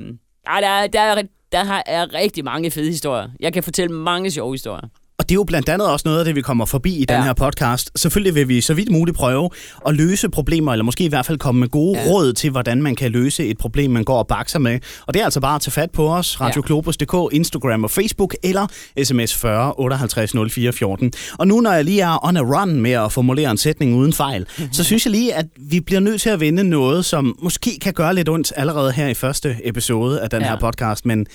der, 0.47 0.67
er- 0.67 0.87
der, 0.87 1.01
er, 1.01 1.23
der 1.53 1.65
har- 1.65 1.83
er 1.87 2.15
rigtig 2.15 2.45
mange 2.45 2.71
fede 2.71 2.87
historier. 2.91 3.29
Jeg 3.41 3.53
kan 3.53 3.63
fortælle 3.63 3.95
mange 3.97 4.31
sjove 4.31 4.53
historier. 4.55 4.89
Og 5.19 5.29
det 5.29 5.31
er 5.31 5.35
jo 5.35 5.45
blandt 5.45 5.69
andet 5.69 5.89
også 5.89 6.03
noget 6.09 6.19
af 6.19 6.25
det, 6.25 6.35
vi 6.35 6.43
kommer 6.43 6.65
forbi 6.65 6.97
i 6.97 7.05
den 7.05 7.17
Ja. 7.17 7.23
her 7.23 7.33
podcast. 7.33 7.91
Selvfølgelig 7.97 8.35
vil 8.35 8.49
vi 8.49 8.61
så 8.61 8.75
vidt 8.75 8.91
muligt 8.91 9.17
prøve 9.17 9.51
at 9.87 9.95
løse 9.95 10.29
problemer, 10.29 10.73
eller 10.73 10.85
måske 10.85 11.05
i 11.05 11.09
hvert 11.09 11.27
fald 11.27 11.39
komme 11.39 11.61
med 11.61 11.69
gode 11.69 11.99
ja. 12.01 12.11
Råd 12.11 12.33
til, 12.33 12.51
hvordan 12.51 12.83
man 12.83 12.97
kan 12.97 13.11
løse 13.13 13.47
et 13.47 13.59
problem, 13.59 13.91
man 13.91 14.05
går 14.05 14.19
og 14.19 14.27
bakser 14.27 14.59
med. 14.59 14.79
Og 15.07 15.15
det 15.15 15.21
er 15.21 15.25
altså 15.25 15.41
bare 15.41 15.55
at 15.55 15.61
tage 15.61 15.73
fat 15.73 15.91
på 15.91 16.09
os, 16.15 16.41
radioklobus.dk, 16.41 17.35
Instagram 17.35 17.85
og 17.85 17.91
Facebook, 17.91 18.35
eller 18.43 18.67
sms 19.05 19.35
40 19.35 19.79
58 19.79 20.35
04 20.53 20.73
14. 20.73 21.13
Og 21.39 21.47
nu 21.49 21.61
når 21.61 21.73
jeg 21.73 21.85
lige 21.85 22.01
er 22.01 22.25
on 22.27 22.37
a 22.37 22.41
run 22.41 22.81
med 22.81 22.91
at 22.93 23.13
formulere 23.13 23.51
en 23.51 23.57
sætning 23.57 23.95
uden 23.97 24.13
fejl, 24.13 24.47
så 24.73 24.85
synes 24.85 25.07
jeg 25.07 25.11
lige, 25.11 25.35
at 25.35 25.47
vi 25.57 25.81
bliver 25.81 26.01
nødt 26.01 26.21
til 26.21 26.31
at 26.31 26.41
vinde 26.41 26.65
noget, 26.65 27.05
som 27.05 27.39
måske 27.43 27.79
kan 27.83 27.93
gøre 27.93 28.15
lidt 28.15 28.29
ondt 28.29 28.53
allerede 28.57 28.93
her 28.93 29.09
i 29.09 29.15
første 29.15 29.57
episode 29.65 30.21
af 30.21 30.31
den 30.31 30.43
Ja. 30.43 30.49
her 30.49 30.59
podcast. 30.59 31.07
Men 31.07 31.27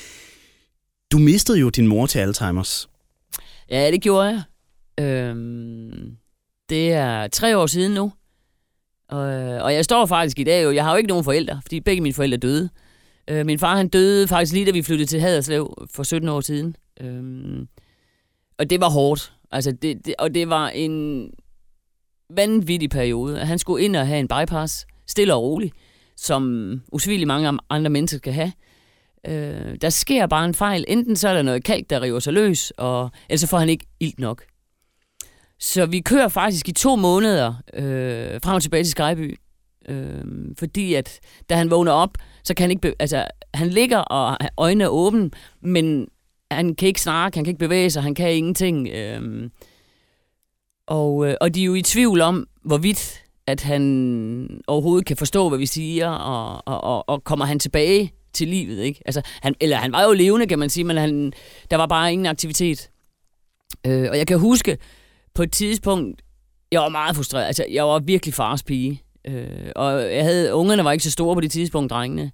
du 1.12 1.18
mistede 1.18 1.60
jo 1.60 1.70
din 1.70 1.88
mor 1.88 2.06
til 2.06 2.20
Alzheimer's. 2.20 2.89
Ja, 3.72 3.92
det 3.92 4.02
gjorde 4.02 4.28
jeg. 4.28 4.44
Øhm, 5.06 6.18
det 6.70 6.94
er 6.94 7.28
tre 7.28 7.58
år 7.58 7.66
siden 7.66 7.94
nu. 7.94 8.12
Og, 9.10 9.32
øh, 9.32 9.64
og 9.64 9.74
jeg 9.74 9.86
står 9.86 10.06
faktisk 10.06 10.40
i 10.40 10.44
dag 10.44 10.64
jo, 10.64 10.72
jeg 10.72 10.84
har 10.84 10.92
jo 10.92 10.98
ikke 10.98 11.08
nogen 11.08 11.24
forældre, 11.24 11.60
fordi 11.62 11.80
begge 11.80 12.02
mine 12.02 12.14
forældre 12.14 12.38
døde. 12.38 12.70
Øh, 13.28 13.46
min 13.46 13.60
far 13.60 13.78
han 13.78 13.88
døde 13.88 14.28
faktisk 14.28 14.54
lige 14.54 14.66
da 14.66 14.72
vi 14.72 14.82
flyttede 14.82 15.10
til 15.10 15.20
Haderslev 15.22 15.88
for 15.94 16.04
17 16.04 16.30
år 16.30 16.42
siden. 16.42 16.76
Øhm, 17.02 17.68
og 18.60 18.70
det 18.70 18.82
var 18.82 18.90
hårdt. 18.90 19.34
Altså 19.52 19.72
det, 19.72 20.06
det, 20.06 20.16
og 20.20 20.36
det 20.36 20.50
var 20.50 20.70
en 20.70 21.30
vanvittig 22.30 22.90
periode. 22.90 23.38
Han 23.38 23.60
skulle 23.60 23.86
ind 23.86 23.96
og 23.96 24.08
have 24.08 24.20
en 24.20 24.28
bypass, 24.28 24.88
stille 25.08 25.34
og 25.34 25.42
roligt, 25.44 25.74
som 26.18 26.74
usvigeligt 26.92 27.28
mange 27.28 27.60
andre 27.70 27.90
mennesker 27.90 28.18
skal 28.18 28.34
have. 28.34 28.52
Øh, 29.28 29.76
der 29.82 29.90
sker 29.90 30.28
bare 30.28 30.46
en 30.46 30.54
fejl. 30.54 30.86
Enten 30.88 31.16
så 31.16 31.30
er 31.30 31.34
der 31.34 31.42
noget 31.42 31.64
kalk, 31.64 31.90
der 31.90 32.02
river 32.02 32.20
sig 32.20 32.34
løs, 32.34 32.72
og 32.78 33.12
ellers 33.30 33.42
så 33.42 33.48
får 33.48 33.58
han 33.58 33.70
ikke 33.70 33.86
ilt 34.00 34.20
nok. 34.20 34.44
Så 35.60 35.86
vi 35.86 36.00
kører 36.00 36.28
faktisk 36.28 36.70
i 36.70 36.72
to 36.72 36.96
måneder 36.96 37.54
øh, 37.74 38.42
frem 38.44 38.56
og 38.56 38.62
tilbage 38.62 38.84
til 38.84 38.92
Skyby. 38.92 39.40
Øh, 39.90 40.26
fordi 40.60 40.94
at 40.94 41.20
da 41.50 41.56
han 41.56 41.72
vågner 41.72 41.92
op, 41.92 42.18
så 42.44 42.54
kan 42.54 42.64
han 42.64 42.72
ikke... 42.72 42.96
Altså, 43.00 43.28
han 43.54 43.68
ligger 43.68 43.98
og 43.98 44.38
øjnene 44.58 44.84
er 44.84 44.88
åbne, 44.88 45.32
men 45.62 46.08
han 46.52 46.76
kan 46.76 46.88
ikke 46.88 47.02
snakke, 47.02 47.38
han 47.38 47.46
kan 47.46 47.52
ikke 47.52 47.66
bevæge 47.66 47.90
sig, 47.90 48.04
han 48.04 48.16
kan 48.16 48.36
ingenting. 48.36 48.88
Øh, 48.88 49.50
og, 50.88 51.28
øh, 51.28 51.36
og 51.42 51.56
de 51.56 51.62
er 51.62 51.66
jo 51.66 51.74
i 51.74 51.82
tvivl 51.82 52.22
om, 52.22 52.48
hvorvidt 52.66 53.24
at 53.48 53.62
han 53.62 54.62
overhovedet 54.68 55.06
kan 55.06 55.18
forstå, 55.18 55.50
hvad 55.50 55.60
vi 55.60 55.66
siger, 55.66 56.10
og, 56.10 56.64
og, 56.66 56.84
og, 56.84 57.10
og 57.10 57.24
kommer 57.24 57.46
han 57.46 57.60
tilbage 57.60 58.12
til 58.34 58.48
livet, 58.48 58.84
ikke? 58.84 59.02
Altså, 59.06 59.22
han, 59.42 59.56
eller 59.62 59.78
han 59.78 59.92
var 59.92 60.04
jo 60.04 60.14
levende, 60.14 60.48
kan 60.48 60.60
man 60.60 60.70
sige, 60.70 60.84
men 60.84 60.98
han, 60.98 61.34
der 61.72 61.78
var 61.78 61.86
bare 61.86 62.12
ingen 62.12 62.26
aktivitet. 62.26 62.90
Øh, 63.88 64.08
og 64.10 64.18
jeg 64.18 64.28
kan 64.28 64.40
huske, 64.40 64.78
på 65.34 65.44
et 65.44 65.52
tidspunkt, 65.52 66.22
jeg 66.72 66.82
var 66.82 66.90
meget 66.90 67.16
frustreret. 67.16 67.46
Altså, 67.46 67.66
jeg 67.72 67.86
var 67.86 68.00
virkelig 68.00 68.34
fars 68.34 68.64
pige. 68.64 69.04
Øh, 69.26 69.72
og 69.76 70.16
jeg 70.16 70.24
havde, 70.24 70.54
ungerne 70.54 70.84
var 70.84 70.92
ikke 70.92 71.04
så 71.04 71.12
store 71.12 71.36
på 71.36 71.42
det 71.42 71.52
tidspunkt, 71.52 71.90
drengene. 71.90 72.32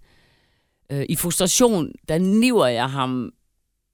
Øh, 0.91 1.05
I 1.09 1.15
frustration, 1.15 1.91
der 2.07 2.17
niver 2.17 2.67
jeg 2.67 2.89
ham 2.89 3.31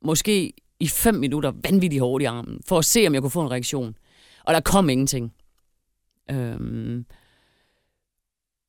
måske 0.06 0.54
i 0.80 0.88
fem 0.88 1.16
minutter 1.16 1.52
vanvittigt 1.64 2.02
hårdt 2.02 2.22
i 2.22 2.26
armen, 2.26 2.62
for 2.68 2.78
at 2.78 2.86
se, 2.86 3.08
om 3.08 3.14
jeg 3.14 3.22
kunne 3.22 3.32
få 3.32 3.42
en 3.42 3.52
reaktion. 3.52 3.96
Og 4.46 4.54
der 4.54 4.60
kom 4.60 4.90
ingenting. 4.90 5.34
Øhm, 6.32 7.06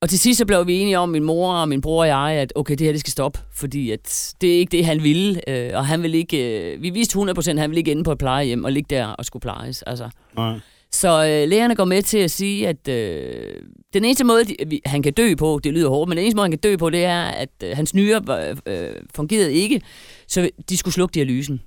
og 0.02 0.08
til 0.08 0.18
sidst 0.18 0.38
så 0.38 0.46
blev 0.46 0.66
vi 0.66 0.78
enige 0.78 0.98
om, 0.98 1.08
min 1.08 1.24
mor 1.24 1.54
og 1.54 1.68
min 1.68 1.80
bror 1.80 2.00
og 2.00 2.08
jeg, 2.08 2.40
at 2.40 2.52
okay, 2.56 2.74
det 2.74 2.80
her 2.80 2.92
det 2.92 3.00
skal 3.00 3.10
stoppe, 3.10 3.40
fordi 3.52 3.90
at 3.90 4.34
det 4.40 4.54
er 4.54 4.58
ikke 4.58 4.70
det, 4.70 4.86
han 4.86 5.02
ville. 5.02 5.50
Øh, 5.50 5.70
og 5.74 5.86
han 5.86 6.02
vil 6.02 6.14
ikke, 6.14 6.72
øh, 6.72 6.82
vi 6.82 6.90
vidste 6.90 7.18
100%, 7.18 7.50
at 7.50 7.58
han 7.58 7.70
ville 7.70 7.78
ikke 7.78 7.90
ende 7.90 8.04
på 8.04 8.12
et 8.12 8.18
plejehjem 8.18 8.64
og 8.64 8.72
ligge 8.72 8.96
der 8.96 9.06
og 9.06 9.24
skulle 9.24 9.40
plejes. 9.40 9.82
Altså. 9.82 10.10
Nej. 10.36 10.58
Så 10.92 11.24
øh, 11.24 11.48
lægerne 11.48 11.74
går 11.74 11.84
med 11.84 12.02
til 12.02 12.18
at 12.18 12.30
sige, 12.30 12.68
at 12.68 12.88
øh, 12.88 13.54
den 13.94 14.04
eneste 14.04 14.24
måde, 14.24 14.44
de, 14.44 14.56
vi, 14.66 14.80
han 14.86 15.02
kan 15.02 15.12
dø 15.12 15.34
på, 15.34 15.60
det 15.64 15.72
lyder 15.72 15.88
hårdt, 15.88 16.08
men 16.08 16.16
den 16.16 16.24
eneste 16.24 16.36
måde, 16.36 16.44
han 16.44 16.50
kan 16.50 16.60
dø 16.60 16.76
på, 16.76 16.90
det 16.90 17.04
er, 17.04 17.22
at 17.22 17.50
øh, 17.64 17.76
hans 17.76 17.94
nyre 17.94 18.22
øh, 18.66 18.96
fungerede 19.14 19.52
ikke, 19.52 19.80
så 20.28 20.50
de 20.68 20.76
skulle 20.76 20.94
slukke 20.94 21.14
dialysen. 21.14 21.62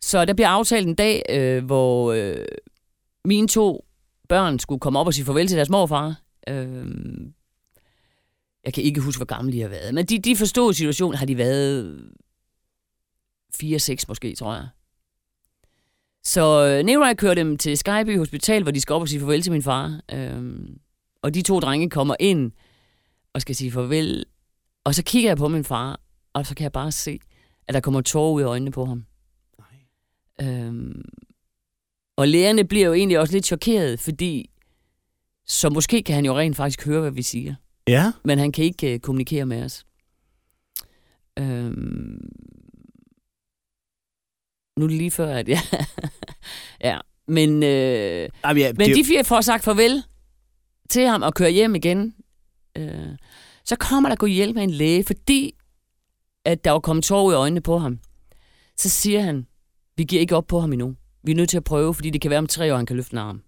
Så 0.00 0.24
der 0.24 0.34
bliver 0.34 0.48
aftalt 0.48 0.86
en 0.86 0.94
dag, 0.94 1.22
øh, 1.30 1.64
hvor 1.64 2.12
øh, 2.12 2.44
mine 3.24 3.48
to 3.48 3.84
børn 4.28 4.58
skulle 4.58 4.80
komme 4.80 4.98
op 4.98 5.06
og 5.06 5.14
sige 5.14 5.24
farvel 5.24 5.46
til 5.46 5.56
deres 5.56 5.70
morfar. 5.70 6.14
Øh, 6.48 6.86
jeg 8.64 8.74
kan 8.74 8.82
ikke 8.82 9.00
huske, 9.00 9.18
hvor 9.18 9.36
gamle 9.36 9.52
de 9.52 9.60
har 9.60 9.68
været, 9.68 9.94
men 9.94 10.06
de, 10.06 10.18
de 10.18 10.36
forstod 10.36 10.72
situationen, 10.72 11.18
har 11.18 11.26
de 11.26 11.36
været 11.36 12.00
4-6 13.62 14.04
måske, 14.08 14.34
tror 14.34 14.54
jeg. 14.54 14.68
Så 16.24 16.66
øh, 16.66 16.84
Nevrej 16.84 17.14
kører 17.14 17.34
dem 17.34 17.58
til 17.58 17.78
Skyby 17.78 18.18
Hospital, 18.18 18.62
hvor 18.62 18.72
de 18.72 18.80
skal 18.80 18.92
op 18.92 19.02
og 19.02 19.08
sige 19.08 19.20
farvel 19.20 19.42
til 19.42 19.52
min 19.52 19.62
far. 19.62 20.00
Øhm, 20.12 20.78
og 21.22 21.34
de 21.34 21.42
to 21.42 21.60
drenge 21.60 21.90
kommer 21.90 22.16
ind 22.20 22.52
og 23.32 23.40
skal 23.40 23.54
sige 23.54 23.72
farvel. 23.72 24.24
Og 24.84 24.94
så 24.94 25.02
kigger 25.04 25.30
jeg 25.30 25.36
på 25.36 25.48
min 25.48 25.64
far, 25.64 26.00
og 26.32 26.46
så 26.46 26.54
kan 26.54 26.62
jeg 26.62 26.72
bare 26.72 26.92
se, 26.92 27.18
at 27.68 27.74
der 27.74 27.80
kommer 27.80 28.00
tårer 28.00 28.32
ud 28.32 28.40
i 28.40 28.44
øjnene 28.44 28.70
på 28.70 28.84
ham. 28.84 29.04
Nej. 29.58 30.48
Øhm, 30.48 31.04
og 32.16 32.28
lærerne 32.28 32.64
bliver 32.64 32.86
jo 32.86 32.92
egentlig 32.92 33.18
også 33.18 33.32
lidt 33.32 33.46
chokeret, 33.46 34.00
fordi 34.00 34.50
så 35.48 35.70
måske 35.70 36.02
kan 36.02 36.14
han 36.14 36.24
jo 36.24 36.38
rent 36.38 36.56
faktisk 36.56 36.86
høre, 36.86 37.00
hvad 37.00 37.10
vi 37.10 37.22
siger. 37.22 37.54
Ja. 37.88 38.12
Men 38.24 38.38
han 38.38 38.52
kan 38.52 38.64
ikke 38.64 38.94
uh, 38.94 39.00
kommunikere 39.00 39.46
med 39.46 39.62
os. 39.62 39.84
Øhm, 41.38 42.28
nu 44.78 44.84
er 44.84 44.88
det 44.88 44.96
lige 44.96 45.10
før, 45.10 45.36
at 45.36 45.48
ja. 45.48 45.60
ja. 46.90 46.98
Men, 47.28 47.62
øh, 47.62 48.28
Jamen, 48.44 48.62
ja, 48.62 48.72
men 48.72 48.88
det, 48.88 48.96
de 48.96 49.04
fire 49.04 49.24
får 49.24 49.40
sagt 49.40 49.64
farvel 49.64 50.02
til 50.90 51.06
ham 51.06 51.22
og 51.22 51.34
kører 51.34 51.48
hjem 51.48 51.74
igen. 51.74 52.14
Øh, 52.76 53.16
så 53.64 53.76
kommer 53.76 54.08
der 54.08 54.16
gå 54.16 54.26
hjælp 54.26 54.54
med 54.54 54.62
en 54.62 54.70
læge, 54.70 55.04
fordi 55.04 55.54
at 56.44 56.64
der 56.64 56.70
var 56.70 56.80
kommet 56.80 57.04
tår 57.04 57.24
ud 57.24 57.32
i 57.32 57.36
øjnene 57.36 57.60
på 57.60 57.78
ham. 57.78 57.98
Så 58.76 58.88
siger 58.88 59.20
han, 59.20 59.46
vi 59.96 60.04
giver 60.04 60.20
ikke 60.20 60.36
op 60.36 60.46
på 60.46 60.60
ham 60.60 60.72
endnu. 60.72 60.94
Vi 61.22 61.32
er 61.32 61.36
nødt 61.36 61.48
til 61.48 61.56
at 61.56 61.64
prøve, 61.64 61.94
fordi 61.94 62.10
det 62.10 62.20
kan 62.20 62.30
være 62.30 62.38
om 62.38 62.46
tre 62.46 62.72
år, 62.72 62.76
han 62.76 62.86
kan 62.86 62.96
løfte 62.96 63.12
en 63.12 63.18
arm. 63.18 63.42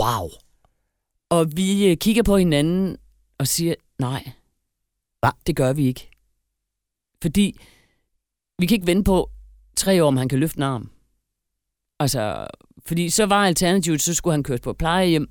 wow. 0.00 0.28
Og 1.30 1.56
vi 1.56 1.90
øh, 1.90 1.96
kigger 1.96 2.22
på 2.22 2.36
hinanden 2.36 2.96
og 3.38 3.46
siger, 3.46 3.74
nej, 3.98 4.30
Hva? 5.20 5.30
det 5.46 5.56
gør 5.56 5.72
vi 5.72 5.86
ikke. 5.86 6.10
Fordi 7.22 7.56
vi 8.58 8.66
kan 8.66 8.74
ikke 8.74 8.86
vente 8.86 9.04
på 9.04 9.30
tre 9.76 10.04
år, 10.04 10.08
om 10.08 10.16
han 10.16 10.28
kan 10.28 10.38
løfte 10.38 10.58
en 10.58 10.62
arm. 10.62 10.90
Altså, 12.00 12.46
fordi 12.86 13.10
så 13.10 13.26
var 13.26 13.46
alternativet, 13.46 14.02
så 14.02 14.14
skulle 14.14 14.34
han 14.34 14.42
køres 14.42 14.60
på 14.60 14.70
et 14.70 14.76
plejehjem, 14.76 15.28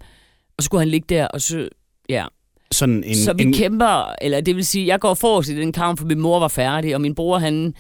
og 0.58 0.64
så 0.64 0.66
skulle 0.66 0.82
han 0.82 0.88
ligge 0.88 1.06
der, 1.16 1.28
og 1.28 1.42
så, 1.42 1.70
ja. 2.10 2.26
Sådan 2.72 3.04
en, 3.04 3.16
så 3.16 3.34
vi 3.34 3.44
en, 3.44 3.54
kæmper, 3.54 4.16
eller 4.22 4.42
det 4.42 4.56
vil 4.56 4.66
sige, 4.66 4.88
jeg 4.88 5.00
går 5.00 5.14
forrest 5.14 5.50
i 5.50 5.56
den 5.56 5.72
kamp, 5.72 6.00
for 6.00 6.06
min 6.06 6.20
mor 6.20 6.40
var 6.40 6.48
færdig, 6.48 6.96
og 6.96 7.02
min 7.02 7.16
bror, 7.16 7.38
han 7.38 7.74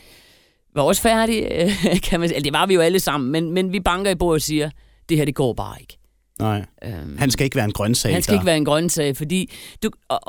var 0.75 0.81
også 0.81 1.01
færdig, 1.01 1.47
kan 2.09 2.19
man 2.19 2.29
sige. 2.29 2.41
Det 2.41 2.53
var 2.53 2.65
vi 2.65 2.73
jo 2.73 2.81
alle 2.81 2.99
sammen, 2.99 3.31
men, 3.31 3.51
men 3.51 3.71
vi 3.71 3.79
banker 3.79 4.11
i 4.11 4.15
bordet 4.15 4.35
og 4.35 4.41
siger, 4.41 4.69
det 5.09 5.17
her, 5.17 5.25
det 5.25 5.35
går 5.35 5.53
bare 5.53 5.75
ikke. 5.79 5.98
Nej. 6.39 6.65
Øhm, 6.83 7.17
Han 7.17 7.31
skal 7.31 7.43
ikke 7.45 7.55
være 7.55 7.65
en 7.65 7.71
grøntsag. 7.71 8.13
han 8.13 8.21
skal 8.21 8.33
ikke 8.33 8.45
være 8.45 8.57
en 8.57 8.65
grøntsag, 8.65 9.17
fordi 9.17 9.51
du, 9.83 9.89
og, 10.09 10.19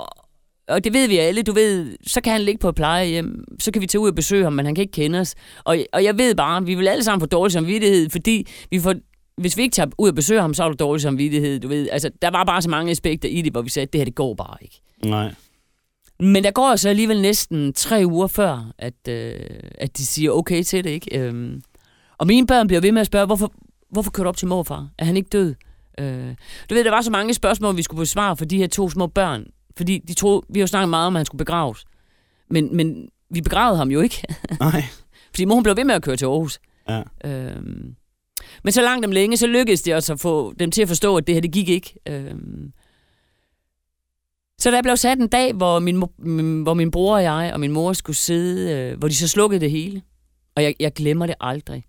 og, 0.68 0.84
det 0.84 0.92
ved 0.92 1.08
vi 1.08 1.16
alle, 1.18 1.42
du 1.42 1.52
ved, 1.52 1.96
så 2.06 2.20
kan 2.20 2.32
han 2.32 2.42
ligge 2.42 2.58
på 2.58 2.68
et 2.68 2.74
plejehjem, 2.74 3.44
så 3.60 3.70
kan 3.72 3.82
vi 3.82 3.86
tage 3.86 4.00
ud 4.00 4.08
og 4.08 4.14
besøge 4.14 4.44
ham, 4.44 4.52
men 4.52 4.66
han 4.66 4.74
kan 4.74 4.82
ikke 4.82 4.92
kende 4.92 5.20
os. 5.20 5.34
Og, 5.64 5.78
og 5.92 6.04
jeg 6.04 6.18
ved 6.18 6.34
bare, 6.34 6.64
vi 6.66 6.74
vil 6.74 6.88
alle 6.88 7.04
sammen 7.04 7.20
få 7.20 7.26
dårlig 7.26 7.52
samvittighed, 7.52 8.10
fordi 8.10 8.46
vi 8.70 8.78
får, 8.78 8.94
hvis 9.40 9.56
vi 9.56 9.62
ikke 9.62 9.74
tager 9.74 9.90
ud 9.98 10.08
og 10.08 10.14
besøger 10.14 10.40
ham, 10.40 10.54
så 10.54 10.62
har 10.62 10.70
du 10.70 10.76
dårlig 10.78 11.02
samvittighed, 11.02 11.60
du 11.60 11.68
ved. 11.68 11.88
Altså, 11.92 12.10
der 12.22 12.30
var 12.30 12.44
bare 12.44 12.62
så 12.62 12.70
mange 12.70 12.90
aspekter 12.90 13.28
i 13.28 13.42
det, 13.42 13.52
hvor 13.52 13.62
vi 13.62 13.70
sagde, 13.70 13.86
det 13.92 13.98
her, 13.98 14.04
det 14.04 14.14
går 14.14 14.34
bare 14.34 14.56
ikke. 14.60 14.80
Nej. 15.04 15.34
Men 16.20 16.44
der 16.44 16.50
går 16.50 16.76
så 16.76 16.88
alligevel 16.88 17.20
næsten 17.22 17.72
tre 17.72 18.02
uger 18.06 18.26
før, 18.26 18.72
at, 18.78 19.08
øh, 19.08 19.32
at 19.78 19.96
de 19.98 20.06
siger 20.06 20.30
okay 20.30 20.62
til 20.62 20.84
det, 20.84 20.90
ikke? 20.90 21.18
Øhm, 21.18 21.62
og 22.18 22.26
mine 22.26 22.46
børn 22.46 22.66
bliver 22.66 22.80
ved 22.80 22.92
med 22.92 23.00
at 23.00 23.06
spørge, 23.06 23.26
hvorfor, 23.26 23.52
hvorfor 23.90 24.10
kører 24.10 24.24
du 24.24 24.28
op 24.28 24.36
til 24.36 24.48
morfar? 24.48 24.88
Er 24.98 25.04
han 25.04 25.16
ikke 25.16 25.28
død? 25.28 25.54
Øh, 26.00 26.34
du 26.70 26.74
ved, 26.74 26.84
der 26.84 26.90
var 26.90 27.02
så 27.02 27.10
mange 27.10 27.34
spørgsmål, 27.34 27.76
vi 27.76 27.82
skulle 27.82 28.00
besvare 28.00 28.36
for 28.36 28.44
de 28.44 28.56
her 28.58 28.66
to 28.66 28.90
små 28.90 29.06
børn. 29.06 29.46
Fordi 29.76 29.98
de 29.98 30.14
troede, 30.14 30.42
vi 30.48 30.58
har 30.58 30.62
jo 30.62 30.66
snakket 30.66 30.88
meget 30.88 31.06
om, 31.06 31.16
at 31.16 31.18
han 31.18 31.26
skulle 31.26 31.38
begraves. 31.38 31.84
Men, 32.50 32.76
men 32.76 33.08
vi 33.30 33.40
begravede 33.40 33.78
ham 33.78 33.90
jo 33.90 34.00
ikke. 34.00 34.22
Nej. 34.60 34.84
Fordi 35.30 35.44
mor 35.44 35.54
hun 35.54 35.62
blev 35.62 35.76
ved 35.76 35.84
med 35.84 35.94
at 35.94 36.02
køre 36.02 36.16
til 36.16 36.24
Aarhus. 36.26 36.60
Ja. 36.88 37.02
Øhm, 37.24 37.94
men 38.64 38.72
så 38.72 38.82
langt 38.82 39.06
om 39.06 39.12
længe, 39.12 39.36
så 39.36 39.46
lykkedes 39.46 39.82
det 39.82 39.94
også 39.94 40.12
at 40.12 40.20
få 40.20 40.54
dem 40.58 40.70
til 40.70 40.82
at 40.82 40.88
forstå, 40.88 41.16
at 41.16 41.26
det 41.26 41.34
her, 41.34 41.40
det 41.40 41.52
gik 41.52 41.68
ikke. 41.68 41.94
Øhm, 42.08 42.72
så 44.58 44.70
der 44.70 44.82
blev 44.82 44.96
sat 44.96 45.18
en 45.18 45.28
dag, 45.28 45.52
hvor 45.52 45.78
min, 45.78 45.96
hvor 46.62 46.74
min 46.74 46.90
bror 46.90 47.14
og 47.14 47.22
jeg 47.22 47.50
og 47.52 47.60
min 47.60 47.72
mor 47.72 47.92
skulle 47.92 48.16
sidde, 48.16 48.72
øh, 48.72 48.98
hvor 48.98 49.08
de 49.08 49.14
så 49.14 49.28
slukkede 49.28 49.60
det 49.60 49.70
hele. 49.70 50.02
Og 50.54 50.62
jeg, 50.62 50.74
jeg 50.80 50.92
glemmer 50.92 51.26
det 51.26 51.34
aldrig. 51.40 51.84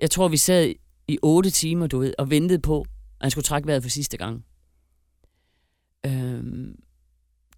Jeg 0.00 0.10
tror, 0.10 0.28
vi 0.28 0.36
sad 0.36 0.72
i 1.08 1.18
otte 1.22 1.50
timer, 1.50 1.86
du 1.86 1.98
ved, 1.98 2.14
og 2.18 2.30
ventede 2.30 2.58
på, 2.58 2.84
og 3.20 3.24
han 3.24 3.30
skulle 3.30 3.44
trække 3.44 3.66
vejret 3.66 3.82
for 3.82 3.90
sidste 3.90 4.16
gang. 4.16 4.44
Øhm, 6.06 6.76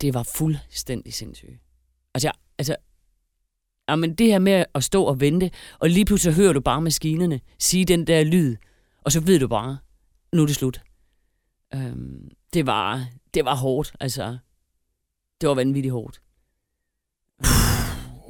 det 0.01 0.15
var 0.15 0.23
fuldstændig 0.23 1.15
sindssygt. 1.15 1.61
Altså, 2.15 2.29
jeg, 2.29 2.35
altså 2.59 2.77
Jamen, 3.89 4.15
det 4.15 4.27
her 4.27 4.39
med 4.39 4.65
at 4.75 4.85
stå 4.85 5.05
og 5.05 5.21
vente, 5.21 5.51
og 5.79 5.91
lige 5.91 6.05
pludselig 6.05 6.35
hører 6.35 6.53
du 6.53 6.61
bare 6.61 6.81
maskinerne 6.81 7.41
sige 7.59 7.85
den 7.85 8.07
der 8.07 8.25
lyd, 8.25 8.57
og 9.03 9.13
så 9.13 9.21
ved 9.21 9.39
du 9.39 9.49
bare, 9.49 9.79
nu 10.33 10.43
er 10.43 10.47
det 10.47 10.57
slut. 10.57 10.81
Øhm, 11.75 12.31
det, 12.53 12.67
var, 12.67 13.07
det 13.35 13.45
var 13.45 13.55
hårdt, 13.55 13.93
altså. 14.01 14.39
Det 15.41 15.49
var 15.49 15.55
vanvittigt 15.55 15.93
hårdt. 15.93 16.21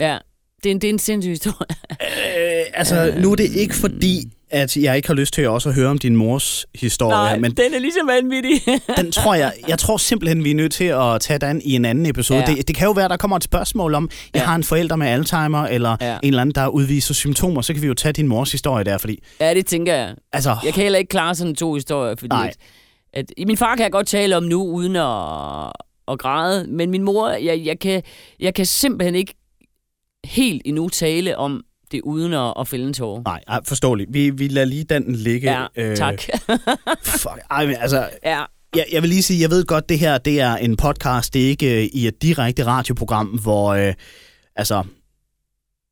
Ja, 0.01 0.19
det 0.63 0.71
er 0.71 0.75
en, 0.75 0.81
det 0.81 0.89
er 0.89 0.93
en 0.93 0.99
sindssyg 0.99 1.31
historie. 1.31 1.77
Øh, 1.91 2.67
altså, 2.75 3.19
nu 3.21 3.33
er 3.33 3.37
det 3.37 3.51
ikke 3.51 3.75
fordi, 3.75 4.33
at 4.53 4.77
jeg 4.77 4.97
ikke 4.97 5.09
har 5.09 5.15
lyst 5.15 5.35
til 5.35 5.49
også 5.49 5.69
at 5.69 5.75
høre 5.75 5.89
om 5.89 5.99
din 5.99 6.17
mors 6.17 6.67
historie, 6.75 7.11
Nej, 7.17 7.39
men 7.39 7.51
den 7.51 7.75
er 7.75 7.79
ligesom 7.79 8.09
vanvittig. 8.09 8.61
den 8.99 9.13
tror 9.13 9.35
jeg, 9.35 9.53
jeg 9.69 9.79
tror 9.79 9.97
simpelthen, 9.97 10.45
vi 10.45 10.51
er 10.51 10.55
nødt 10.55 10.73
til 10.73 10.85
at 10.85 11.21
tage 11.21 11.39
den 11.39 11.63
i 11.65 11.75
en 11.75 11.85
anden 11.85 12.07
episode. 12.07 12.39
Ja. 12.41 12.47
Det, 12.55 12.69
det 12.69 12.77
kan 12.77 12.87
jo 12.87 12.93
være, 12.93 13.09
der 13.09 13.17
kommer 13.17 13.37
et 13.37 13.45
spørgsmål 13.45 13.95
om, 13.95 14.11
jeg 14.35 14.41
Ja. 14.41 14.45
har 14.47 14.55
en 14.55 14.65
forælder 14.65 14.97
med 14.97 15.07
Alzheimer, 15.07 15.63
eller 15.67 15.97
Ja. 16.01 16.13
en 16.23 16.29
eller 16.29 16.41
anden, 16.41 16.55
der 16.55 16.67
udviser 16.69 17.15
symptomer, 17.15 17.61
så 17.63 17.73
kan 17.73 17.83
vi 17.83 17.87
jo 17.87 17.95
tage 17.95 18.13
din 18.13 18.29
mors 18.29 18.53
historie 18.53 18.85
der, 18.85 18.99
fordi, 18.99 19.19
ja, 19.41 19.55
det 19.55 19.67
tænker 19.67 19.95
jeg. 19.95 20.15
altså, 20.33 20.57
Jeg 20.65 20.75
kan 20.75 20.83
heller 20.83 20.99
ikke 20.99 21.09
klare 21.11 21.35
sådan 21.35 21.55
to 21.55 21.75
historier, 21.75 22.15
fordi 22.19 22.35
Nej. 22.37 22.53
at, 23.13 23.33
at, 23.39 23.47
min 23.47 23.57
far 23.57 23.77
kan 23.77 23.83
jeg 23.83 23.93
godt 23.93 24.07
tale 24.07 24.37
om 24.37 24.43
nu, 24.43 24.63
uden 24.65 24.97
at, 24.97 25.73
at 26.09 26.19
græde, 26.19 26.67
men 26.69 26.91
min 26.91 27.03
mor, 27.03 27.29
jeg, 27.29 27.63
jeg, 27.65 27.79
kan, 27.79 28.03
jeg 28.41 28.55
kan 28.55 28.67
simpelthen 28.67 29.15
ikke 29.15 29.35
helt 30.25 30.63
endnu 30.65 30.89
tale 30.89 31.39
om 31.39 31.63
det, 31.93 32.01
uden 32.01 32.33
at, 32.33 32.55
at 32.61 32.69
fælde 32.69 32.87
en 32.87 32.93
tårer. 32.95 33.23
nej, 33.25 33.41
ej, 33.49 33.61
forståeligt. 33.65 34.11
Vi, 34.13 34.31
vi 34.31 34.49
lader 34.49 34.67
lige 34.67 34.85
den 34.85 35.15
ligge. 35.15 35.67
Ja, 35.77 35.95
tak. 35.95 36.23
fuck, 37.05 37.39
ej, 37.51 37.67
men 37.67 37.77
altså, 37.81 38.09
ja, 38.25 38.43
Jeg, 38.77 38.87
jeg 38.93 39.03
vil 39.03 39.09
lige 39.11 39.23
sige, 39.23 39.41
jeg 39.41 39.51
ved 39.51 39.65
godt, 39.65 39.89
det 39.89 39.99
her 39.99 40.19
det 40.19 40.41
er 40.41 40.57
en 40.57 40.77
podcast, 40.77 41.35
det 41.35 41.43
er 41.45 41.49
ikke 41.49 41.83
øh, 41.83 41.89
i 41.93 42.07
et 42.07 42.23
direkte 42.23 42.67
radioprogram, 42.67 43.27
hvor 43.27 43.69
øh, 43.75 43.95
altså, 44.57 44.83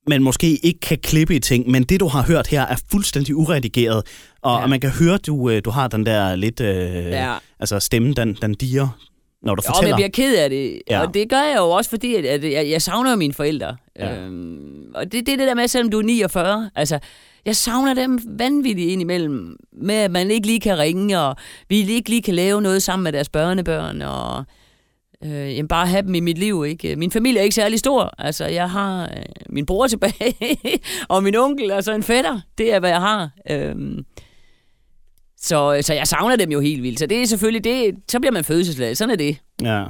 man 0.08 0.22
måske 0.22 0.56
ikke 0.66 0.80
kan 0.80 0.98
klippe 1.02 1.36
i 1.36 1.38
ting, 1.40 1.70
men 1.70 1.82
det, 1.84 2.00
du 2.00 2.08
har 2.08 2.22
hørt 2.22 2.46
her, 2.46 2.62
er 2.66 2.76
fuldstændig 2.90 3.36
uredigeret, 3.36 4.02
og, 4.42 4.58
Ja. 4.58 4.62
og 4.62 4.70
man 4.70 4.80
kan 4.80 4.90
høre, 4.90 5.18
du, 5.18 5.50
øh, 5.50 5.62
du 5.64 5.70
har 5.70 5.88
den 5.88 6.06
der 6.06 6.36
lidt, 6.36 6.60
øh, 6.60 6.94
ja. 6.94 7.34
altså 7.60 7.80
stemmen, 7.80 8.16
den, 8.16 8.36
den 8.42 8.54
diger, 8.54 8.88
når 9.42 9.54
du 9.54 9.62
Jo, 9.66 9.72
fortæller. 9.74 9.88
jeg 9.88 10.10
bliver 10.12 10.28
ked 10.28 10.36
af 10.38 10.50
det. 10.50 10.82
Ja. 10.90 11.00
Og 11.06 11.14
det 11.14 11.28
gør 11.30 11.42
jeg 11.42 11.56
jo 11.58 11.70
også, 11.70 11.90
fordi 11.90 12.14
at, 12.14 12.24
at 12.24 12.52
jeg, 12.52 12.70
jeg 12.70 12.82
savner 12.82 13.10
jo 13.10 13.16
mine 13.16 13.32
forældre. 13.34 13.76
Ja. 13.98 14.16
Øhm, 14.16 14.92
og 14.94 15.04
det, 15.12 15.26
det 15.26 15.32
er 15.32 15.36
det 15.36 15.46
der 15.46 15.54
med, 15.54 15.68
selvom 15.68 15.90
du 15.90 15.98
er 15.98 16.02
49. 16.02 16.70
Altså, 16.74 16.98
jeg 17.44 17.56
savner 17.56 17.94
dem 17.94 18.18
vanvittigt 18.38 18.90
indimellem. 18.90 19.56
Med 19.72 19.94
at 19.94 20.10
man 20.10 20.30
ikke 20.30 20.46
lige 20.46 20.60
kan 20.60 20.78
ringe, 20.78 21.20
og 21.20 21.36
vi 21.68 21.76
ikke 21.76 22.10
lige 22.10 22.22
kan 22.22 22.34
lave 22.34 22.62
noget 22.62 22.82
sammen 22.82 23.04
med 23.04 23.12
deres 23.12 23.28
børnebørn. 23.28 24.02
Og 24.02 24.44
øh, 25.24 25.56
jamen, 25.56 25.68
bare 25.68 25.86
have 25.86 26.02
dem 26.02 26.14
i 26.14 26.20
mit 26.20 26.38
liv. 26.38 26.64
Ikke? 26.68 26.96
Min 26.96 27.10
familie 27.10 27.38
er 27.40 27.44
ikke 27.44 27.54
særlig 27.54 27.78
stor. 27.78 28.14
Altså, 28.18 28.46
jeg 28.46 28.70
har 28.70 29.02
øh, 29.02 29.22
min 29.48 29.66
bror 29.66 29.86
tilbage, 29.86 30.36
og 31.08 31.22
min 31.22 31.36
onkel, 31.36 31.70
og 31.70 31.84
så 31.84 31.92
en 31.92 32.02
fætter. 32.02 32.40
Det 32.58 32.74
er, 32.74 32.80
hvad 32.80 32.90
jeg 32.90 33.00
har. 33.00 33.30
Øhm, 33.50 34.04
så, 35.42 35.78
så 35.82 35.94
jeg 35.94 36.06
savner 36.06 36.36
dem 36.36 36.50
jo 36.52 36.60
helt 36.60 36.82
vildt. 36.82 36.98
Så 36.98 37.06
det 37.06 37.22
er 37.22 37.26
selvfølgelig 37.26 37.64
det. 37.64 37.94
Så 38.10 38.20
bliver 38.20 38.32
man 38.32 38.44
fødselsladet. 38.44 38.98
Sådan 38.98 39.12
er 39.12 39.16
det. 39.16 39.36
Ja. 39.62 39.84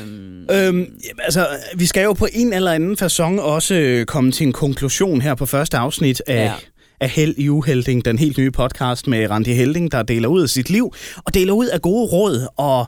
Øhm, 0.00 0.46
Øhm, 0.52 0.86
altså, 1.18 1.46
vi 1.76 1.86
skal 1.86 2.04
jo 2.04 2.12
på 2.12 2.26
en 2.32 2.52
eller 2.52 2.72
anden 2.72 2.96
façon 3.02 3.40
også 3.40 3.74
øh, 3.74 4.06
komme 4.06 4.32
til 4.32 4.46
en 4.46 4.52
konklusion 4.52 5.20
her 5.20 5.34
på 5.34 5.46
første 5.46 5.76
afsnit 5.76 6.22
af, 6.26 6.44
Ja. 6.44 6.52
af 7.00 7.08
Held 7.10 7.34
i 7.38 7.48
Uhelding, 7.48 8.04
den 8.04 8.18
helt 8.18 8.38
nye 8.38 8.50
podcast 8.50 9.06
med 9.06 9.30
Randi 9.30 9.52
Helding, 9.52 9.92
der 9.92 10.02
deler 10.02 10.28
ud 10.28 10.42
af 10.42 10.48
sit 10.48 10.70
liv 10.70 10.94
og 11.24 11.34
deler 11.34 11.52
ud 11.52 11.66
af 11.66 11.82
gode 11.82 12.06
råd. 12.12 12.46
Og 12.56 12.86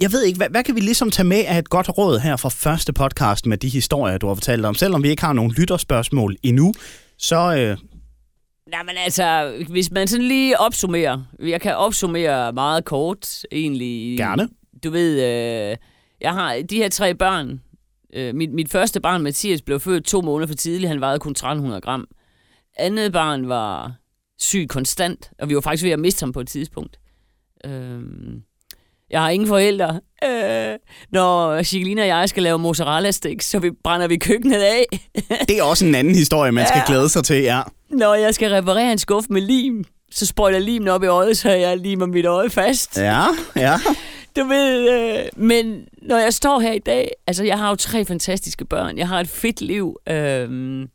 jeg 0.00 0.12
ved 0.12 0.22
ikke, 0.24 0.36
hvad, 0.36 0.48
hvad 0.50 0.62
kan 0.64 0.74
vi 0.74 0.80
ligesom 0.80 1.10
tage 1.10 1.26
med 1.26 1.44
af 1.46 1.58
et 1.58 1.68
godt 1.70 1.98
råd 1.98 2.18
her 2.18 2.36
fra 2.36 2.48
første 2.48 2.92
podcast 2.92 3.46
med 3.46 3.56
de 3.58 3.68
historier, 3.68 4.18
du 4.18 4.26
har 4.26 4.34
fortalt 4.34 4.64
om? 4.64 4.74
Selvom 4.74 5.02
vi 5.02 5.08
ikke 5.10 5.22
har 5.24 5.32
nogen 5.32 5.52
lytterspørgsmål 5.52 6.36
endnu, 6.42 6.74
så... 7.18 7.54
Øh... 7.56 7.76
Nej, 8.70 8.82
men 8.82 8.96
altså, 8.96 9.52
hvis 9.68 9.90
man 9.90 10.08
sådan 10.08 10.26
lige 10.26 10.60
opsummerer, 10.60 11.22
jeg 11.38 11.60
kan 11.60 11.76
opsummere 11.76 12.52
meget 12.52 12.84
kort 12.84 13.42
egentlig. 13.52 14.18
Gerne. 14.18 14.48
Du 14.84 14.90
ved, 14.90 15.12
øh, 15.12 15.76
jeg 16.20 16.32
har 16.32 16.62
de 16.70 16.76
her 16.76 16.88
tre 16.88 17.14
børn. 17.14 17.60
Øh, 18.14 18.34
mit, 18.34 18.52
mit 18.52 18.70
første 18.70 19.00
barn, 19.00 19.22
Mathias, 19.22 19.62
blev 19.62 19.80
født 19.80 20.04
to 20.04 20.20
måneder 20.20 20.46
for 20.48 20.54
tidligt. 20.54 20.88
Han 20.88 21.00
vejede 21.00 21.18
kun 21.18 21.32
1300 21.32 21.80
gram. 21.80 22.06
Andet 22.76 23.12
barn 23.12 23.48
var 23.48 23.92
syg 24.38 24.66
konstant, 24.68 25.30
og 25.38 25.48
vi 25.48 25.54
var 25.54 25.60
faktisk 25.60 25.84
ved 25.84 25.90
at 25.90 25.98
miste 25.98 26.22
ham 26.22 26.32
på 26.32 26.40
et 26.40 26.48
tidspunkt. 26.48 26.98
Øh, 27.64 28.00
jeg 29.10 29.22
har 29.22 29.30
ingen 29.30 29.48
forældre. 29.48 30.00
Øh, 30.24 30.78
når 31.10 31.62
Chigelina 31.62 32.02
og 32.02 32.08
jeg 32.08 32.28
skal 32.28 32.42
lave 32.42 32.58
mozzarella 32.58 33.10
sticks, 33.10 33.46
så 33.46 33.58
vi 33.58 33.70
brænder 33.84 34.08
vi 34.08 34.16
køkkenet 34.16 34.62
af. 34.62 34.84
det 35.48 35.58
er 35.58 35.62
også 35.62 35.86
en 35.86 35.94
anden 35.94 36.14
historie, 36.14 36.52
man 36.52 36.66
skal 36.66 36.78
ja. 36.78 36.92
glæde 36.92 37.08
sig 37.08 37.24
til, 37.24 37.42
ja. 37.42 37.62
Når 37.90 38.14
jeg 38.14 38.34
skal 38.34 38.50
reparere 38.50 38.92
en 38.92 38.98
skuffe 38.98 39.32
med 39.32 39.40
lim, 39.40 39.84
så 40.10 40.26
sprøjter 40.26 40.58
limen 40.58 40.88
op 40.88 41.02
i 41.02 41.06
øjet, 41.06 41.38
så 41.38 41.50
jeg 41.50 41.78
limer 41.78 42.06
mit 42.06 42.26
øje 42.26 42.50
fast. 42.50 42.96
Ja, 42.98 43.24
ja. 43.56 43.74
Du 44.36 44.44
ved, 44.44 44.90
øh, 44.90 45.26
men 45.36 45.86
når 46.02 46.18
jeg 46.18 46.34
står 46.34 46.60
her 46.60 46.72
i 46.72 46.78
dag, 46.78 47.10
altså 47.26 47.44
jeg 47.44 47.58
har 47.58 47.68
jo 47.68 47.76
tre 47.76 48.04
fantastiske 48.04 48.64
børn. 48.64 48.98
Jeg 48.98 49.08
har 49.08 49.20
et 49.20 49.28
fedt 49.28 49.60
liv. 49.60 49.96
Øh, 50.08 50.88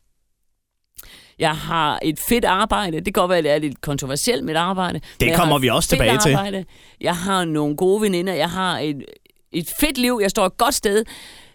jeg 1.38 1.56
har 1.56 1.98
et 2.02 2.18
fedt 2.20 2.44
arbejde. 2.44 2.96
Det 2.96 3.04
kan 3.04 3.12
godt 3.12 3.28
være, 3.28 3.38
at 3.38 3.44
det 3.44 3.52
er 3.52 3.58
lidt 3.58 3.80
kontroversielt 3.80 4.44
mit 4.44 4.56
arbejde. 4.56 5.00
Det 5.20 5.34
kommer 5.36 5.58
vi 5.58 5.68
også 5.68 5.88
tilbage 5.88 6.10
arbejde. 6.10 6.56
til. 6.56 6.66
Jeg 7.00 7.16
har 7.16 7.44
nogle 7.44 7.76
gode 7.76 8.02
veninder. 8.02 8.32
Jeg 8.32 8.50
har 8.50 8.78
et, 8.78 9.04
et 9.52 9.72
fedt 9.80 9.98
liv. 9.98 10.18
Jeg 10.22 10.30
står 10.30 10.46
et 10.46 10.56
godt 10.56 10.74
sted. 10.74 11.04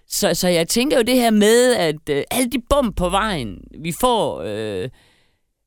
Så, 0.10 0.34
så 0.34 0.48
jeg 0.48 0.68
tænker 0.68 0.98
jo 0.98 1.04
det 1.04 1.16
her 1.16 1.32
med, 1.32 1.74
at 1.76 2.10
øh, 2.10 2.24
alle 2.32 2.50
de 2.52 2.62
bump 2.70 2.96
på 2.96 3.10
vejen, 3.10 3.58
vi 3.80 3.94
får, 4.02 4.42
øh, 4.46 4.90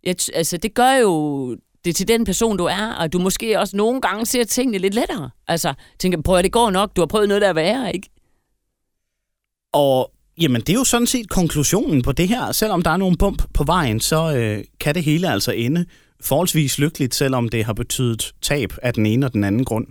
jeg, 0.05 0.17
altså 0.35 0.57
det 0.57 0.75
gør 0.75 0.93
jo 0.93 1.57
det 1.85 1.97
til 1.97 2.09
den 2.09 2.25
person, 2.25 2.57
du 2.57 2.65
er, 2.65 2.93
og 2.93 3.13
du 3.13 3.19
måske 3.19 3.59
også 3.59 3.77
nogle 3.77 4.01
gange 4.01 4.27
ser 4.27 4.45
tingene 4.45 4.79
lidt 4.79 4.95
lettere. 4.95 5.31
Altså, 5.49 5.75
tænker, 5.99 6.23
prøv 6.23 6.37
at 6.37 6.45
det 6.45 6.53
går 6.53 6.71
nok, 6.71 6.97
du 6.97 7.01
har 7.01 7.07
prøvet 7.07 7.29
noget, 7.29 7.43
der 7.43 7.49
er 7.49 7.53
værre, 7.53 7.95
ikke? 7.95 8.09
Og 9.73 10.13
Jamen, 10.41 10.61
det 10.61 10.69
er 10.69 10.75
jo 10.75 10.85
sådan 10.85 11.07
set 11.07 11.29
konklusionen 11.29 12.03
på 12.03 12.13
det 12.13 12.29
her. 12.29 12.53
Selvom 12.53 12.83
der 12.83 12.91
er 12.91 12.97
nogle 12.97 13.17
bump 13.17 13.43
på 13.55 13.65
vejen, 13.65 14.01
så 14.01 14.37
øh, 14.37 14.65
kan 14.81 14.95
det 14.95 15.05
hele 15.05 15.33
altså 15.33 15.53
ende 15.53 15.87
forholdsvis 16.21 16.79
lykkeligt, 16.79 17.15
selvom 17.15 17.49
det 17.49 17.65
har 17.65 17.73
betydet 17.73 18.33
tab 18.43 18.73
af 18.83 18.95
den 18.95 19.07
ene 19.07 19.27
og 19.27 19.33
den 19.33 19.45
anden 19.45 19.65
grund. 19.65 19.87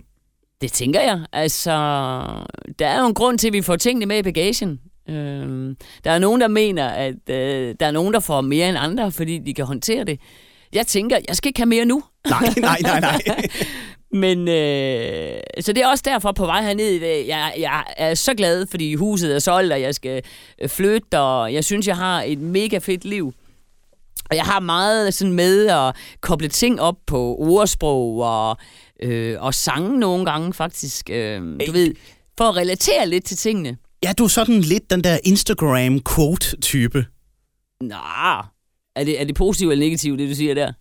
Det 0.60 0.72
tænker 0.72 1.00
jeg. 1.00 1.26
Altså, 1.32 1.70
der 2.78 2.86
er 2.86 3.00
jo 3.00 3.06
en 3.06 3.14
grund 3.14 3.38
til, 3.38 3.46
at 3.46 3.52
vi 3.52 3.62
får 3.62 3.76
tingene 3.76 4.06
med 4.06 4.18
i 4.18 4.22
bagagen. 4.22 4.80
Øh, 5.08 5.76
der 6.04 6.10
er 6.10 6.18
nogen, 6.18 6.40
der 6.40 6.48
mener, 6.48 6.88
at 6.88 7.30
øh, 7.30 7.74
der 7.80 7.86
er 7.86 7.90
nogen, 7.90 8.14
der 8.14 8.20
får 8.20 8.40
mere 8.40 8.68
end 8.68 8.78
andre, 8.78 9.12
fordi 9.12 9.38
de 9.38 9.54
kan 9.54 9.64
håndtere 9.64 10.04
det. 10.04 10.20
Jeg 10.72 10.86
tænker, 10.86 11.18
jeg 11.28 11.36
skal 11.36 11.48
ikke 11.48 11.60
have 11.60 11.66
mere 11.66 11.84
nu. 11.84 12.02
Nej, 12.28 12.54
nej, 12.56 12.78
nej, 12.82 13.00
nej. 13.00 13.20
Men 14.12 14.48
øh, 14.48 15.40
så 15.60 15.72
det 15.72 15.82
er 15.82 15.86
også 15.86 16.02
derfor 16.06 16.32
på 16.32 16.46
vej 16.46 16.62
herned 16.62 16.90
i 16.90 16.98
dag. 16.98 17.24
Jeg, 17.28 17.54
jeg 17.58 17.84
er 17.96 18.14
så 18.14 18.34
glad, 18.34 18.66
fordi 18.70 18.94
huset 18.94 19.34
er 19.34 19.38
solgt, 19.38 19.72
og 19.72 19.80
jeg 19.80 19.94
skal 19.94 20.22
øh, 20.62 20.68
flytte, 20.68 21.20
og 21.20 21.54
jeg 21.54 21.64
synes, 21.64 21.86
jeg 21.86 21.96
har 21.96 22.22
et 22.22 22.38
mega 22.38 22.78
fedt 22.78 23.04
liv. 23.04 23.32
Og 24.30 24.36
jeg 24.36 24.44
har 24.44 24.60
meget 24.60 25.14
sådan 25.14 25.32
med 25.32 25.66
at 25.66 25.96
koble 26.20 26.48
ting 26.48 26.80
op 26.80 26.96
på 27.06 27.36
ordsprog 27.38 28.18
og, 28.18 28.56
øh, 29.02 29.36
og 29.40 29.54
sange 29.54 29.98
nogle 29.98 30.24
gange 30.24 30.52
faktisk. 30.52 31.10
Øh, 31.10 31.42
du 31.66 31.72
ved, 31.72 31.94
for 32.38 32.44
at 32.44 32.56
relatere 32.56 33.06
lidt 33.06 33.24
til 33.24 33.36
tingene. 33.36 33.76
Ja, 34.04 34.12
du 34.12 34.24
er 34.24 34.28
sådan 34.28 34.60
lidt 34.60 34.90
den 34.90 35.04
der 35.04 35.18
Instagram-quote-type. 35.24 37.04
Nå, 37.80 37.96
er 38.96 39.04
det, 39.04 39.20
er 39.20 39.24
det 39.24 39.34
positivt 39.34 39.72
eller 39.72 39.84
negativt, 39.84 40.18
det 40.18 40.28
du 40.28 40.34
siger 40.34 40.54
der? 40.54 40.72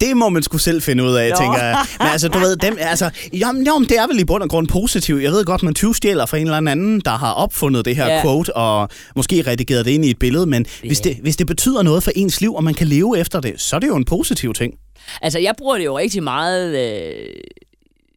det 0.00 0.16
må 0.16 0.28
man 0.28 0.42
skulle 0.42 0.62
selv 0.62 0.82
finde 0.82 1.04
ud 1.04 1.14
af, 1.14 1.30
Nå. 1.30 1.36
tænker 1.36 1.64
jeg. 1.64 1.76
Men 1.98 2.08
altså, 2.08 2.28
du 2.28 2.38
ved, 2.38 2.56
dem, 2.56 2.76
altså, 2.80 3.10
jamen, 3.32 3.64
jamen, 3.64 3.88
det 3.88 3.98
er 3.98 4.06
vel 4.06 4.18
i 4.18 4.24
bund 4.24 4.42
og 4.42 4.48
grund 4.48 4.68
positivt. 4.68 5.22
Jeg 5.22 5.32
ved 5.32 5.44
godt, 5.44 5.62
man 5.62 5.74
20 5.74 5.94
stjæler 5.94 6.26
fra 6.26 6.36
en 6.36 6.46
eller 6.46 6.70
anden, 6.70 7.00
der 7.00 7.10
har 7.10 7.32
opfundet 7.32 7.84
det 7.84 7.96
her 7.96 8.06
ja. 8.06 8.22
quote, 8.22 8.56
og 8.56 8.88
måske 9.16 9.42
redigeret 9.46 9.84
det 9.84 9.90
ind 9.90 10.04
i 10.04 10.10
et 10.10 10.18
billede, 10.18 10.46
men 10.46 10.66
ja. 10.82 10.88
hvis, 10.88 11.00
det, 11.00 11.16
hvis 11.22 11.36
det 11.36 11.46
betyder 11.46 11.82
noget 11.82 12.02
for 12.02 12.12
ens 12.16 12.40
liv, 12.40 12.54
og 12.54 12.64
man 12.64 12.74
kan 12.74 12.86
leve 12.86 13.18
efter 13.18 13.40
det, 13.40 13.60
så 13.60 13.76
er 13.76 13.80
det 13.80 13.88
jo 13.88 13.96
en 13.96 14.04
positiv 14.04 14.54
ting. 14.54 14.74
Altså, 15.22 15.38
jeg 15.38 15.54
bruger 15.58 15.76
det 15.76 15.84
jo 15.84 15.98
rigtig 15.98 16.22
meget... 16.22 16.76
Øh 16.78 17.26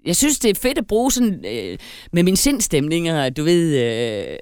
jeg 0.08 0.16
synes, 0.16 0.40
det 0.40 0.50
er 0.50 0.62
fedt 0.62 0.78
at 0.78 0.88
bruge 0.88 1.12
sådan 1.12 1.46
øh, 1.46 1.78
med 2.14 2.24
mine 2.24 2.38
sindstemninger, 2.38 3.30
du 3.30 3.44
ved, 3.44 3.78
øh, 3.78 4.38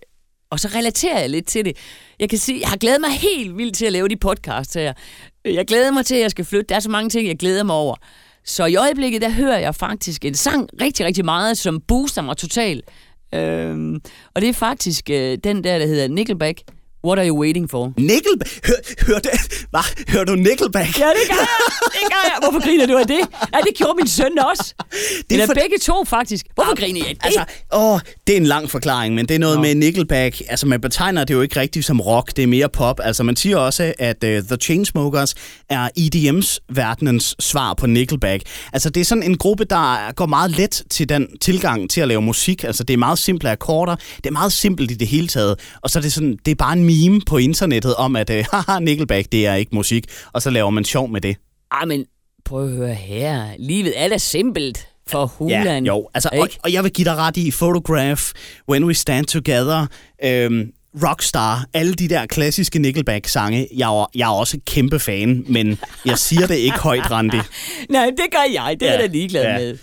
og 0.50 0.60
så 0.60 0.68
relaterer 0.76 1.20
jeg 1.20 1.30
lidt 1.30 1.48
til 1.48 1.66
det. 1.66 1.78
Jeg 2.20 2.30
kan 2.30 2.40
sige, 2.40 2.60
jeg 2.60 2.70
har 2.70 2.78
glædet 2.78 3.02
mig 3.02 3.10
helt 3.10 3.58
vildt 3.58 3.76
til 3.76 3.86
at 3.86 3.92
lave 3.92 4.08
de 4.08 4.18
podcasts 4.18 4.74
her. 4.74 4.94
Jeg 5.46 5.68
glæder 5.68 5.92
mig 5.92 6.06
til, 6.06 6.16
at 6.16 6.22
jeg 6.22 6.32
skal 6.32 6.46
flytte. 6.46 6.66
Der 6.70 6.76
er 6.76 6.80
så 6.80 6.90
mange 6.90 7.10
ting, 7.10 7.28
jeg 7.28 7.38
glæder 7.38 7.64
mig 7.64 7.76
over. 7.76 7.96
Så 8.46 8.66
i 8.66 8.76
øjeblikket, 8.76 9.22
der 9.22 9.30
hører 9.30 9.60
jeg 9.60 9.76
faktisk 9.76 10.26
en 10.26 10.36
sang 10.36 10.70
rigtig, 10.82 11.06
rigtig 11.06 11.26
meget, 11.26 11.58
som 11.58 11.82
booster 11.88 12.22
mig 12.22 12.38
totalt. 12.38 12.90
Øhm, 13.34 14.02
og 14.36 14.42
det 14.42 14.50
er 14.50 14.54
faktisk 14.54 15.10
øh, 15.10 15.38
den 15.44 15.64
der, 15.64 15.80
der 15.80 15.86
hedder 15.86 16.08
Nickelback. 16.08 16.62
What 17.06 17.20
are 17.20 17.28
you 17.28 17.40
waiting 17.42 17.70
for? 17.70 17.94
Nickelback? 17.98 18.68
Hør, 19.08 19.20
det, 19.20 19.32
hvad? 19.70 20.12
Hør 20.14 20.24
du 20.24 20.36
Nickelback? 20.36 21.00
Ja, 21.00 21.06
det 21.06 21.26
gør 21.30 21.36
jeg. 21.36 21.48
Det 21.94 22.06
gør 22.14 22.24
jeg. 22.24 22.38
Hvorfor 22.42 22.62
griner 22.66 22.86
du 22.86 22.98
af 22.98 23.08
det? 23.08 23.20
Ja, 23.54 23.60
det 23.60 23.78
gjorde 23.78 23.94
min 23.98 24.08
søn 24.08 24.40
også. 24.40 24.74
Det 25.30 25.42
er 25.42 25.46
for... 25.46 25.54
begge 25.54 25.78
to, 25.82 26.04
faktisk. 26.04 26.46
Hvorfor 26.56 26.74
ja, 26.80 26.86
griner 26.86 27.02
jeg 27.08 27.16
det? 27.16 27.26
Altså, 27.26 27.44
åh, 27.74 28.00
det 28.28 28.34
er 28.34 28.38
en 28.38 28.46
lang 28.46 28.70
forklaring, 28.70 29.16
men 29.16 29.26
det 29.28 29.36
er 29.36 29.40
noget 29.40 29.58
Nå. 29.58 29.62
med 29.62 29.76
Nickelback. 29.76 30.42
Altså, 30.50 30.68
man 30.68 30.82
betegner 30.82 31.24
det 31.24 31.34
jo 31.34 31.42
ikke 31.42 31.60
rigtigt 31.60 31.86
som 31.86 32.02
rock. 32.02 32.36
Det 32.36 32.44
er 32.44 32.48
mere 32.48 32.70
pop. 32.70 33.00
Altså, 33.04 33.24
man 33.24 33.36
siger 33.36 33.58
også, 33.58 33.94
at 34.00 34.24
uh, 34.24 34.30
The 34.30 34.58
Chainsmokers 34.62 35.36
er 35.70 35.90
EDM's 36.00 36.58
verdenens 36.70 37.36
svar 37.40 37.74
på 37.74 37.88
Nickelback. 37.88 38.44
Altså, 38.74 38.90
det 38.90 39.02
er 39.02 39.06
sådan 39.06 39.24
en 39.24 39.38
gruppe, 39.38 39.66
der 39.66 40.12
går 40.12 40.26
meget 40.26 40.52
let 40.52 40.84
til 40.90 41.10
den 41.10 41.38
tilgang 41.42 41.90
til 41.90 42.02
at 42.02 42.08
lave 42.08 42.22
musik. 42.22 42.64
Altså, 42.64 42.84
det 42.84 42.94
er 42.94 42.98
meget 42.98 43.20
simple 43.20 43.52
akkorder. 43.52 43.96
Det 44.18 44.26
er 44.26 44.32
meget 44.32 44.54
simpelt 44.54 44.92
i 44.92 44.94
det 44.94 45.08
hele 45.08 45.28
taget. 45.28 45.60
Og 45.82 45.90
så 45.90 46.00
er 46.00 46.02
det 46.02 46.14
sådan, 46.14 46.38
det 46.46 46.52
er 46.52 46.56
bare 46.56 46.74
en 46.74 46.84
meme 46.96 47.22
på 47.26 47.38
internettet 47.38 47.96
om, 47.96 48.16
at 48.16 48.30
øh, 48.30 48.46
haha, 48.54 48.80
Nickelback, 48.80 49.32
det 49.32 49.48
er 49.48 49.54
ikke 49.54 49.76
musik, 49.76 50.06
og 50.34 50.42
så 50.42 50.50
laver 50.50 50.70
man 50.70 50.86
sjov 50.86 51.10
med 51.10 51.22
det. 51.22 51.36
Ej, 51.72 51.86
men 51.86 52.06
prøv 52.46 52.64
at 52.64 52.72
høre 52.72 52.94
her. 52.94 53.46
Livet 53.60 53.94
er 53.96 54.08
da 54.08 54.18
simpelt 54.18 54.88
for 55.08 55.26
hulen. 55.26 55.64
Ja, 55.64 55.80
jo. 55.80 56.10
Altså, 56.14 56.30
og, 56.34 56.50
og 56.64 56.74
jeg 56.74 56.84
vil 56.84 56.92
give 56.92 57.06
dig 57.06 57.16
ret 57.16 57.38
i 57.38 57.52
Photograph, 57.52 58.22
When 58.70 58.84
We 58.84 58.94
Stand 58.94 59.26
Together, 59.26 59.88
øhm, 60.24 60.72
Rockstar, 61.04 61.66
alle 61.74 61.94
de 61.94 62.08
der 62.08 62.26
klassiske 62.26 62.80
Nickelback-sange. 62.80 63.68
Jeg 63.78 64.02
er, 64.02 64.12
jeg 64.16 64.26
er 64.26 64.34
også 64.34 64.60
kæmpe 64.66 65.00
fan, 65.00 65.46
men 65.48 65.80
jeg 66.06 66.18
siger 66.18 66.48
det 66.48 66.56
ikke 66.56 66.78
højt, 66.78 67.12
Randi. 67.12 67.38
Nej, 67.90 68.06
det 68.06 68.26
gør 68.32 68.54
jeg. 68.54 68.78
Det 68.80 68.88
er 68.88 68.94
ja, 68.94 69.00
jeg 69.00 69.10
da 69.10 69.14
ligeglad 69.14 69.44
ja. 69.44 69.58
med. 69.58 69.78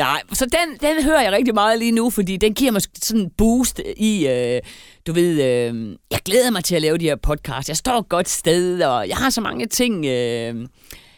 Nej, 0.00 0.22
så 0.32 0.44
den, 0.46 0.88
den 0.88 1.04
hører 1.04 1.22
jeg 1.22 1.32
rigtig 1.32 1.54
meget 1.54 1.78
lige 1.78 1.92
nu, 1.92 2.10
fordi 2.10 2.36
den 2.36 2.54
giver 2.54 2.70
mig 2.70 2.82
sådan 2.94 3.22
en 3.22 3.30
boost 3.38 3.80
i, 3.96 4.28
øh, 4.28 4.60
du 5.06 5.12
ved, 5.12 5.30
øh, 5.30 5.96
jeg 6.10 6.18
glæder 6.24 6.50
mig 6.50 6.64
til 6.64 6.74
at 6.74 6.82
lave 6.82 6.98
de 6.98 7.04
her 7.04 7.16
podcasts. 7.16 7.68
Jeg 7.68 7.76
står 7.76 7.98
et 7.98 8.08
godt 8.08 8.28
sted, 8.28 8.82
og 8.82 9.08
jeg 9.08 9.16
har 9.16 9.30
så 9.30 9.40
mange 9.40 9.66
ting, 9.66 10.06
øh, 10.06 10.66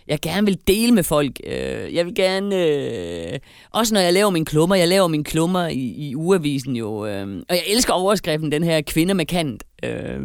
jeg 0.09 0.19
gerne 0.23 0.47
vil 0.47 0.59
dele 0.67 0.93
med 0.93 1.03
folk. 1.03 1.41
Øh, 1.47 1.95
jeg 1.95 2.07
vil 2.07 2.15
gerne, 2.15 2.57
øh, 2.57 3.39
også 3.71 3.95
når 3.95 4.01
jeg 4.01 4.13
laver 4.13 4.31
mine 4.31 4.45
klummer, 4.45 4.77
jeg 4.77 4.89
laver 4.89 5.09
mine 5.09 5.25
klummer 5.25 5.67
i, 5.67 5.95
i 5.97 6.15
uavisen 6.17 6.77
jo, 6.77 7.07
øh, 7.07 7.43
og 7.49 7.55
jeg 7.57 7.65
elsker 7.67 7.93
overskriften, 7.93 8.53
den 8.53 8.65
her 8.65 8.81
kvinde 8.81 9.15
med 9.15 9.27
kant. 9.27 9.65
Øh, 9.85 10.21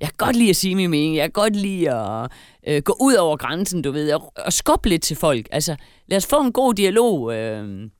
jeg 0.00 0.08
kan 0.08 0.16
godt 0.26 0.36
lide 0.36 0.50
at 0.50 0.56
sige 0.56 0.74
min 0.74 0.90
mening. 0.90 1.16
Jeg 1.16 1.24
kan 1.24 1.42
godt 1.42 1.56
lide 1.56 1.90
at 1.90 2.30
øh, 2.68 2.82
gå 2.82 2.96
ud 3.00 3.14
over 3.14 3.36
grænsen, 3.36 3.82
du 3.82 3.92
ved, 3.92 4.12
og, 4.12 4.32
og 4.36 4.52
skubbe 4.52 4.88
lidt 4.88 5.02
til 5.02 5.16
folk. 5.16 5.48
Altså, 5.50 5.76
lad 6.06 6.16
os 6.16 6.26
få 6.26 6.40
en 6.40 6.52
god 6.52 6.74
dialog. 6.74 7.34
Øh, 7.34 7.90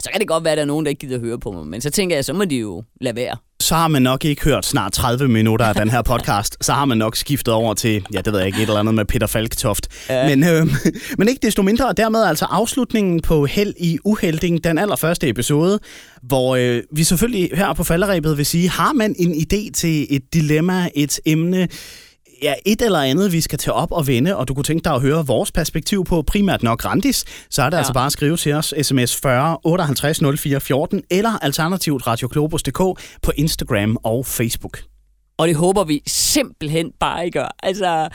så 0.00 0.10
kan 0.12 0.20
det 0.20 0.28
godt 0.28 0.44
være, 0.44 0.52
at 0.52 0.56
der 0.56 0.62
er 0.62 0.66
nogen, 0.66 0.84
der 0.84 0.88
ikke 0.88 1.06
gider 1.06 1.20
høre 1.20 1.38
på 1.38 1.52
mig, 1.52 1.66
men 1.66 1.80
så 1.80 1.90
tænker 1.90 2.16
jeg, 2.16 2.24
så 2.24 2.32
må 2.32 2.44
de 2.44 2.56
jo 2.56 2.82
lade 3.00 3.16
være. 3.16 3.36
Så 3.60 3.74
har 3.74 3.88
man 3.88 4.02
nok 4.02 4.24
ikke 4.24 4.44
hørt 4.44 4.66
snart 4.66 4.92
30 4.92 5.28
minutter 5.28 5.66
af 5.66 5.74
den 5.74 5.90
her 5.90 6.02
podcast. 6.12 6.56
så 6.60 6.72
har 6.72 6.84
man 6.84 6.98
nok 6.98 7.16
skiftet 7.16 7.54
over 7.54 7.74
til, 7.74 8.06
ja, 8.14 8.20
det 8.20 8.32
ved 8.32 8.38
jeg 8.40 8.46
ikke, 8.46 8.56
et 8.58 8.62
eller 8.62 8.80
andet 8.80 8.94
med 8.94 9.04
Peter 9.04 9.26
Falktoft. 9.26 9.88
Ja. 10.08 10.28
Men, 10.28 10.44
øh, 10.44 10.66
men 11.18 11.28
ikke 11.28 11.46
desto 11.46 11.62
mindre, 11.62 11.86
og 11.88 11.96
dermed 11.96 12.24
altså 12.24 12.44
afslutningen 12.44 13.20
på 13.20 13.46
Held 13.46 13.74
i 13.78 13.98
Uhelding, 14.04 14.64
den 14.64 14.78
allerførste 14.78 15.28
episode, 15.28 15.78
hvor 16.22 16.56
øh, 16.56 16.82
vi 16.92 17.04
selvfølgelig 17.04 17.50
her 17.54 17.72
på 17.72 17.84
falderæbet 17.84 18.36
vil 18.36 18.46
sige, 18.46 18.70
har 18.70 18.92
man 18.92 19.14
en 19.18 19.34
idé 19.34 19.70
til 19.74 20.06
et 20.10 20.34
dilemma, 20.34 20.88
et 20.94 21.20
emne, 21.26 21.68
ja, 22.42 22.54
et 22.66 22.82
eller 22.82 22.98
andet, 23.00 23.32
vi 23.32 23.40
skal 23.40 23.58
tage 23.58 23.74
op 23.74 23.92
og 23.92 24.06
vende, 24.06 24.36
og 24.36 24.48
du 24.48 24.54
kunne 24.54 24.64
tænke 24.64 24.84
dig 24.84 24.94
at 24.94 25.00
høre 25.00 25.26
vores 25.26 25.52
perspektiv 25.52 26.04
på 26.04 26.22
primært 26.22 26.62
nok 26.62 26.84
Randis, 26.84 27.24
så 27.50 27.62
er 27.62 27.66
det 27.66 27.76
ja. 27.76 27.78
altså 27.78 27.92
bare 27.92 28.06
at 28.06 28.12
skrive 28.12 28.36
til 28.36 28.52
os 28.52 28.74
sms 28.82 29.16
40 29.16 29.58
58 29.64 30.20
04 30.38 30.60
14 30.60 31.02
eller 31.10 31.38
alternativt 31.44 32.06
radioklobus.dk 32.06 32.78
på 33.22 33.32
Instagram 33.36 33.96
og 34.02 34.26
Facebook. 34.26 34.78
Og 35.38 35.48
det 35.48 35.56
håber 35.56 35.84
vi 35.84 36.02
simpelthen 36.06 36.92
bare, 37.00 37.26
I 37.26 37.30
gør. 37.30 37.56
Altså, 37.62 38.08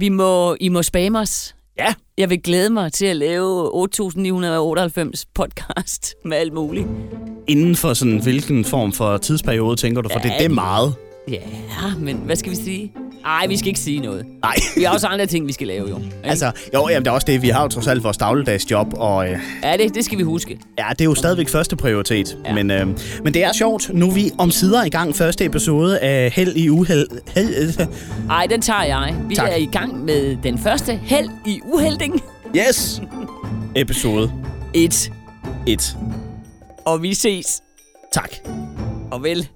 Vi 0.00 0.08
må, 0.08 0.56
I 0.60 0.68
må 0.68 0.82
spamme 0.82 1.18
os. 1.18 1.54
Ja. 1.78 1.94
Jeg 2.18 2.30
vil 2.30 2.42
glæde 2.42 2.70
mig 2.70 2.92
til 2.92 3.06
at 3.06 3.16
lave 3.16 3.68
8.998 4.00 5.22
podcast 5.34 6.14
med 6.24 6.36
alt 6.36 6.52
muligt. 6.52 6.86
Inden 7.48 7.76
for 7.76 7.94
sådan, 7.94 8.22
hvilken 8.22 8.64
form 8.64 8.92
for 8.92 9.16
tidsperiode, 9.18 9.76
tænker 9.76 10.02
du? 10.02 10.08
For 10.12 10.18
Ja, 10.18 10.28
det, 10.28 10.38
det 10.38 10.44
er 10.44 10.54
meget. 10.54 10.94
Ja, 11.28 11.40
men 11.98 12.16
hvad 12.16 12.36
skal 12.36 12.50
vi 12.50 12.56
sige? 12.56 12.92
Ej, 13.26 13.46
vi 13.46 13.56
skal 13.56 13.68
ikke 13.68 13.80
sige 13.80 14.00
noget. 14.00 14.26
Nej. 14.42 14.54
Vi 14.76 14.82
har 14.82 14.92
også 14.94 15.06
andre 15.06 15.26
ting, 15.26 15.46
vi 15.46 15.52
skal 15.52 15.66
lave, 15.66 15.88
jo. 15.88 15.96
Ikke? 15.98 16.10
altså, 16.24 16.52
jo, 16.74 16.88
jamen, 16.88 17.04
det 17.04 17.10
er 17.10 17.14
også 17.14 17.24
det. 17.26 17.42
Vi 17.42 17.48
har 17.48 17.62
jo 17.62 17.68
trods 17.68 17.86
alt 17.86 18.04
vores 18.04 18.16
dagligdags 18.16 18.70
job, 18.70 18.86
og 18.96 19.28
øh, 19.30 19.38
Ja, 19.62 19.76
det, 19.76 19.94
det 19.94 20.04
skal 20.04 20.18
vi 20.18 20.22
huske. 20.22 20.58
ja, 20.78 20.84
det 20.90 21.00
er 21.00 21.04
jo 21.04 21.14
stadigvæk 21.14 21.48
første 21.48 21.76
prioritet. 21.76 22.38
Ja. 22.44 22.54
Men, 22.54 22.70
øh, 22.70 22.86
men 23.24 23.34
det 23.34 23.44
er 23.44 23.52
sjovt. 23.52 23.90
Nu 23.94 24.08
er 24.08 24.12
vi 24.14 24.30
om 24.38 24.50
sider 24.50 24.84
i 24.84 24.88
gang 24.88 25.16
første 25.16 25.44
episode 25.44 25.98
af 25.98 26.30
Held 26.30 26.56
i 26.56 26.68
Uheld. 26.70 27.06
Held, 27.34 27.86
Ej, 28.30 28.46
den 28.50 28.60
tager 28.60 28.82
jeg. 28.84 29.14
Vi 29.28 29.34
Tak. 29.34 29.48
er 29.50 29.56
i 29.56 29.66
gang 29.72 30.04
med 30.04 30.36
den 30.42 30.58
første 30.58 30.92
held 30.94 31.28
i 31.46 31.60
uhelding. 31.64 32.22
yes! 32.56 33.02
Episode 33.74 34.32
Et. 34.74 35.12
1. 35.66 35.96
Og 36.84 37.02
vi 37.02 37.14
ses. 37.14 37.60
Tak. 38.12 38.30
Og 39.10 39.22
vel. 39.22 39.48